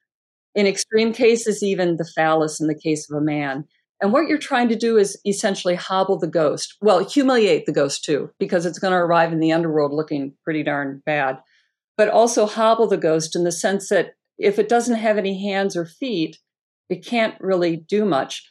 in 0.55 0.67
extreme 0.67 1.13
cases, 1.13 1.63
even 1.63 1.97
the 1.97 2.11
phallus 2.17 2.61
in 2.61 2.69
the 2.69 2.79
case 2.79 3.09
of 3.11 3.17
a 3.17 3.21
man. 3.21 3.65
And 4.01 4.13
what 4.13 4.29
you're 4.29 4.39
trying 4.39 4.69
to 4.69 4.77
do 4.77 4.97
is 4.97 5.19
essentially 5.27 5.75
hobble 5.75 6.19
the 6.19 6.29
ghost. 6.29 6.77
Well, 6.81 7.05
humiliate 7.05 7.67
the 7.67 7.73
ghost 7.73 8.05
too, 8.05 8.31
because 8.39 8.65
it's 8.65 8.79
going 8.79 8.93
to 8.93 8.99
arrive 8.99 9.33
in 9.33 9.41
the 9.41 9.53
underworld 9.53 9.93
looking 9.93 10.35
pretty 10.45 10.63
darn 10.63 11.03
bad. 11.05 11.39
But 11.97 12.09
also 12.09 12.47
hobble 12.47 12.87
the 12.87 12.97
ghost 12.97 13.35
in 13.35 13.45
the 13.45 13.53
sense 13.53 13.89
that 13.89 14.13
if 14.39 14.59
it 14.59 14.69
doesn't 14.69 14.97
have 14.97 15.19
any 15.19 15.43
hands 15.43 15.77
or 15.77 15.85
feet, 15.85 16.39
it 16.89 17.05
can't 17.05 17.35
really 17.41 17.77
do 17.77 18.05
much. 18.05 18.49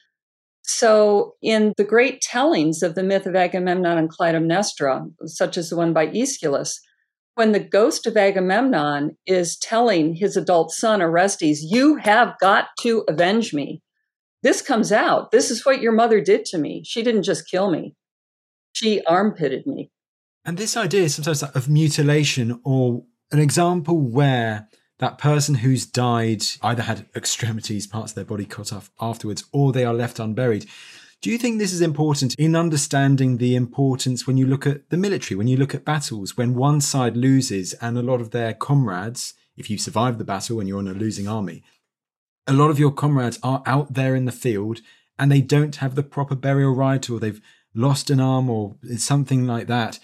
So, 0.67 1.35
in 1.41 1.73
the 1.77 1.85
great 1.85 2.21
tellings 2.21 2.83
of 2.83 2.95
the 2.95 3.03
myth 3.03 3.25
of 3.25 3.35
Agamemnon 3.35 3.97
and 3.97 4.09
Clytemnestra, 4.09 5.07
such 5.25 5.57
as 5.57 5.69
the 5.69 5.77
one 5.77 5.93
by 5.93 6.07
Aeschylus, 6.07 6.81
when 7.35 7.53
the 7.53 7.59
ghost 7.59 8.05
of 8.05 8.17
Agamemnon 8.17 9.15
is 9.25 9.57
telling 9.57 10.15
his 10.15 10.35
adult 10.35 10.71
son 10.71 11.01
Orestes, 11.01 11.63
You 11.63 11.95
have 11.95 12.37
got 12.39 12.67
to 12.81 13.05
avenge 13.07 13.53
me, 13.53 13.81
this 14.43 14.61
comes 14.61 14.91
out. 14.91 15.31
This 15.31 15.49
is 15.49 15.65
what 15.65 15.81
your 15.81 15.91
mother 15.91 16.21
did 16.21 16.45
to 16.45 16.57
me. 16.57 16.83
She 16.85 17.03
didn't 17.03 17.23
just 17.23 17.49
kill 17.49 17.71
me, 17.71 17.95
she 18.73 19.03
armpitted 19.05 19.65
me. 19.65 19.91
And 20.45 20.57
this 20.57 20.77
idea 20.77 21.09
sometimes 21.09 21.43
of 21.43 21.69
mutilation 21.69 22.59
or 22.63 23.03
an 23.31 23.39
example 23.39 23.99
where 23.99 24.67
that 24.99 25.17
person 25.17 25.55
who's 25.55 25.85
died 25.85 26.43
either 26.61 26.83
had 26.83 27.05
extremities, 27.15 27.87
parts 27.87 28.11
of 28.11 28.15
their 28.15 28.25
body 28.25 28.45
cut 28.45 28.73
off 28.73 28.89
afterwards, 28.99 29.43
or 29.51 29.71
they 29.71 29.85
are 29.85 29.93
left 29.93 30.19
unburied. 30.19 30.65
Do 31.21 31.31
you 31.31 31.37
think 31.37 31.57
this 31.57 31.73
is 31.73 31.81
important 31.81 32.35
in 32.35 32.55
understanding 32.55 33.37
the 33.37 33.55
importance 33.55 34.27
when 34.27 34.37
you 34.37 34.45
look 34.45 34.67
at 34.67 34.89
the 34.89 34.97
military, 34.97 35.35
when 35.35 35.47
you 35.47 35.57
look 35.57 35.73
at 35.73 35.85
battles, 35.85 36.37
when 36.37 36.53
one 36.53 36.79
side 36.79 37.17
loses 37.17 37.73
and 37.73 37.97
a 37.97 38.03
lot 38.03 38.21
of 38.21 38.31
their 38.31 38.53
comrades, 38.53 39.33
if 39.55 39.69
you 39.69 39.77
survive 39.77 40.19
the 40.19 40.23
battle 40.23 40.59
and 40.59 40.69
you're 40.69 40.79
in 40.79 40.87
a 40.87 40.93
losing 40.93 41.27
army, 41.27 41.63
a 42.45 42.53
lot 42.53 42.69
of 42.69 42.79
your 42.79 42.91
comrades 42.91 43.39
are 43.41 43.63
out 43.65 43.93
there 43.95 44.15
in 44.15 44.25
the 44.25 44.31
field 44.31 44.81
and 45.17 45.31
they 45.31 45.41
don't 45.41 45.77
have 45.77 45.95
the 45.95 46.03
proper 46.03 46.35
burial 46.35 46.73
rite 46.73 47.09
or 47.09 47.19
they've 47.19 47.41
lost 47.73 48.09
an 48.09 48.19
arm 48.19 48.49
or 48.49 48.75
something 48.97 49.47
like 49.47 49.67
that. 49.67 49.99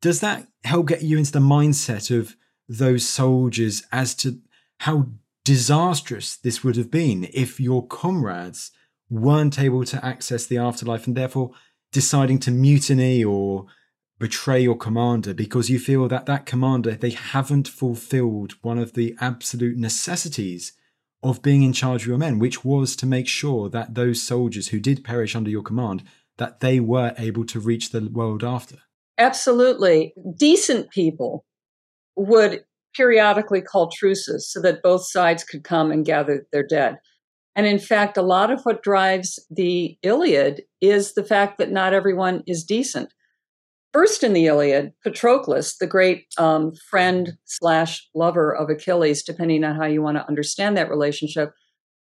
Does 0.00 0.20
that 0.20 0.46
help 0.64 0.86
get 0.86 1.02
you 1.02 1.18
into 1.18 1.32
the 1.32 1.40
mindset 1.40 2.16
of 2.16 2.36
those 2.68 3.06
soldiers 3.06 3.82
as 3.92 4.14
to 4.14 4.40
how 4.80 5.08
disastrous 5.44 6.36
this 6.36 6.64
would 6.64 6.76
have 6.76 6.90
been 6.90 7.28
if 7.32 7.60
your 7.60 7.86
comrades 7.86 8.70
weren't 9.10 9.58
able 9.58 9.84
to 9.84 10.04
access 10.04 10.46
the 10.46 10.56
afterlife 10.56 11.06
and 11.06 11.16
therefore 11.16 11.50
deciding 11.92 12.38
to 12.38 12.50
mutiny 12.50 13.22
or 13.22 13.66
betray 14.18 14.60
your 14.60 14.76
commander 14.76 15.34
because 15.34 15.68
you 15.68 15.78
feel 15.78 16.08
that 16.08 16.26
that 16.26 16.46
commander 16.46 16.92
they 16.92 17.10
haven't 17.10 17.68
fulfilled 17.68 18.54
one 18.62 18.78
of 18.78 18.94
the 18.94 19.14
absolute 19.20 19.76
necessities 19.76 20.72
of 21.22 21.42
being 21.42 21.62
in 21.62 21.72
charge 21.72 22.02
of 22.02 22.08
your 22.08 22.18
men, 22.18 22.38
which 22.38 22.64
was 22.64 22.94
to 22.94 23.06
make 23.06 23.26
sure 23.26 23.70
that 23.70 23.94
those 23.94 24.22
soldiers 24.22 24.68
who 24.68 24.78
did 24.78 25.02
perish 25.02 25.34
under 25.34 25.50
your 25.50 25.62
command, 25.62 26.04
that 26.36 26.60
they 26.60 26.78
were 26.78 27.14
able 27.16 27.46
to 27.46 27.58
reach 27.58 27.90
the 27.90 28.08
world 28.12 28.44
after. 28.44 28.76
Absolutely. 29.16 30.12
Decent 30.36 30.90
people 30.90 31.46
would 32.16 32.64
periodically 32.94 33.60
call 33.60 33.90
truces 33.90 34.50
so 34.50 34.60
that 34.60 34.82
both 34.82 35.06
sides 35.06 35.44
could 35.44 35.64
come 35.64 35.90
and 35.90 36.04
gather 36.04 36.46
their 36.52 36.66
dead. 36.66 36.98
And 37.56 37.66
in 37.66 37.78
fact, 37.78 38.16
a 38.16 38.22
lot 38.22 38.50
of 38.50 38.62
what 38.62 38.82
drives 38.82 39.44
the 39.50 39.96
Iliad 40.02 40.62
is 40.80 41.14
the 41.14 41.24
fact 41.24 41.58
that 41.58 41.70
not 41.70 41.92
everyone 41.92 42.42
is 42.46 42.64
decent. 42.64 43.12
First 43.92 44.24
in 44.24 44.32
the 44.32 44.46
Iliad, 44.46 44.92
Patroclus, 45.06 45.78
the 45.78 45.86
great 45.86 46.26
um, 46.36 46.72
friend 46.90 47.34
slash 47.44 48.08
lover 48.12 48.52
of 48.52 48.68
Achilles, 48.68 49.22
depending 49.22 49.62
on 49.62 49.76
how 49.76 49.86
you 49.86 50.02
want 50.02 50.16
to 50.16 50.26
understand 50.26 50.76
that 50.76 50.90
relationship, 50.90 51.52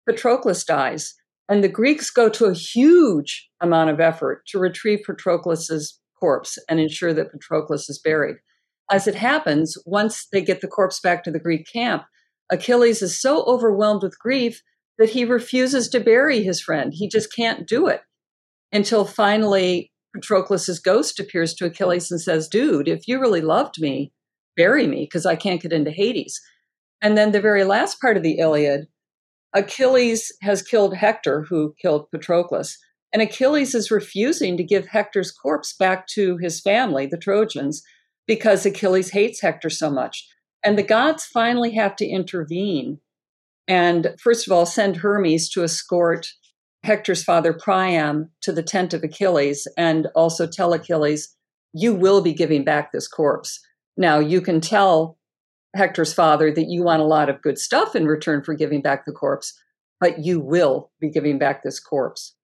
Patroclus 0.09 0.65
dies. 0.65 1.15
And 1.51 1.63
the 1.63 1.69
Greeks 1.69 2.09
go 2.09 2.31
to 2.31 2.47
a 2.47 2.55
huge 2.55 3.51
amount 3.61 3.91
of 3.91 4.01
effort 4.01 4.47
to 4.49 4.59
retrieve 4.59 5.01
Patroclus's 5.07 6.01
corpse 6.19 6.57
and 6.67 6.81
ensure 6.81 7.13
that 7.13 7.31
Patroclus 7.31 7.91
is 7.91 8.01
buried. 8.03 8.37
As 8.91 9.07
it 9.07 9.15
happens, 9.15 9.77
once 9.87 10.27
they 10.33 10.43
get 10.43 10.61
the 10.61 10.69
corpse 10.69 11.01
back 11.01 11.25
to 11.25 11.31
the 11.31 11.39
Greek 11.39 11.67
camp, 11.73 12.05
Achilles 12.51 13.01
is 13.03 13.21
so 13.21 13.43
overwhelmed 13.45 14.03
with 14.03 14.19
grief 14.19 14.63
that 14.99 15.11
he 15.11 15.25
refuses 15.25 15.89
to 15.89 16.01
bury 16.01 16.43
his 16.43 16.61
friend. 16.61 16.93
He 16.95 17.09
just 17.09 17.35
can't 17.35 17.67
do 17.67 17.87
it 17.87 18.03
until 18.73 19.05
finally 19.05 19.91
Patroclus's 20.15 20.79
ghost 20.79 21.19
appears 21.19 21.55
to 21.55 21.67
Achilles 21.67 22.11
and 22.11 22.21
says, 22.21 22.49
Dude, 22.49 22.89
if 22.89 23.09
you 23.09 23.19
really 23.19 23.41
loved 23.41 23.81
me, 23.81 24.13
bury 24.57 24.87
me 24.87 25.05
because 25.05 25.25
I 25.25 25.37
can't 25.37 25.63
get 25.63 25.73
into 25.73 25.91
Hades. 25.91 26.41
And 27.01 27.17
then 27.17 27.33
the 27.33 27.41
very 27.41 27.65
last 27.65 28.01
part 28.01 28.17
of 28.17 28.23
the 28.23 28.39
Iliad, 28.39 28.87
Achilles 29.55 30.33
has 30.43 30.63
killed 30.63 30.97
Hector, 30.97 31.47
who 31.49 31.75
killed 31.81 32.09
Patroclus. 32.15 32.77
And 33.13 33.21
Achilles 33.21 33.75
is 33.75 33.91
refusing 33.91 34.57
to 34.57 34.65
give 34.65 34.87
Hector's 34.87 35.31
corpse 35.31 35.75
back 35.75 36.07
to 36.09 36.39
his 36.39 36.61
family, 36.61 37.07
the 37.07 37.19
Trojans, 37.19 37.83
because 38.27 38.65
Achilles 38.65 39.11
hates 39.11 39.41
Hector 39.41 39.71
so 39.71 39.91
much. 39.91 40.29
And 40.65 40.79
the 40.79 40.83
gods 40.83 41.25
finally 41.25 41.73
have 41.73 41.97
to 41.97 42.07
intervene 42.07 43.01
and, 43.69 44.15
first 44.21 44.47
of 44.47 44.53
all, 44.53 44.67
send 44.67 44.97
Hermes 44.97 45.49
to 45.51 45.63
escort 45.63 46.29
Hector's 46.85 47.23
father 47.23 47.53
Priam 47.53 48.31
to 48.41 48.53
the 48.53 48.63
tent 48.63 48.93
of 48.93 49.05
Achilles 49.05 49.69
and 49.77 50.09
also 50.15 50.47
tell 50.47 50.73
Achilles, 50.73 51.35
You 51.73 51.95
will 51.95 52.21
be 52.21 52.35
giving 52.35 52.65
back 52.65 52.93
this 52.93 53.07
corpse. 53.07 53.61
Now, 53.97 54.19
you 54.19 54.41
can 54.41 54.61
tell 54.61 55.17
Hector's 55.75 56.13
father 56.13 56.53
that 56.53 56.69
you 56.69 56.83
want 56.83 57.03
a 57.03 57.07
lot 57.07 57.29
of 57.29 57.41
good 57.41 57.59
stuff 57.59 57.95
in 57.95 58.07
return 58.07 58.43
for 58.43 58.55
giving 58.55 58.83
back 58.83 59.05
the 59.05 59.13
corpse, 59.13 59.59
but 60.01 60.25
you 60.25 60.41
will 60.41 60.91
be 61.01 61.09
giving 61.09 61.39
back 61.39 61.63
this 61.63 61.79
corpse. 61.79 62.35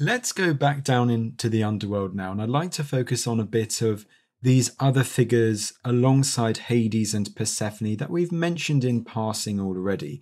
Let's 0.00 0.32
go 0.32 0.54
back 0.54 0.84
down 0.84 1.10
into 1.10 1.50
the 1.50 1.62
underworld 1.62 2.14
now, 2.14 2.32
and 2.32 2.40
I'd 2.40 2.48
like 2.48 2.70
to 2.72 2.84
focus 2.84 3.26
on 3.26 3.38
a 3.38 3.44
bit 3.44 3.82
of 3.82 4.06
these 4.42 4.74
other 4.80 5.04
figures 5.04 5.72
alongside 5.84 6.58
Hades 6.58 7.14
and 7.14 7.34
Persephone 7.36 7.96
that 7.96 8.10
we've 8.10 8.32
mentioned 8.32 8.84
in 8.84 9.04
passing 9.04 9.60
already. 9.60 10.20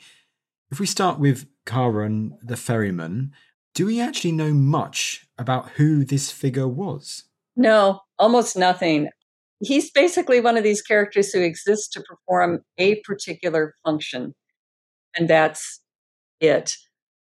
If 0.71 0.79
we 0.79 0.87
start 0.87 1.19
with 1.19 1.47
Charon 1.69 2.39
the 2.43 2.57
ferryman, 2.57 3.33
do 3.75 3.87
we 3.87 4.01
actually 4.01 4.33
know 4.33 4.53
much 4.53 5.27
about 5.39 5.71
who 5.71 6.05
this 6.05 6.31
figure 6.31 6.69
was? 6.69 7.25
No, 7.57 8.01
almost 8.19 8.57
nothing. 8.57 9.09
He's 9.61 9.91
basically 9.91 10.41
one 10.41 10.57
of 10.57 10.65
these 10.65 10.83
characters 10.83 11.33
who 11.33 11.41
exists 11.41 11.89
to 11.95 12.03
perform 12.03 12.61
a 12.79 13.01
particular 13.01 13.75
function, 13.85 14.35
and 15.17 15.29
that's 15.29 15.81
it. 16.41 16.77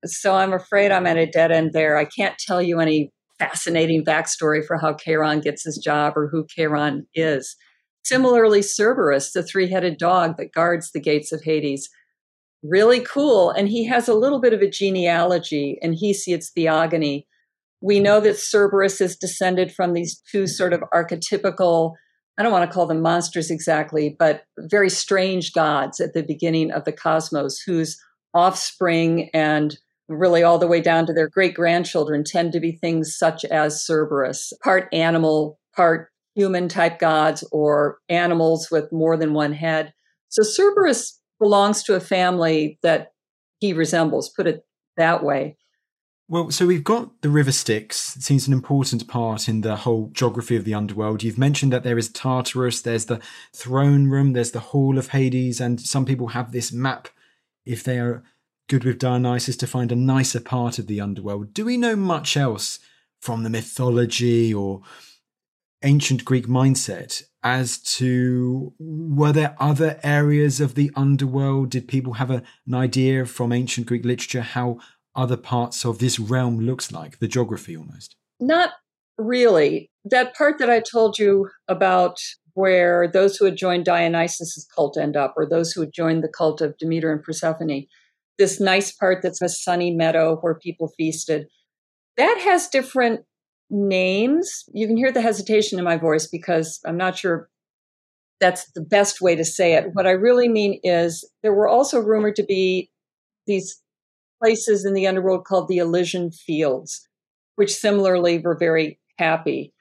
So 0.05 0.35
I'm 0.35 0.53
afraid 0.53 0.91
I'm 0.91 1.07
at 1.07 1.17
a 1.17 1.25
dead 1.25 1.51
end 1.51 1.73
there. 1.73 1.97
I 1.97 2.05
can't 2.05 2.37
tell 2.37 2.61
you 2.61 2.79
any 2.79 3.11
fascinating 3.39 4.03
backstory 4.03 4.65
for 4.65 4.77
how 4.77 4.93
Charon 4.93 5.41
gets 5.41 5.63
his 5.63 5.77
job 5.77 6.13
or 6.15 6.27
who 6.27 6.45
Charon 6.47 7.07
is. 7.13 7.55
Similarly, 8.03 8.61
Cerberus, 8.61 9.33
the 9.33 9.43
three 9.43 9.69
headed 9.69 9.97
dog 9.97 10.37
that 10.37 10.53
guards 10.53 10.91
the 10.91 10.99
gates 10.99 11.31
of 11.31 11.43
Hades, 11.43 11.89
really 12.63 12.99
cool. 12.99 13.51
And 13.51 13.67
he 13.67 13.85
has 13.85 14.07
a 14.07 14.13
little 14.13 14.39
bit 14.39 14.53
of 14.53 14.61
a 14.61 14.69
genealogy 14.69 15.77
in 15.81 15.93
Hesiod's 15.93 16.51
Theogony. 16.51 17.27
We 17.81 17.99
know 17.99 18.19
that 18.21 18.37
Cerberus 18.37 19.01
is 19.01 19.17
descended 19.17 19.71
from 19.71 19.93
these 19.93 20.21
two 20.31 20.47
sort 20.47 20.73
of 20.73 20.81
archetypical, 20.93 21.93
I 22.37 22.43
don't 22.43 22.51
want 22.51 22.69
to 22.69 22.73
call 22.73 22.85
them 22.85 23.01
monsters 23.01 23.49
exactly, 23.49 24.15
but 24.17 24.43
very 24.59 24.89
strange 24.89 25.53
gods 25.53 25.99
at 25.99 26.13
the 26.13 26.23
beginning 26.23 26.71
of 26.71 26.83
the 26.83 26.91
cosmos, 26.91 27.59
whose 27.59 27.97
offspring 28.33 29.29
and 29.33 29.77
really 30.07 30.43
all 30.43 30.57
the 30.57 30.67
way 30.67 30.81
down 30.81 31.05
to 31.07 31.13
their 31.13 31.29
great 31.29 31.53
grandchildren 31.53 32.23
tend 32.23 32.51
to 32.53 32.59
be 32.59 32.71
things 32.71 33.15
such 33.17 33.43
as 33.45 33.85
Cerberus, 33.85 34.53
part 34.63 34.87
animal, 34.93 35.59
part 35.75 36.09
human 36.35 36.67
type 36.67 36.99
gods, 36.99 37.47
or 37.51 37.99
animals 38.09 38.69
with 38.69 38.91
more 38.91 39.17
than 39.17 39.33
one 39.33 39.53
head. 39.53 39.93
So 40.29 40.43
Cerberus 40.43 41.19
belongs 41.39 41.83
to 41.83 41.95
a 41.95 41.99
family 41.99 42.77
that 42.83 43.13
he 43.59 43.73
resembles, 43.73 44.29
put 44.29 44.47
it 44.47 44.65
that 44.97 45.23
way. 45.23 45.57
Well, 46.27 46.49
so 46.49 46.65
we've 46.65 46.83
got 46.83 47.21
the 47.21 47.29
river 47.29 47.51
Styx. 47.51 48.15
It 48.15 48.23
seems 48.23 48.47
an 48.47 48.53
important 48.53 49.07
part 49.07 49.47
in 49.47 49.61
the 49.61 49.75
whole 49.75 50.09
geography 50.11 50.55
of 50.55 50.65
the 50.65 50.73
underworld. 50.73 51.21
You've 51.21 51.37
mentioned 51.37 51.71
that 51.71 51.83
there 51.83 51.99
is 51.99 52.09
Tartarus, 52.09 52.81
there's 52.81 53.05
the 53.05 53.21
throne 53.53 54.07
room, 54.07 54.33
there's 54.33 54.51
the 54.51 54.59
Hall 54.59 54.97
of 54.97 55.09
Hades, 55.09 55.61
and 55.61 55.79
some 55.79 56.03
people 56.03 56.29
have 56.29 56.51
this 56.51 56.71
map, 56.71 57.09
if 57.63 57.83
they 57.83 57.99
are 57.99 58.23
good 58.67 58.83
with 58.83 58.99
Dionysus, 58.99 59.57
to 59.57 59.67
find 59.67 59.91
a 59.91 59.95
nicer 59.95 60.39
part 60.39 60.79
of 60.79 60.87
the 60.87 61.01
underworld. 61.01 61.53
Do 61.53 61.65
we 61.65 61.77
know 61.77 61.95
much 61.95 62.35
else 62.35 62.79
from 63.21 63.43
the 63.43 63.49
mythology 63.49 64.53
or 64.53 64.81
ancient 65.83 66.25
Greek 66.25 66.47
mindset 66.47 67.23
as 67.43 67.77
to 67.77 68.73
were 68.79 69.31
there 69.31 69.55
other 69.59 69.99
areas 70.03 70.59
of 70.59 70.75
the 70.75 70.91
underworld? 70.95 71.69
Did 71.69 71.87
people 71.87 72.13
have 72.13 72.31
a, 72.31 72.41
an 72.65 72.73
idea 72.73 73.25
from 73.25 73.51
ancient 73.51 73.87
Greek 73.87 74.03
literature 74.03 74.41
how 74.41 74.79
other 75.15 75.37
parts 75.37 75.85
of 75.85 75.99
this 75.99 76.19
realm 76.19 76.59
looks 76.59 76.91
like, 76.91 77.19
the 77.19 77.27
geography 77.27 77.77
almost? 77.77 78.15
Not 78.39 78.71
really. 79.17 79.89
That 80.03 80.35
part 80.35 80.57
that 80.59 80.69
I 80.69 80.81
told 80.81 81.19
you 81.19 81.49
about 81.67 82.19
where 82.53 83.07
those 83.07 83.37
who 83.37 83.45
had 83.45 83.57
joined 83.57 83.85
Dionysus' 83.85 84.65
cult 84.73 84.97
end 84.97 85.15
up, 85.15 85.33
or 85.37 85.45
those 85.45 85.71
who 85.71 85.81
had 85.81 85.93
joined 85.93 86.23
the 86.23 86.29
cult 86.29 86.61
of 86.61 86.77
Demeter 86.77 87.11
and 87.11 87.21
Persephone, 87.21 87.85
this 88.37 88.59
nice 88.59 88.91
part 88.91 89.21
that's 89.21 89.41
a 89.41 89.49
sunny 89.49 89.91
meadow 89.91 90.37
where 90.37 90.55
people 90.55 90.91
feasted. 90.97 91.47
That 92.17 92.39
has 92.43 92.67
different 92.67 93.21
names. 93.69 94.65
You 94.73 94.87
can 94.87 94.97
hear 94.97 95.11
the 95.11 95.21
hesitation 95.21 95.79
in 95.79 95.85
my 95.85 95.97
voice 95.97 96.27
because 96.27 96.79
I'm 96.85 96.97
not 96.97 97.17
sure 97.17 97.49
that's 98.39 98.69
the 98.73 98.81
best 98.81 99.21
way 99.21 99.35
to 99.35 99.45
say 99.45 99.73
it. 99.75 99.89
What 99.93 100.07
I 100.07 100.11
really 100.11 100.49
mean 100.49 100.79
is 100.83 101.27
there 101.41 101.53
were 101.53 101.67
also 101.67 101.99
rumored 101.99 102.35
to 102.35 102.43
be 102.43 102.89
these 103.47 103.81
places 104.41 104.85
in 104.85 104.93
the 104.93 105.07
underworld 105.07 105.45
called 105.45 105.67
the 105.67 105.77
Elysian 105.77 106.31
Fields, 106.31 107.07
which 107.55 107.73
similarly 107.73 108.39
were 108.39 108.57
very 108.57 108.99
happy. 109.17 109.73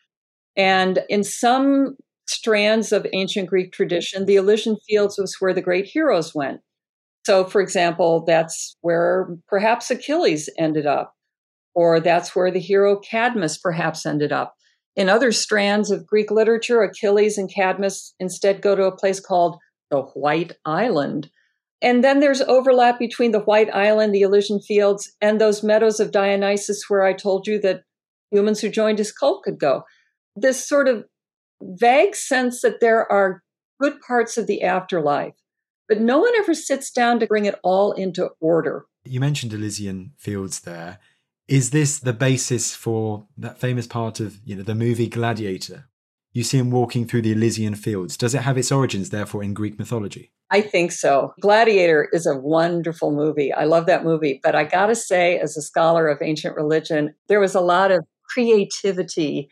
And 0.56 1.00
in 1.08 1.24
some 1.24 1.96
strands 2.26 2.92
of 2.92 3.06
ancient 3.12 3.48
Greek 3.48 3.72
tradition, 3.72 4.26
the 4.26 4.36
Elysian 4.36 4.76
Fields 4.88 5.18
was 5.18 5.36
where 5.40 5.52
the 5.52 5.60
great 5.60 5.86
heroes 5.86 6.34
went. 6.34 6.60
So, 7.24 7.44
for 7.44 7.60
example, 7.60 8.24
that's 8.26 8.76
where 8.82 9.28
perhaps 9.48 9.90
Achilles 9.90 10.48
ended 10.58 10.86
up, 10.86 11.14
or 11.74 12.00
that's 12.00 12.36
where 12.36 12.50
the 12.50 12.60
hero 12.60 12.98
Cadmus 12.98 13.58
perhaps 13.58 14.04
ended 14.04 14.32
up. 14.32 14.54
In 14.96 15.08
other 15.08 15.32
strands 15.32 15.90
of 15.90 16.06
Greek 16.06 16.30
literature, 16.30 16.82
Achilles 16.82 17.38
and 17.38 17.52
Cadmus 17.52 18.14
instead 18.20 18.62
go 18.62 18.76
to 18.76 18.84
a 18.84 18.96
place 18.96 19.20
called 19.20 19.56
the 19.90 20.02
White 20.02 20.52
Island. 20.64 21.30
And 21.82 22.04
then 22.04 22.20
there's 22.20 22.40
overlap 22.42 22.98
between 22.98 23.32
the 23.32 23.40
White 23.40 23.74
Island, 23.74 24.14
the 24.14 24.22
Elysian 24.22 24.60
Fields, 24.60 25.12
and 25.20 25.40
those 25.40 25.62
meadows 25.62 26.00
of 26.00 26.12
Dionysus 26.12 26.84
where 26.88 27.04
I 27.04 27.12
told 27.12 27.46
you 27.46 27.60
that 27.60 27.82
humans 28.30 28.60
who 28.60 28.68
joined 28.68 28.98
his 28.98 29.12
cult 29.12 29.42
could 29.44 29.58
go. 29.58 29.82
This 30.36 30.66
sort 30.66 30.88
of 30.88 31.04
vague 31.60 32.14
sense 32.14 32.62
that 32.62 32.80
there 32.80 33.10
are 33.10 33.42
good 33.80 33.94
parts 34.06 34.36
of 34.36 34.46
the 34.46 34.62
afterlife, 34.62 35.34
but 35.88 36.00
no 36.00 36.18
one 36.18 36.32
ever 36.36 36.54
sits 36.54 36.90
down 36.90 37.20
to 37.20 37.26
bring 37.26 37.44
it 37.44 37.58
all 37.62 37.92
into 37.92 38.30
order. 38.40 38.86
You 39.04 39.20
mentioned 39.20 39.52
Elysian 39.52 40.12
Fields 40.16 40.60
there. 40.60 40.98
Is 41.46 41.70
this 41.70 41.98
the 41.98 42.14
basis 42.14 42.74
for 42.74 43.26
that 43.36 43.58
famous 43.58 43.86
part 43.86 44.18
of 44.18 44.38
you 44.44 44.56
know 44.56 44.62
the 44.62 44.74
movie 44.74 45.08
Gladiator? 45.08 45.88
You 46.34 46.42
see 46.42 46.58
him 46.58 46.72
walking 46.72 47.06
through 47.06 47.22
the 47.22 47.32
Elysian 47.32 47.76
fields. 47.76 48.16
Does 48.16 48.34
it 48.34 48.42
have 48.42 48.58
its 48.58 48.72
origins, 48.72 49.10
therefore, 49.10 49.44
in 49.44 49.54
Greek 49.54 49.78
mythology? 49.78 50.32
I 50.50 50.62
think 50.62 50.90
so. 50.90 51.32
Gladiator 51.40 52.08
is 52.12 52.26
a 52.26 52.36
wonderful 52.36 53.12
movie. 53.12 53.52
I 53.52 53.64
love 53.64 53.86
that 53.86 54.04
movie. 54.04 54.40
But 54.42 54.56
I 54.56 54.64
got 54.64 54.86
to 54.86 54.96
say, 54.96 55.38
as 55.38 55.56
a 55.56 55.62
scholar 55.62 56.08
of 56.08 56.20
ancient 56.20 56.56
religion, 56.56 57.14
there 57.28 57.38
was 57.38 57.54
a 57.54 57.60
lot 57.60 57.92
of 57.92 58.04
creativity 58.28 59.48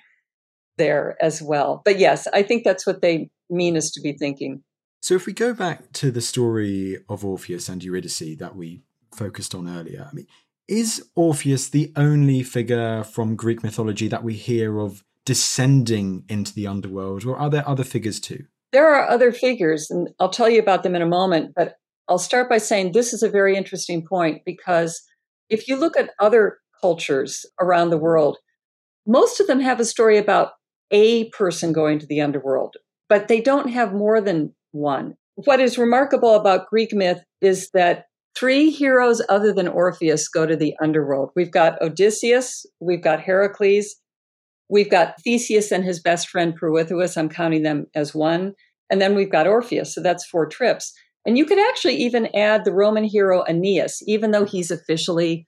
there 0.76 1.16
as 1.20 1.40
well. 1.40 1.82
But 1.84 2.00
yes, 2.00 2.26
I 2.32 2.42
think 2.42 2.64
that's 2.64 2.86
what 2.86 3.00
they 3.00 3.30
mean 3.48 3.76
us 3.76 3.92
to 3.92 4.00
be 4.00 4.14
thinking. 4.14 4.64
So 5.02 5.14
if 5.16 5.26
we 5.26 5.32
go 5.32 5.52
back 5.52 5.92
to 5.94 6.12
the 6.12 6.20
story 6.20 6.98
of 7.08 7.24
Orpheus 7.24 7.68
and 7.68 7.82
Eurydice 7.82 8.36
that 8.38 8.54
we 8.54 8.82
focused 9.12 9.52
on 9.52 9.68
earlier, 9.68 10.08
I 10.08 10.14
mean, 10.14 10.28
is 10.68 11.04
Orpheus 11.16 11.68
the 11.68 11.92
only 11.96 12.44
figure 12.44 13.02
from 13.02 13.34
Greek 13.34 13.64
mythology 13.64 14.06
that 14.06 14.22
we 14.22 14.34
hear 14.34 14.78
of 14.78 15.02
descending 15.24 16.24
into 16.28 16.54
the 16.54 16.68
underworld, 16.68 17.24
or 17.24 17.36
are 17.36 17.50
there 17.50 17.68
other 17.68 17.82
figures 17.82 18.20
too? 18.20 18.44
There 18.70 18.94
are 18.94 19.08
other 19.08 19.32
figures, 19.32 19.90
and 19.90 20.08
I'll 20.20 20.30
tell 20.30 20.48
you 20.48 20.60
about 20.60 20.84
them 20.84 20.94
in 20.94 21.02
a 21.02 21.06
moment, 21.06 21.52
but 21.56 21.78
I'll 22.08 22.18
start 22.18 22.48
by 22.48 22.58
saying 22.58 22.92
this 22.92 23.12
is 23.12 23.24
a 23.24 23.28
very 23.28 23.56
interesting 23.56 24.06
point 24.06 24.42
because 24.46 25.02
if 25.50 25.66
you 25.66 25.74
look 25.74 25.96
at 25.96 26.10
other 26.20 26.58
cultures 26.80 27.44
around 27.60 27.90
the 27.90 27.98
world, 27.98 28.38
most 29.04 29.40
of 29.40 29.48
them 29.48 29.60
have 29.60 29.80
a 29.80 29.84
story 29.84 30.16
about 30.16 30.52
a 30.92 31.28
person 31.30 31.72
going 31.72 31.98
to 31.98 32.06
the 32.06 32.20
underworld, 32.20 32.76
but 33.08 33.26
they 33.26 33.40
don't 33.40 33.70
have 33.70 33.92
more 33.92 34.20
than 34.20 34.54
one. 34.72 35.14
What 35.36 35.60
is 35.60 35.78
remarkable 35.78 36.34
about 36.34 36.68
Greek 36.68 36.92
myth 36.92 37.22
is 37.40 37.70
that 37.74 38.04
three 38.36 38.70
heroes 38.70 39.22
other 39.28 39.52
than 39.52 39.68
Orpheus 39.68 40.28
go 40.28 40.46
to 40.46 40.56
the 40.56 40.74
underworld. 40.82 41.30
We've 41.36 41.50
got 41.50 41.80
Odysseus, 41.80 42.66
we've 42.80 43.02
got 43.02 43.20
Heracles, 43.20 43.96
we've 44.68 44.90
got 44.90 45.14
Theseus 45.22 45.70
and 45.70 45.84
his 45.84 46.00
best 46.00 46.28
friend 46.28 46.54
Pirithous. 46.58 47.16
I'm 47.16 47.28
counting 47.28 47.62
them 47.62 47.86
as 47.94 48.14
one. 48.14 48.54
And 48.90 49.00
then 49.00 49.14
we've 49.14 49.32
got 49.32 49.46
Orpheus. 49.46 49.94
So 49.94 50.02
that's 50.02 50.26
four 50.26 50.46
trips. 50.46 50.92
And 51.24 51.38
you 51.38 51.46
could 51.46 51.58
actually 51.58 51.96
even 51.96 52.28
add 52.34 52.64
the 52.64 52.72
Roman 52.72 53.04
hero 53.04 53.44
Aeneas, 53.48 54.02
even 54.06 54.32
though 54.32 54.44
he's 54.44 54.70
officially, 54.70 55.46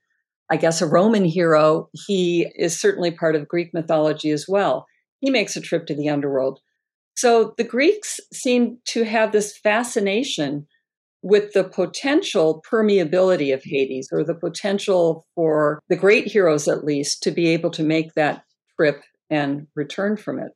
I 0.51 0.57
guess, 0.57 0.81
a 0.81 0.87
Roman 0.87 1.25
hero, 1.25 1.89
he 2.07 2.49
is 2.57 2.81
certainly 2.81 3.11
part 3.11 3.35
of 3.35 3.49
Greek 3.49 3.75
mythology 3.75 4.31
as 4.31 4.47
well 4.49 4.87
he 5.25 5.31
makes 5.31 5.57
a 5.57 5.61
trip 5.61 5.87
to 5.87 5.95
the 5.95 6.09
underworld. 6.09 6.61
So 7.17 7.55
the 7.57 7.65
Greeks 7.65 8.21
seem 8.33 8.79
to 8.89 9.05
have 9.05 9.33
this 9.33 9.57
fascination 9.57 10.67
with 11.23 11.53
the 11.53 11.65
potential 11.65 12.63
permeability 12.71 13.55
of 13.55 13.63
Hades 13.65 14.09
or 14.13 14.25
the 14.25 14.35
potential 14.35 15.27
for 15.35 15.81
the 15.89 15.97
great 15.97 16.27
heroes, 16.27 16.69
at 16.69 16.85
least, 16.85 17.23
to 17.23 17.31
be 17.31 17.49
able 17.49 17.71
to 17.71 17.83
make 17.83 18.15
that 18.15 18.45
trip 18.77 19.03
and 19.31 19.67
return 19.75 20.17
from 20.17 20.39
it. 20.39 20.53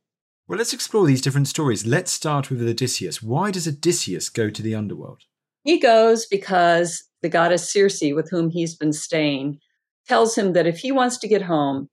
Well, 0.47 0.57
let's 0.57 0.73
explore 0.73 1.07
these 1.07 1.21
different 1.21 1.47
stories. 1.47 1.85
Let's 1.85 2.11
start 2.11 2.49
with 2.49 2.61
Odysseus. 2.61 3.21
Why 3.21 3.51
does 3.51 3.67
Odysseus 3.67 4.29
go 4.29 4.49
to 4.49 4.61
the 4.61 4.75
underworld? 4.75 5.23
He 5.63 5.79
goes 5.79 6.25
because 6.25 7.03
the 7.21 7.29
goddess 7.29 7.71
Circe, 7.71 8.01
with 8.01 8.29
whom 8.29 8.49
he's 8.49 8.75
been 8.75 8.93
staying, 8.93 9.59
tells 10.07 10.37
him 10.37 10.53
that 10.53 10.67
if 10.67 10.79
he 10.79 10.91
wants 10.91 11.17
to 11.19 11.27
get 11.27 11.43
home, 11.43 11.89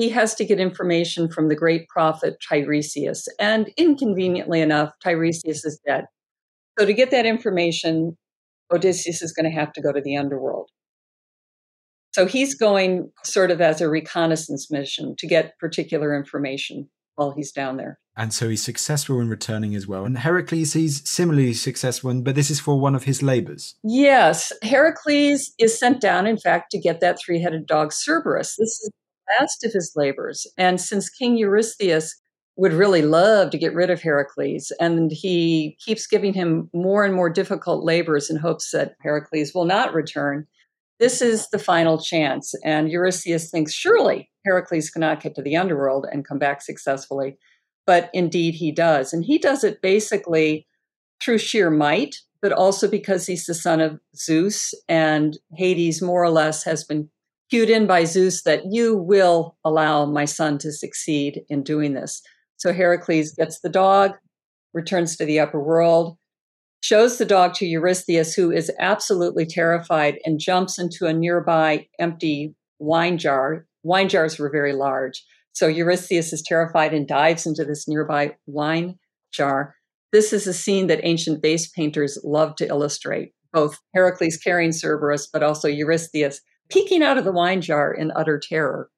he 0.00 0.08
has 0.10 0.34
to 0.36 0.44
get 0.44 0.60
information 0.60 1.30
from 1.30 1.48
the 1.48 1.56
great 1.56 1.88
prophet 1.88 2.36
Tiresias. 2.48 3.26
And 3.38 3.70
inconveniently 3.76 4.60
enough, 4.60 4.90
Tiresias 5.04 5.64
is 5.64 5.80
dead. 5.86 6.04
So 6.78 6.86
to 6.86 6.92
get 6.92 7.10
that 7.10 7.26
information, 7.26 8.16
Odysseus 8.72 9.22
is 9.22 9.32
going 9.32 9.50
to 9.50 9.58
have 9.58 9.72
to 9.74 9.82
go 9.82 9.92
to 9.92 10.00
the 10.00 10.16
underworld. 10.16 10.70
So 12.12 12.26
he's 12.26 12.54
going 12.54 13.12
sort 13.24 13.50
of 13.50 13.60
as 13.60 13.80
a 13.80 13.88
reconnaissance 13.88 14.70
mission 14.70 15.14
to 15.18 15.26
get 15.26 15.58
particular 15.58 16.16
information 16.16 16.88
while 17.14 17.32
he's 17.32 17.52
down 17.52 17.76
there. 17.76 17.98
And 18.16 18.32
so 18.32 18.48
he's 18.48 18.64
successful 18.64 19.20
in 19.20 19.28
returning 19.28 19.74
as 19.74 19.86
well. 19.86 20.04
And 20.04 20.18
Heracles, 20.18 20.72
he's 20.72 21.08
similarly 21.08 21.52
successful, 21.54 22.12
but 22.22 22.34
this 22.34 22.50
is 22.50 22.58
for 22.58 22.80
one 22.80 22.94
of 22.94 23.04
his 23.04 23.22
labors. 23.22 23.76
Yes, 23.84 24.52
Heracles 24.62 25.52
is 25.58 25.78
sent 25.78 26.00
down, 26.00 26.26
in 26.26 26.36
fact, 26.38 26.70
to 26.72 26.78
get 26.78 27.00
that 27.00 27.18
three 27.20 27.40
headed 27.40 27.66
dog 27.66 27.92
Cerberus. 27.92 28.56
This 28.56 28.80
is 28.80 28.90
last 29.38 29.64
of 29.64 29.72
his 29.72 29.92
labors. 29.96 30.46
And 30.56 30.80
since 30.80 31.08
King 31.08 31.36
Eurystheus 31.36 32.14
would 32.56 32.72
really 32.72 33.02
love 33.02 33.50
to 33.50 33.58
get 33.58 33.74
rid 33.74 33.90
of 33.90 34.02
Heracles, 34.02 34.72
and 34.80 35.10
he 35.10 35.76
keeps 35.84 36.06
giving 36.06 36.34
him 36.34 36.68
more 36.74 37.04
and 37.04 37.14
more 37.14 37.30
difficult 37.30 37.84
labors 37.84 38.28
in 38.28 38.36
hopes 38.36 38.70
that 38.72 38.96
Heracles 39.00 39.52
will 39.54 39.64
not 39.64 39.94
return, 39.94 40.46
this 40.98 41.22
is 41.22 41.48
the 41.48 41.58
final 41.58 41.98
chance. 41.98 42.52
And 42.62 42.90
Eurystheus 42.90 43.50
thinks 43.50 43.72
surely 43.72 44.30
Heracles 44.44 44.90
cannot 44.90 45.22
get 45.22 45.34
to 45.36 45.42
the 45.42 45.56
underworld 45.56 46.06
and 46.10 46.26
come 46.26 46.38
back 46.38 46.60
successfully. 46.60 47.38
But 47.86 48.10
indeed, 48.12 48.54
he 48.54 48.70
does. 48.70 49.12
And 49.12 49.24
he 49.24 49.38
does 49.38 49.64
it 49.64 49.80
basically 49.80 50.66
through 51.22 51.38
sheer 51.38 51.70
might, 51.70 52.16
but 52.42 52.52
also 52.52 52.88
because 52.88 53.26
he's 53.26 53.46
the 53.46 53.54
son 53.54 53.80
of 53.80 53.98
Zeus, 54.14 54.74
and 54.88 55.38
Hades 55.54 56.02
more 56.02 56.22
or 56.22 56.30
less 56.30 56.64
has 56.64 56.84
been 56.84 57.10
cued 57.50 57.68
in 57.68 57.86
by 57.86 58.04
Zeus 58.04 58.42
that 58.44 58.62
you 58.70 58.96
will 58.96 59.56
allow 59.64 60.06
my 60.06 60.24
son 60.24 60.58
to 60.58 60.72
succeed 60.72 61.42
in 61.48 61.62
doing 61.62 61.94
this. 61.94 62.22
So 62.56 62.72
Heracles 62.72 63.32
gets 63.32 63.60
the 63.60 63.68
dog, 63.68 64.12
returns 64.72 65.16
to 65.16 65.24
the 65.24 65.40
upper 65.40 65.60
world, 65.60 66.16
shows 66.82 67.18
the 67.18 67.26
dog 67.26 67.54
to 67.54 67.66
Eurystheus, 67.66 68.34
who 68.34 68.50
is 68.50 68.72
absolutely 68.78 69.46
terrified 69.46 70.18
and 70.24 70.38
jumps 70.38 70.78
into 70.78 71.06
a 71.06 71.12
nearby 71.12 71.86
empty 71.98 72.54
wine 72.78 73.18
jar. 73.18 73.66
Wine 73.82 74.08
jars 74.08 74.38
were 74.38 74.50
very 74.50 74.72
large. 74.72 75.24
So 75.52 75.66
Eurystheus 75.66 76.32
is 76.32 76.42
terrified 76.42 76.94
and 76.94 77.08
dives 77.08 77.46
into 77.46 77.64
this 77.64 77.88
nearby 77.88 78.36
wine 78.46 78.98
jar. 79.32 79.74
This 80.12 80.32
is 80.32 80.46
a 80.46 80.54
scene 80.54 80.86
that 80.86 81.00
ancient 81.02 81.42
vase 81.42 81.68
painters 81.68 82.18
love 82.24 82.56
to 82.56 82.66
illustrate, 82.66 83.32
both 83.52 83.78
Heracles 83.94 84.36
carrying 84.36 84.72
Cerberus, 84.72 85.28
but 85.32 85.42
also 85.42 85.68
Eurystheus 85.68 86.40
peeking 86.70 87.02
out 87.02 87.18
of 87.18 87.24
the 87.24 87.32
wine 87.32 87.60
jar 87.60 87.92
in 87.92 88.12
utter 88.14 88.38
terror. 88.38 88.90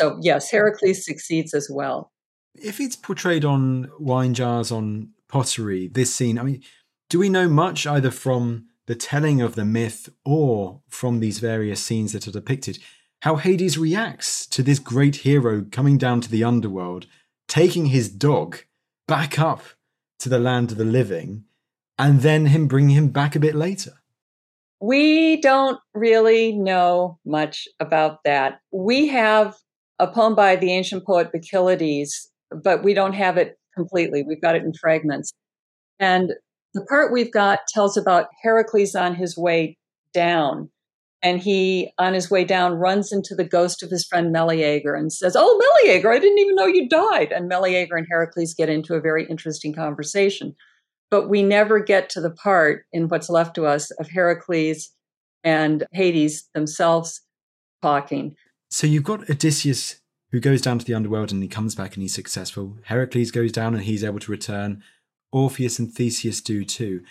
So, 0.00 0.18
yes, 0.20 0.50
Heracles 0.50 1.04
succeeds 1.04 1.54
as 1.54 1.68
well. 1.70 2.12
If 2.54 2.80
it's 2.80 2.96
portrayed 2.96 3.44
on 3.44 3.90
wine 3.98 4.34
jars, 4.34 4.70
on 4.70 5.10
pottery, 5.28 5.88
this 5.88 6.14
scene, 6.14 6.38
I 6.38 6.42
mean, 6.42 6.62
do 7.10 7.18
we 7.18 7.28
know 7.28 7.48
much 7.48 7.86
either 7.86 8.10
from 8.10 8.66
the 8.86 8.94
telling 8.94 9.40
of 9.40 9.54
the 9.54 9.64
myth 9.64 10.08
or 10.24 10.82
from 10.88 11.20
these 11.20 11.38
various 11.38 11.82
scenes 11.82 12.12
that 12.12 12.26
are 12.26 12.32
depicted? 12.32 12.78
How 13.22 13.36
Hades 13.36 13.78
reacts 13.78 14.46
to 14.48 14.62
this 14.62 14.78
great 14.78 15.16
hero 15.16 15.64
coming 15.70 15.96
down 15.96 16.20
to 16.20 16.30
the 16.30 16.44
underworld, 16.44 17.06
taking 17.48 17.86
his 17.86 18.08
dog 18.08 18.58
back 19.08 19.38
up 19.38 19.62
to 20.20 20.28
the 20.28 20.38
land 20.38 20.72
of 20.72 20.78
the 20.78 20.84
living, 20.84 21.44
and 21.98 22.20
then 22.20 22.46
him 22.46 22.66
bringing 22.66 22.96
him 22.96 23.08
back 23.08 23.34
a 23.34 23.40
bit 23.40 23.54
later. 23.54 23.92
We 24.86 25.40
don't 25.40 25.78
really 25.94 26.52
know 26.52 27.18
much 27.24 27.66
about 27.80 28.18
that. 28.24 28.58
We 28.70 29.08
have 29.08 29.54
a 29.98 30.06
poem 30.06 30.34
by 30.34 30.56
the 30.56 30.72
ancient 30.72 31.06
poet 31.06 31.30
Bacchylides, 31.32 32.28
but 32.62 32.84
we 32.84 32.92
don't 32.92 33.14
have 33.14 33.38
it 33.38 33.56
completely. 33.74 34.22
We've 34.22 34.42
got 34.42 34.56
it 34.56 34.62
in 34.62 34.74
fragments. 34.74 35.32
And 35.98 36.32
the 36.74 36.84
part 36.84 37.14
we've 37.14 37.32
got 37.32 37.60
tells 37.72 37.96
about 37.96 38.26
Heracles 38.42 38.94
on 38.94 39.14
his 39.14 39.38
way 39.38 39.78
down. 40.12 40.68
And 41.22 41.40
he, 41.40 41.90
on 41.98 42.12
his 42.12 42.30
way 42.30 42.44
down, 42.44 42.74
runs 42.74 43.10
into 43.10 43.34
the 43.34 43.48
ghost 43.48 43.82
of 43.82 43.88
his 43.88 44.04
friend 44.04 44.32
Meleager 44.32 44.94
and 44.94 45.10
says, 45.10 45.34
Oh, 45.34 45.80
Meleager, 45.82 46.12
I 46.12 46.18
didn't 46.18 46.40
even 46.40 46.56
know 46.56 46.66
you 46.66 46.90
died. 46.90 47.32
And 47.32 47.48
Meleager 47.48 47.96
and 47.96 48.06
Heracles 48.10 48.52
get 48.52 48.68
into 48.68 48.92
a 48.92 49.00
very 49.00 49.26
interesting 49.30 49.72
conversation. 49.72 50.54
But 51.14 51.28
we 51.28 51.44
never 51.44 51.78
get 51.78 52.10
to 52.10 52.20
the 52.20 52.32
part 52.32 52.86
in 52.92 53.06
what's 53.06 53.30
left 53.30 53.54
to 53.54 53.66
us 53.66 53.92
of 53.92 54.10
Heracles 54.10 54.90
and 55.44 55.86
Hades 55.92 56.48
themselves 56.54 57.20
talking. 57.82 58.34
So 58.68 58.88
you've 58.88 59.04
got 59.04 59.30
Odysseus 59.30 60.00
who 60.32 60.40
goes 60.40 60.60
down 60.60 60.80
to 60.80 60.84
the 60.84 60.94
underworld 60.94 61.30
and 61.30 61.40
he 61.40 61.48
comes 61.48 61.76
back 61.76 61.94
and 61.94 62.02
he's 62.02 62.16
successful. 62.16 62.78
Heracles 62.86 63.30
goes 63.30 63.52
down 63.52 63.74
and 63.74 63.84
he's 63.84 64.02
able 64.02 64.18
to 64.18 64.32
return. 64.32 64.82
Orpheus 65.30 65.78
and 65.78 65.94
Theseus 65.94 66.40
do 66.40 66.64
too. 66.64 67.04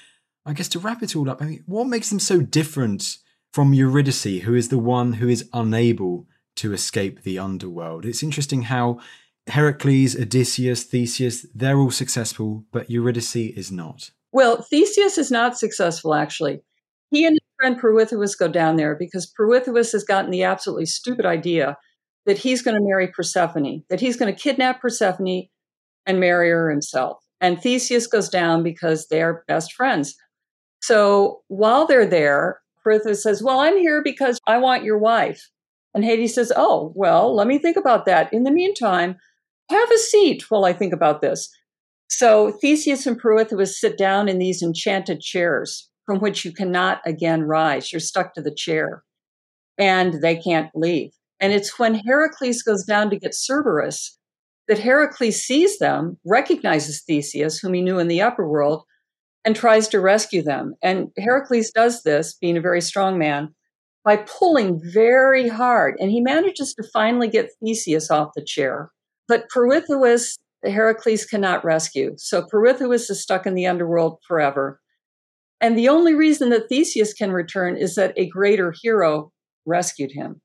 I 0.45 0.51
guess 0.51 0.67
to 0.67 0.79
wrap 0.79 1.01
it 1.01 1.15
all 1.15 1.29
up, 1.29 1.41
I 1.41 1.45
mean, 1.45 1.63
what 1.65 1.87
makes 1.87 2.09
them 2.09 2.19
so 2.19 2.41
different 2.41 3.19
from 3.53 3.73
Eurydice, 3.73 4.41
who 4.41 4.53
is 4.53 4.67
the 4.67 4.77
one 4.77 5.13
who 5.13 5.29
is 5.29 5.47
unable 5.53 6.27
to 6.57 6.73
escape 6.73 7.23
the 7.23 7.39
underworld. 7.39 8.05
It's 8.05 8.21
interesting 8.21 8.63
how 8.63 8.99
Heracles, 9.47 10.15
Odysseus, 10.15 10.83
Theseus, 10.83 11.45
they're 11.53 11.77
all 11.77 11.91
successful, 11.91 12.63
but 12.71 12.89
Eurydice 12.89 13.35
is 13.35 13.71
not. 13.71 14.11
Well, 14.31 14.61
Theseus 14.61 15.17
is 15.17 15.31
not 15.31 15.57
successful, 15.57 16.13
actually. 16.13 16.61
He 17.11 17.25
and 17.25 17.33
his 17.33 17.49
friend 17.59 17.79
Pirithous 17.79 18.35
go 18.37 18.47
down 18.47 18.77
there 18.77 18.95
because 18.95 19.31
Pirithous 19.37 19.91
has 19.91 20.03
gotten 20.03 20.31
the 20.31 20.43
absolutely 20.43 20.85
stupid 20.85 21.25
idea 21.25 21.77
that 22.25 22.37
he's 22.37 22.61
going 22.61 22.75
to 22.75 22.83
marry 22.83 23.07
Persephone, 23.07 23.83
that 23.89 23.99
he's 23.99 24.15
going 24.15 24.33
to 24.33 24.39
kidnap 24.39 24.81
Persephone 24.81 25.43
and 26.05 26.19
marry 26.19 26.49
her 26.49 26.69
himself. 26.69 27.21
And 27.41 27.61
Theseus 27.61 28.07
goes 28.07 28.29
down 28.29 28.63
because 28.63 29.07
they 29.07 29.21
are 29.21 29.43
best 29.47 29.73
friends. 29.73 30.15
So 30.81 31.41
while 31.47 31.85
they're 31.85 32.05
there, 32.05 32.61
Pirithous 32.83 33.23
says, 33.23 33.43
Well, 33.43 33.59
I'm 33.59 33.77
here 33.77 34.01
because 34.01 34.39
I 34.47 34.57
want 34.57 34.83
your 34.83 34.97
wife. 34.97 35.49
And 35.93 36.03
Hades 36.03 36.33
says, 36.33 36.51
Oh, 36.55 36.91
well, 36.95 37.35
let 37.35 37.47
me 37.47 37.59
think 37.59 37.77
about 37.77 38.05
that. 38.05 38.33
In 38.33 38.43
the 38.43 38.51
meantime, 38.51 39.17
have 39.69 39.91
a 39.91 39.97
seat 39.97 40.49
while 40.49 40.65
I 40.65 40.73
think 40.73 40.93
about 40.93 41.21
this. 41.21 41.49
So 42.09 42.51
Theseus 42.51 43.07
and 43.07 43.19
Pirithous 43.19 43.79
sit 43.79 43.97
down 43.97 44.29
in 44.29 44.39
these 44.39 44.61
enchanted 44.61 45.19
chairs 45.21 45.89
from 46.05 46.19
which 46.19 46.45
you 46.45 46.51
cannot 46.51 47.01
again 47.05 47.43
rise. 47.43 47.91
You're 47.91 47.99
stuck 47.99 48.33
to 48.33 48.41
the 48.41 48.53
chair 48.53 49.03
and 49.77 50.21
they 50.21 50.35
can't 50.35 50.69
leave. 50.75 51.11
And 51.39 51.53
it's 51.53 51.79
when 51.79 51.95
Heracles 51.95 52.61
goes 52.61 52.83
down 52.83 53.09
to 53.09 53.17
get 53.17 53.33
Cerberus 53.33 54.17
that 54.67 54.79
Heracles 54.79 55.43
sees 55.43 55.77
them, 55.79 56.17
recognizes 56.25 57.03
Theseus, 57.03 57.59
whom 57.59 57.73
he 57.73 57.81
knew 57.81 57.99
in 57.99 58.07
the 58.07 58.21
upper 58.21 58.47
world, 58.47 58.83
and 59.43 59.55
tries 59.55 59.87
to 59.89 59.99
rescue 59.99 60.41
them. 60.41 60.75
And 60.81 61.09
Heracles 61.17 61.71
does 61.71 62.03
this, 62.03 62.37
being 62.39 62.55
a 62.55 62.61
very 62.61 62.79
strong 62.79 63.17
man, 63.17 63.53
by 64.05 64.17
pulling 64.17 64.79
very 64.93 65.49
hard. 65.49 65.95
And 65.99 66.11
he 66.11 66.21
manages 66.21 66.73
to 66.75 66.83
finally 66.93 67.27
get 67.27 67.49
Theseus 67.61 68.09
off 68.09 68.31
the 68.35 68.43
chair. 68.43 68.89
But 69.27 69.49
Pirithous, 69.49 70.37
Heracles 70.63 71.25
cannot 71.25 71.63
rescue. 71.63 72.13
So 72.17 72.43
Pirithous 72.43 73.09
is 73.09 73.21
stuck 73.21 73.45
in 73.45 73.53
the 73.53 73.67
underworld 73.67 74.19
forever. 74.27 74.79
And 75.61 75.77
the 75.77 75.89
only 75.89 76.13
reason 76.13 76.49
that 76.49 76.67
Theseus 76.67 77.13
can 77.13 77.31
return 77.31 77.77
is 77.77 77.95
that 77.95 78.13
a 78.17 78.27
greater 78.29 78.73
hero 78.81 79.31
rescued 79.65 80.11
him. 80.11 80.41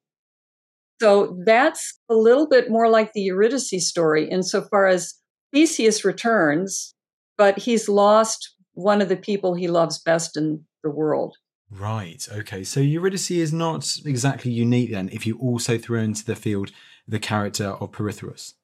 So 1.01 1.39
that's 1.45 1.99
a 2.09 2.15
little 2.15 2.49
bit 2.49 2.71
more 2.71 2.89
like 2.89 3.13
the 3.13 3.21
Eurydice 3.23 3.89
story 3.89 4.29
insofar 4.29 4.87
as 4.87 5.15
Theseus 5.53 6.05
returns, 6.05 6.95
but 7.37 7.59
he's 7.59 7.89
lost 7.89 8.55
one 8.75 9.01
of 9.01 9.09
the 9.09 9.17
people 9.17 9.55
he 9.55 9.69
loves 9.69 10.01
best 10.01 10.37
in 10.37 10.65
the 10.83 10.91
world. 10.91 11.37
Right. 11.71 12.27
Okay. 12.33 12.65
So 12.65 12.81
Eurydice 12.81 13.31
is 13.31 13.53
not 13.53 13.93
exactly 14.05 14.51
unique 14.51 14.91
then 14.91 15.09
if 15.13 15.27
you 15.27 15.39
also 15.39 15.79
throw 15.79 16.01
into 16.01 16.25
the 16.25 16.37
field 16.37 16.71
the 17.07 17.19
character 17.19 17.71
of 17.81 17.93
Pirithous. 17.93 18.55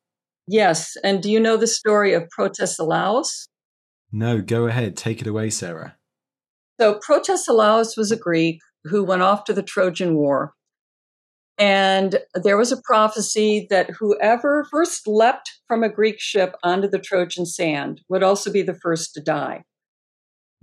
Yes. 0.47 0.97
And 1.03 1.23
do 1.23 1.31
you 1.31 1.41
know 1.41 1.57
the 1.57 1.67
story 1.67 2.13
of 2.13 2.29
Protesilaus? 2.37 3.49
No, 4.13 4.41
go 4.41 4.67
ahead. 4.67 4.97
Take 4.97 5.21
it 5.21 5.27
away, 5.27 5.51
Sarah. 5.51 5.97
So 6.81 6.99
Protesilaus 6.99 7.97
was 7.97 8.11
a 8.11 8.17
Greek 8.17 8.59
who 8.85 9.05
went 9.05 9.23
off 9.23 9.45
to 9.45 9.53
the 9.53 9.63
Trojan 9.63 10.15
War. 10.15 10.53
And 11.57 12.19
there 12.35 12.57
was 12.57 12.73
a 12.73 12.83
prophecy 12.83 13.67
that 13.71 13.91
whoever 13.99 14.67
first 14.71 15.07
leapt 15.07 15.51
from 15.69 15.85
a 15.85 15.89
Greek 15.89 16.17
ship 16.19 16.57
onto 16.65 16.89
the 16.89 16.99
Trojan 16.99 17.47
sand 17.47 18.01
would 18.09 18.25
also 18.25 18.51
be 18.51 18.63
the 18.63 18.75
first 18.75 19.15
to 19.15 19.21
die 19.21 19.63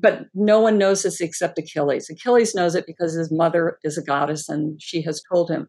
but 0.02 0.26
no 0.34 0.60
one 0.60 0.78
knows 0.78 1.04
this 1.04 1.22
except 1.22 1.60
Achilles. 1.60 2.10
Achilles 2.10 2.56
knows 2.56 2.76
it 2.76 2.86
because 2.86 3.14
his 3.14 3.32
mother 3.32 3.78
is 3.84 3.98
a 3.98 4.04
goddess 4.04 4.50
and 4.50 4.82
she 4.82 5.02
has 5.04 5.22
told 5.32 5.50
him. 5.50 5.68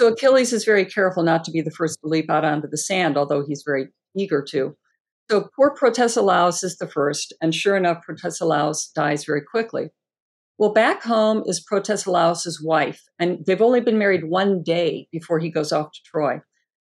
So 0.00 0.08
Achilles 0.08 0.52
is 0.52 0.64
very 0.64 0.84
careful 0.84 1.22
not 1.22 1.44
to 1.44 1.50
be 1.50 1.60
the 1.60 1.70
first 1.70 2.00
to 2.00 2.08
leap 2.08 2.28
out 2.28 2.44
onto 2.44 2.68
the 2.68 2.78
sand, 2.78 3.16
although 3.16 3.44
he's 3.46 3.62
very 3.64 3.88
eager 4.16 4.42
to. 4.50 4.76
So 5.30 5.48
poor 5.56 5.74
Protesilaus 5.74 6.62
is 6.64 6.76
the 6.76 6.88
first, 6.88 7.32
and 7.40 7.54
sure 7.54 7.76
enough, 7.76 8.02
Protesilaus 8.04 8.92
dies 8.92 9.24
very 9.24 9.42
quickly. 9.42 9.90
Well, 10.58 10.72
back 10.72 11.02
home 11.02 11.42
is 11.46 11.64
Protesilaus' 11.64 12.62
wife, 12.62 13.02
and 13.18 13.44
they've 13.46 13.62
only 13.62 13.80
been 13.80 13.98
married 13.98 14.28
one 14.28 14.62
day 14.62 15.08
before 15.10 15.38
he 15.38 15.50
goes 15.50 15.72
off 15.72 15.92
to 15.92 16.00
Troy. 16.04 16.40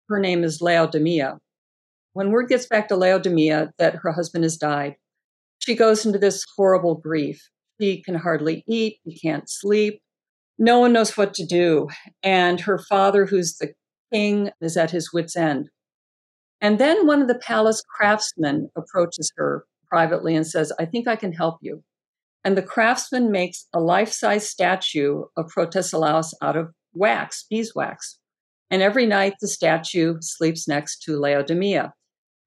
Her 0.07 0.19
name 0.19 0.43
is 0.43 0.61
Laodamia. 0.61 1.39
When 2.13 2.31
word 2.31 2.47
gets 2.47 2.65
back 2.65 2.87
to 2.89 2.95
Laodamia 2.95 3.71
that 3.77 3.95
her 3.95 4.11
husband 4.11 4.43
has 4.43 4.57
died, 4.57 4.95
she 5.59 5.75
goes 5.75 6.05
into 6.05 6.19
this 6.19 6.45
horrible 6.55 6.95
grief. 6.95 7.49
She 7.79 8.01
can 8.01 8.15
hardly 8.15 8.63
eat, 8.67 8.99
she 9.03 9.19
can't 9.19 9.49
sleep. 9.49 10.01
No 10.59 10.79
one 10.79 10.93
knows 10.93 11.15
what 11.15 11.33
to 11.35 11.45
do. 11.45 11.87
And 12.23 12.61
her 12.61 12.79
father, 12.79 13.25
who's 13.25 13.57
the 13.57 13.73
king, 14.11 14.51
is 14.61 14.77
at 14.77 14.91
his 14.91 15.13
wits' 15.13 15.35
end. 15.35 15.69
And 16.61 16.79
then 16.79 17.05
one 17.05 17.21
of 17.21 17.27
the 17.27 17.39
palace 17.39 17.83
craftsmen 17.95 18.69
approaches 18.75 19.31
her 19.37 19.65
privately 19.87 20.35
and 20.35 20.45
says, 20.45 20.73
I 20.79 20.85
think 20.85 21.07
I 21.07 21.15
can 21.15 21.31
help 21.31 21.57
you. 21.61 21.83
And 22.43 22.57
the 22.57 22.63
craftsman 22.63 23.31
makes 23.31 23.67
a 23.73 23.79
life 23.79 24.11
size 24.11 24.49
statue 24.49 25.23
of 25.35 25.51
Protesilaus 25.55 26.33
out 26.41 26.55
of 26.55 26.69
wax, 26.93 27.45
beeswax. 27.49 28.19
And 28.69 28.81
every 28.81 29.05
night 29.05 29.33
the 29.39 29.47
statue 29.47 30.15
sleeps 30.21 30.67
next 30.67 31.03
to 31.03 31.19
Laodamia. 31.19 31.91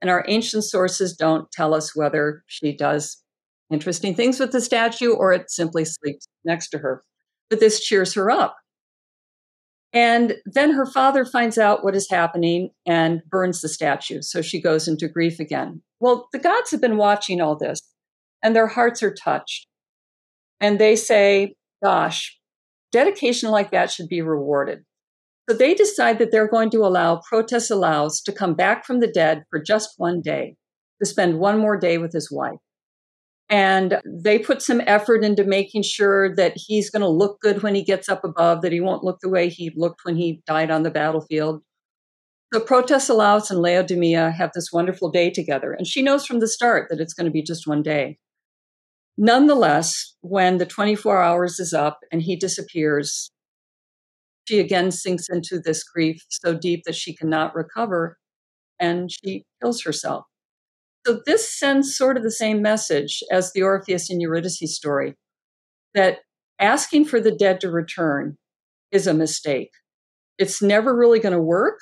And 0.01 0.11
our 0.11 0.25
ancient 0.29 0.65
sources 0.65 1.15
don't 1.15 1.51
tell 1.53 1.75
us 1.75 1.95
whether 1.95 2.43
she 2.47 2.75
does 2.75 3.23
interesting 3.71 4.15
things 4.15 4.41
with 4.41 4.53
the 4.53 4.61
statue 4.61 5.13
or 5.13 5.33
it 5.33 5.51
simply 5.51 5.85
sleeps 5.85 6.27
next 6.45 6.71
to 6.71 6.79
her. 6.79 7.05
But 7.51 7.61
this 7.61 7.81
cheers 7.81 8.15
her 8.15 8.31
up. 8.31 8.57
And 9.93 10.37
then 10.47 10.71
her 10.73 10.87
father 10.87 11.25
finds 11.25 11.59
out 11.59 11.83
what 11.83 11.97
is 11.97 12.09
happening 12.09 12.71
and 12.87 13.23
burns 13.29 13.61
the 13.61 13.69
statue. 13.69 14.23
So 14.23 14.41
she 14.41 14.63
goes 14.63 14.87
into 14.87 15.09
grief 15.09 15.41
again. 15.41 15.83
Well, 15.99 16.29
the 16.33 16.39
gods 16.39 16.71
have 16.71 16.81
been 16.81 16.97
watching 16.97 17.41
all 17.41 17.57
this 17.57 17.81
and 18.43 18.55
their 18.55 18.69
hearts 18.69 19.03
are 19.03 19.13
touched. 19.13 19.67
And 20.61 20.79
they 20.79 20.95
say, 20.95 21.55
gosh, 21.83 22.39
dedication 22.93 23.51
like 23.51 23.73
that 23.73 23.91
should 23.91 24.09
be 24.09 24.23
rewarded. 24.23 24.85
So 25.49 25.57
they 25.57 25.75
decide 25.75 26.19
that 26.19 26.31
they're 26.31 26.49
going 26.49 26.71
to 26.71 26.85
allow 26.85 27.21
Protesilaus 27.29 28.23
to 28.25 28.33
come 28.33 28.55
back 28.55 28.85
from 28.85 29.01
the 29.01 29.11
dead 29.11 29.43
for 29.51 29.61
just 29.61 29.95
one 29.97 30.21
day, 30.21 30.55
to 31.01 31.07
spend 31.07 31.41
one 31.41 31.59
more 31.59 31.77
day 31.77 31.99
with 31.99 32.13
his 32.13 32.31
wife. 32.31 32.61
And 33.51 34.01
they 34.07 34.39
put 34.39 34.63
some 34.63 34.81
effort 34.87 35.25
into 35.25 35.43
making 35.43 35.83
sure 35.83 36.35
that 36.37 36.53
he's 36.55 36.89
going 36.89 37.03
to 37.03 37.09
look 37.09 37.41
good 37.41 37.63
when 37.65 37.75
he 37.75 37.83
gets 37.83 38.09
up 38.09 38.23
above, 38.25 38.63
that 38.63 38.71
he 38.71 38.81
won't 38.81 39.03
look 39.03 39.19
the 39.21 39.29
way 39.29 39.49
he 39.49 39.73
looked 39.77 40.05
when 40.05 40.15
he 40.15 40.41
died 40.47 40.71
on 40.71 40.85
the 40.85 40.91
battlefield. 40.91 41.63
So 42.55 42.61
Protesilaus 42.61 43.51
and 43.51 43.59
Laodamia 43.59 44.33
have 44.35 44.53
this 44.55 44.71
wonderful 44.73 45.11
day 45.11 45.31
together. 45.31 45.73
And 45.73 45.87
she 45.87 46.01
knows 46.01 46.25
from 46.25 46.39
the 46.39 46.49
start 46.49 46.89
that 46.91 47.01
it's 47.01 47.15
going 47.15 47.27
to 47.27 47.33
be 47.33 47.43
just 47.43 47.67
one 47.67 47.83
day. 47.83 48.19
Nonetheless, 49.19 50.15
when 50.21 50.59
the 50.59 50.67
24 50.67 51.21
hours 51.21 51.59
is 51.59 51.73
up 51.73 51.99
and 52.13 52.23
he 52.23 52.37
disappears, 52.37 53.31
she 54.49 54.61
again 54.61 54.91
sinks 54.91 55.29
into 55.29 55.61
this 55.61 55.85
grief 55.85 56.25
so 56.29 56.55
deep 56.57 56.85
that 56.87 56.95
she 56.95 57.15
cannot 57.15 57.55
recover 57.55 58.17
and 58.79 59.11
she 59.13 59.45
kills 59.61 59.83
herself. 59.83 60.25
So, 61.07 61.21
this 61.25 61.53
sends 61.59 61.97
sort 61.97 62.17
of 62.17 62.23
the 62.23 62.31
same 62.31 62.61
message 62.61 63.23
as 63.31 63.53
the 63.53 63.63
Orpheus 63.63 64.11
and 64.11 64.21
Eurydice 64.21 64.77
story 64.77 65.15
that 65.95 66.19
asking 66.59 67.07
for 67.07 67.21
the 67.21 67.35
dead 67.35 67.61
to 67.61 67.71
return 67.71 68.37
is 68.93 69.07
a 69.07 69.15
mistake. 69.15 69.71
It's 70.39 70.61
never 70.61 70.95
really 70.95 71.21
going 71.21 71.35
to 71.35 71.41
work, 71.41 71.79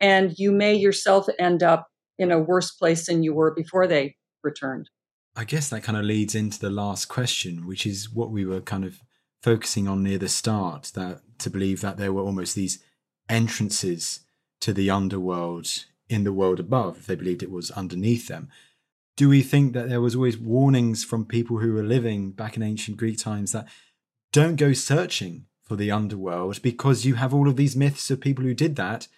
and 0.00 0.34
you 0.38 0.52
may 0.52 0.74
yourself 0.74 1.26
end 1.38 1.62
up 1.62 1.88
in 2.18 2.30
a 2.30 2.38
worse 2.38 2.72
place 2.72 3.06
than 3.06 3.22
you 3.22 3.34
were 3.34 3.54
before 3.54 3.86
they 3.86 4.16
returned. 4.42 4.90
I 5.34 5.44
guess 5.44 5.70
that 5.70 5.82
kind 5.82 5.96
of 5.96 6.04
leads 6.04 6.34
into 6.34 6.58
the 6.58 6.70
last 6.70 7.06
question, 7.06 7.66
which 7.66 7.86
is 7.86 8.12
what 8.12 8.30
we 8.30 8.44
were 8.44 8.60
kind 8.60 8.84
of 8.84 9.00
focusing 9.42 9.88
on 9.88 10.02
near 10.02 10.18
the 10.18 10.28
start 10.28 10.92
that 10.94 11.22
to 11.38 11.50
believe 11.50 11.80
that 11.80 11.96
there 11.96 12.12
were 12.12 12.22
almost 12.22 12.54
these 12.54 12.82
entrances 13.28 14.20
to 14.60 14.72
the 14.72 14.90
underworld 14.90 15.86
in 16.12 16.24
the 16.24 16.32
world 16.32 16.60
above 16.60 16.98
if 16.98 17.06
they 17.06 17.14
believed 17.14 17.42
it 17.42 17.50
was 17.50 17.70
underneath 17.72 18.28
them 18.28 18.48
do 19.16 19.28
we 19.28 19.42
think 19.42 19.72
that 19.72 19.88
there 19.88 20.00
was 20.00 20.14
always 20.14 20.38
warnings 20.38 21.04
from 21.04 21.24
people 21.24 21.58
who 21.58 21.72
were 21.72 21.82
living 21.82 22.30
back 22.30 22.56
in 22.56 22.62
ancient 22.62 22.96
greek 22.96 23.18
times 23.18 23.52
that 23.52 23.66
don't 24.32 24.56
go 24.56 24.72
searching 24.72 25.46
for 25.62 25.76
the 25.76 25.90
underworld 25.90 26.60
because 26.62 27.04
you 27.04 27.14
have 27.14 27.32
all 27.32 27.48
of 27.48 27.56
these 27.56 27.76
myths 27.76 28.10
of 28.10 28.20
people 28.20 28.44
who 28.44 28.54
did 28.54 28.76
that 28.76 29.08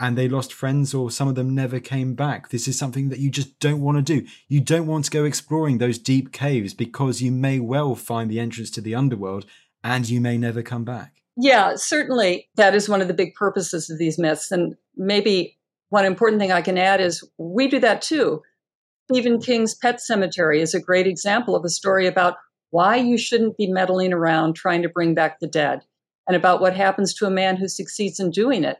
and 0.00 0.18
they 0.18 0.28
lost 0.28 0.52
friends 0.52 0.92
or 0.92 1.10
some 1.10 1.28
of 1.28 1.34
them 1.34 1.54
never 1.54 1.78
came 1.78 2.14
back. 2.14 2.50
This 2.50 2.66
is 2.66 2.78
something 2.78 3.08
that 3.08 3.20
you 3.20 3.30
just 3.30 3.58
don't 3.60 3.80
want 3.80 3.96
to 3.96 4.20
do. 4.20 4.26
You 4.48 4.60
don't 4.60 4.86
want 4.86 5.04
to 5.06 5.10
go 5.10 5.24
exploring 5.24 5.78
those 5.78 5.98
deep 5.98 6.32
caves 6.32 6.74
because 6.74 7.22
you 7.22 7.30
may 7.30 7.60
well 7.60 7.94
find 7.94 8.30
the 8.30 8.40
entrance 8.40 8.70
to 8.72 8.80
the 8.80 8.94
underworld 8.94 9.46
and 9.82 10.08
you 10.08 10.20
may 10.20 10.36
never 10.36 10.62
come 10.62 10.84
back. 10.84 11.22
Yeah, 11.36 11.74
certainly 11.76 12.48
that 12.56 12.74
is 12.74 12.88
one 12.88 13.00
of 13.00 13.08
the 13.08 13.14
big 13.14 13.34
purposes 13.34 13.88
of 13.90 13.98
these 13.98 14.18
myths. 14.18 14.50
And 14.50 14.76
maybe 14.96 15.58
one 15.94 16.04
important 16.04 16.40
thing 16.40 16.50
I 16.50 16.60
can 16.60 16.76
add 16.76 17.00
is 17.00 17.22
we 17.38 17.68
do 17.68 17.78
that 17.78 18.02
too. 18.02 18.42
Stephen 19.08 19.40
King's 19.40 19.76
Pet 19.76 20.00
Sematary 20.00 20.60
is 20.60 20.74
a 20.74 20.80
great 20.80 21.06
example 21.06 21.54
of 21.54 21.64
a 21.64 21.68
story 21.68 22.08
about 22.08 22.34
why 22.70 22.96
you 22.96 23.16
shouldn't 23.16 23.56
be 23.56 23.70
meddling 23.70 24.12
around 24.12 24.56
trying 24.56 24.82
to 24.82 24.88
bring 24.88 25.14
back 25.14 25.38
the 25.38 25.46
dead 25.46 25.82
and 26.26 26.36
about 26.36 26.60
what 26.60 26.74
happens 26.74 27.14
to 27.14 27.26
a 27.26 27.30
man 27.30 27.56
who 27.56 27.68
succeeds 27.68 28.18
in 28.18 28.32
doing 28.32 28.64
it. 28.64 28.78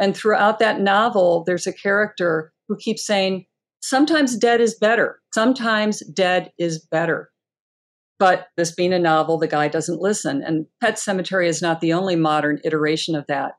And 0.00 0.16
throughout 0.16 0.58
that 0.58 0.80
novel, 0.80 1.44
there's 1.46 1.68
a 1.68 1.72
character 1.72 2.52
who 2.66 2.76
keeps 2.76 3.06
saying, 3.06 3.46
sometimes 3.80 4.36
dead 4.36 4.60
is 4.60 4.74
better. 4.74 5.20
Sometimes 5.32 6.00
dead 6.06 6.50
is 6.58 6.84
better. 6.84 7.30
But 8.18 8.48
this 8.56 8.74
being 8.74 8.92
a 8.92 8.98
novel, 8.98 9.38
the 9.38 9.46
guy 9.46 9.68
doesn't 9.68 10.00
listen. 10.00 10.42
And 10.42 10.66
Pet 10.80 10.96
Sematary 10.96 11.46
is 11.46 11.62
not 11.62 11.80
the 11.80 11.92
only 11.92 12.16
modern 12.16 12.58
iteration 12.64 13.14
of 13.14 13.24
that. 13.28 13.52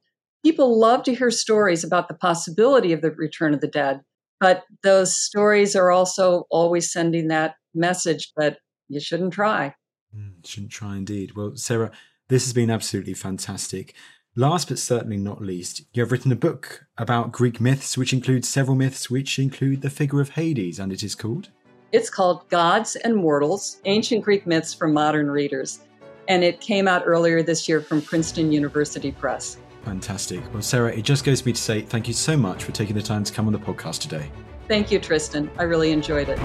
People 0.47 0.79
love 0.79 1.03
to 1.03 1.13
hear 1.13 1.29
stories 1.29 1.83
about 1.83 2.07
the 2.07 2.13
possibility 2.13 2.93
of 2.93 3.01
the 3.01 3.11
return 3.11 3.53
of 3.53 3.59
the 3.59 3.67
dead, 3.67 3.99
but 4.39 4.63
those 4.81 5.17
stories 5.17 5.75
are 5.75 5.91
also 5.91 6.45
always 6.49 6.89
sending 6.89 7.27
that 7.27 7.55
message 7.75 8.31
that 8.37 8.59
you 8.87 9.01
shouldn't 9.01 9.33
try. 9.33 9.75
Mm, 10.17 10.47
shouldn't 10.47 10.71
try 10.71 10.95
indeed. 10.95 11.35
Well, 11.35 11.57
Sarah, 11.57 11.91
this 12.29 12.45
has 12.45 12.53
been 12.53 12.69
absolutely 12.69 13.13
fantastic. 13.13 13.93
Last 14.37 14.69
but 14.69 14.79
certainly 14.79 15.17
not 15.17 15.41
least, 15.41 15.81
you 15.91 16.01
have 16.01 16.13
written 16.13 16.31
a 16.31 16.37
book 16.37 16.85
about 16.97 17.33
Greek 17.33 17.59
myths, 17.59 17.97
which 17.97 18.13
includes 18.13 18.47
several 18.47 18.77
myths 18.77 19.09
which 19.09 19.37
include 19.39 19.81
the 19.81 19.89
figure 19.89 20.21
of 20.21 20.29
Hades, 20.29 20.79
and 20.79 20.93
it 20.93 21.03
is 21.03 21.13
called? 21.13 21.49
It's 21.91 22.09
called 22.09 22.47
Gods 22.47 22.95
and 22.95 23.17
Mortals 23.17 23.81
Ancient 23.83 24.23
Greek 24.23 24.47
Myths 24.47 24.73
for 24.73 24.87
Modern 24.87 25.29
Readers. 25.29 25.81
And 26.29 26.41
it 26.41 26.61
came 26.61 26.87
out 26.87 27.03
earlier 27.05 27.43
this 27.43 27.67
year 27.67 27.81
from 27.81 28.01
Princeton 28.01 28.53
University 28.53 29.11
Press. 29.11 29.57
Fantastic. 29.87 30.41
Well, 30.51 30.61
Sarah, 30.61 30.91
it 30.91 31.03
just 31.03 31.23
goes 31.23 31.39
to 31.39 31.47
me 31.47 31.53
to 31.53 31.61
say 31.61 31.79
thank 31.79 32.09
you 32.09 32.13
so 32.13 32.35
much 32.35 32.65
for 32.65 32.73
taking 32.73 32.93
the 32.93 33.01
time 33.01 33.23
to 33.23 33.31
come 33.31 33.47
on 33.47 33.53
the 33.53 33.59
podcast 33.59 34.01
today. 34.01 34.29
Thank 34.67 34.91
you, 34.91 34.99
Tristan. 34.99 35.49
I 35.57 35.63
really 35.63 35.93
enjoyed 35.93 36.27
it. 36.27 36.37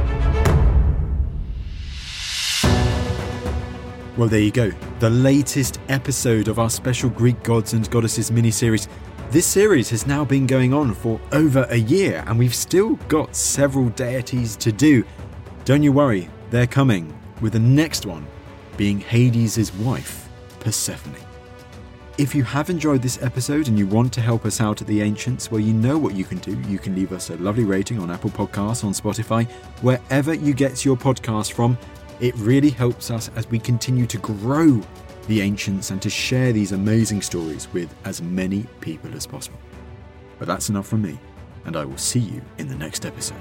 Well, 4.16 4.28
there 4.28 4.38
you 4.38 4.52
go. 4.52 4.70
The 5.00 5.10
latest 5.10 5.80
episode 5.88 6.46
of 6.46 6.60
our 6.60 6.70
special 6.70 7.10
Greek 7.10 7.42
Gods 7.42 7.72
and 7.72 7.90
Goddesses 7.90 8.30
mini 8.30 8.52
series. 8.52 8.86
This 9.30 9.46
series 9.46 9.90
has 9.90 10.06
now 10.06 10.24
been 10.24 10.46
going 10.46 10.72
on 10.72 10.94
for 10.94 11.20
over 11.32 11.66
a 11.68 11.78
year, 11.78 12.22
and 12.28 12.38
we've 12.38 12.54
still 12.54 12.94
got 13.08 13.34
several 13.34 13.88
deities 13.88 14.54
to 14.58 14.70
do. 14.70 15.04
Don't 15.64 15.82
you 15.82 15.90
worry, 15.90 16.30
they're 16.50 16.68
coming, 16.68 17.12
with 17.40 17.54
the 17.54 17.58
next 17.58 18.06
one 18.06 18.24
being 18.76 19.00
Hades' 19.00 19.72
wife, 19.74 20.28
Persephone. 20.60 21.31
If 22.18 22.34
you 22.34 22.44
have 22.44 22.68
enjoyed 22.68 23.00
this 23.00 23.22
episode 23.22 23.68
and 23.68 23.78
you 23.78 23.86
want 23.86 24.12
to 24.12 24.20
help 24.20 24.44
us 24.44 24.60
out 24.60 24.82
at 24.82 24.86
the 24.86 25.00
Ancients, 25.00 25.50
well, 25.50 25.60
you 25.60 25.72
know 25.72 25.96
what 25.96 26.14
you 26.14 26.24
can 26.24 26.36
do. 26.38 26.60
You 26.68 26.78
can 26.78 26.94
leave 26.94 27.10
us 27.10 27.30
a 27.30 27.36
lovely 27.36 27.64
rating 27.64 27.98
on 27.98 28.10
Apple 28.10 28.28
Podcasts, 28.28 28.84
on 28.84 28.92
Spotify, 28.92 29.50
wherever 29.80 30.34
you 30.34 30.52
get 30.52 30.84
your 30.84 30.94
podcast 30.94 31.52
from. 31.52 31.78
It 32.20 32.34
really 32.36 32.68
helps 32.68 33.10
us 33.10 33.30
as 33.34 33.48
we 33.48 33.58
continue 33.58 34.06
to 34.06 34.18
grow 34.18 34.82
the 35.26 35.40
ancients 35.40 35.90
and 35.90 36.02
to 36.02 36.10
share 36.10 36.52
these 36.52 36.72
amazing 36.72 37.22
stories 37.22 37.66
with 37.72 37.92
as 38.04 38.20
many 38.20 38.66
people 38.82 39.14
as 39.14 39.26
possible. 39.26 39.58
But 40.38 40.48
that's 40.48 40.68
enough 40.68 40.86
from 40.86 41.00
me, 41.00 41.18
and 41.64 41.76
I 41.78 41.86
will 41.86 41.96
see 41.96 42.20
you 42.20 42.42
in 42.58 42.68
the 42.68 42.76
next 42.76 43.06
episode. 43.06 43.40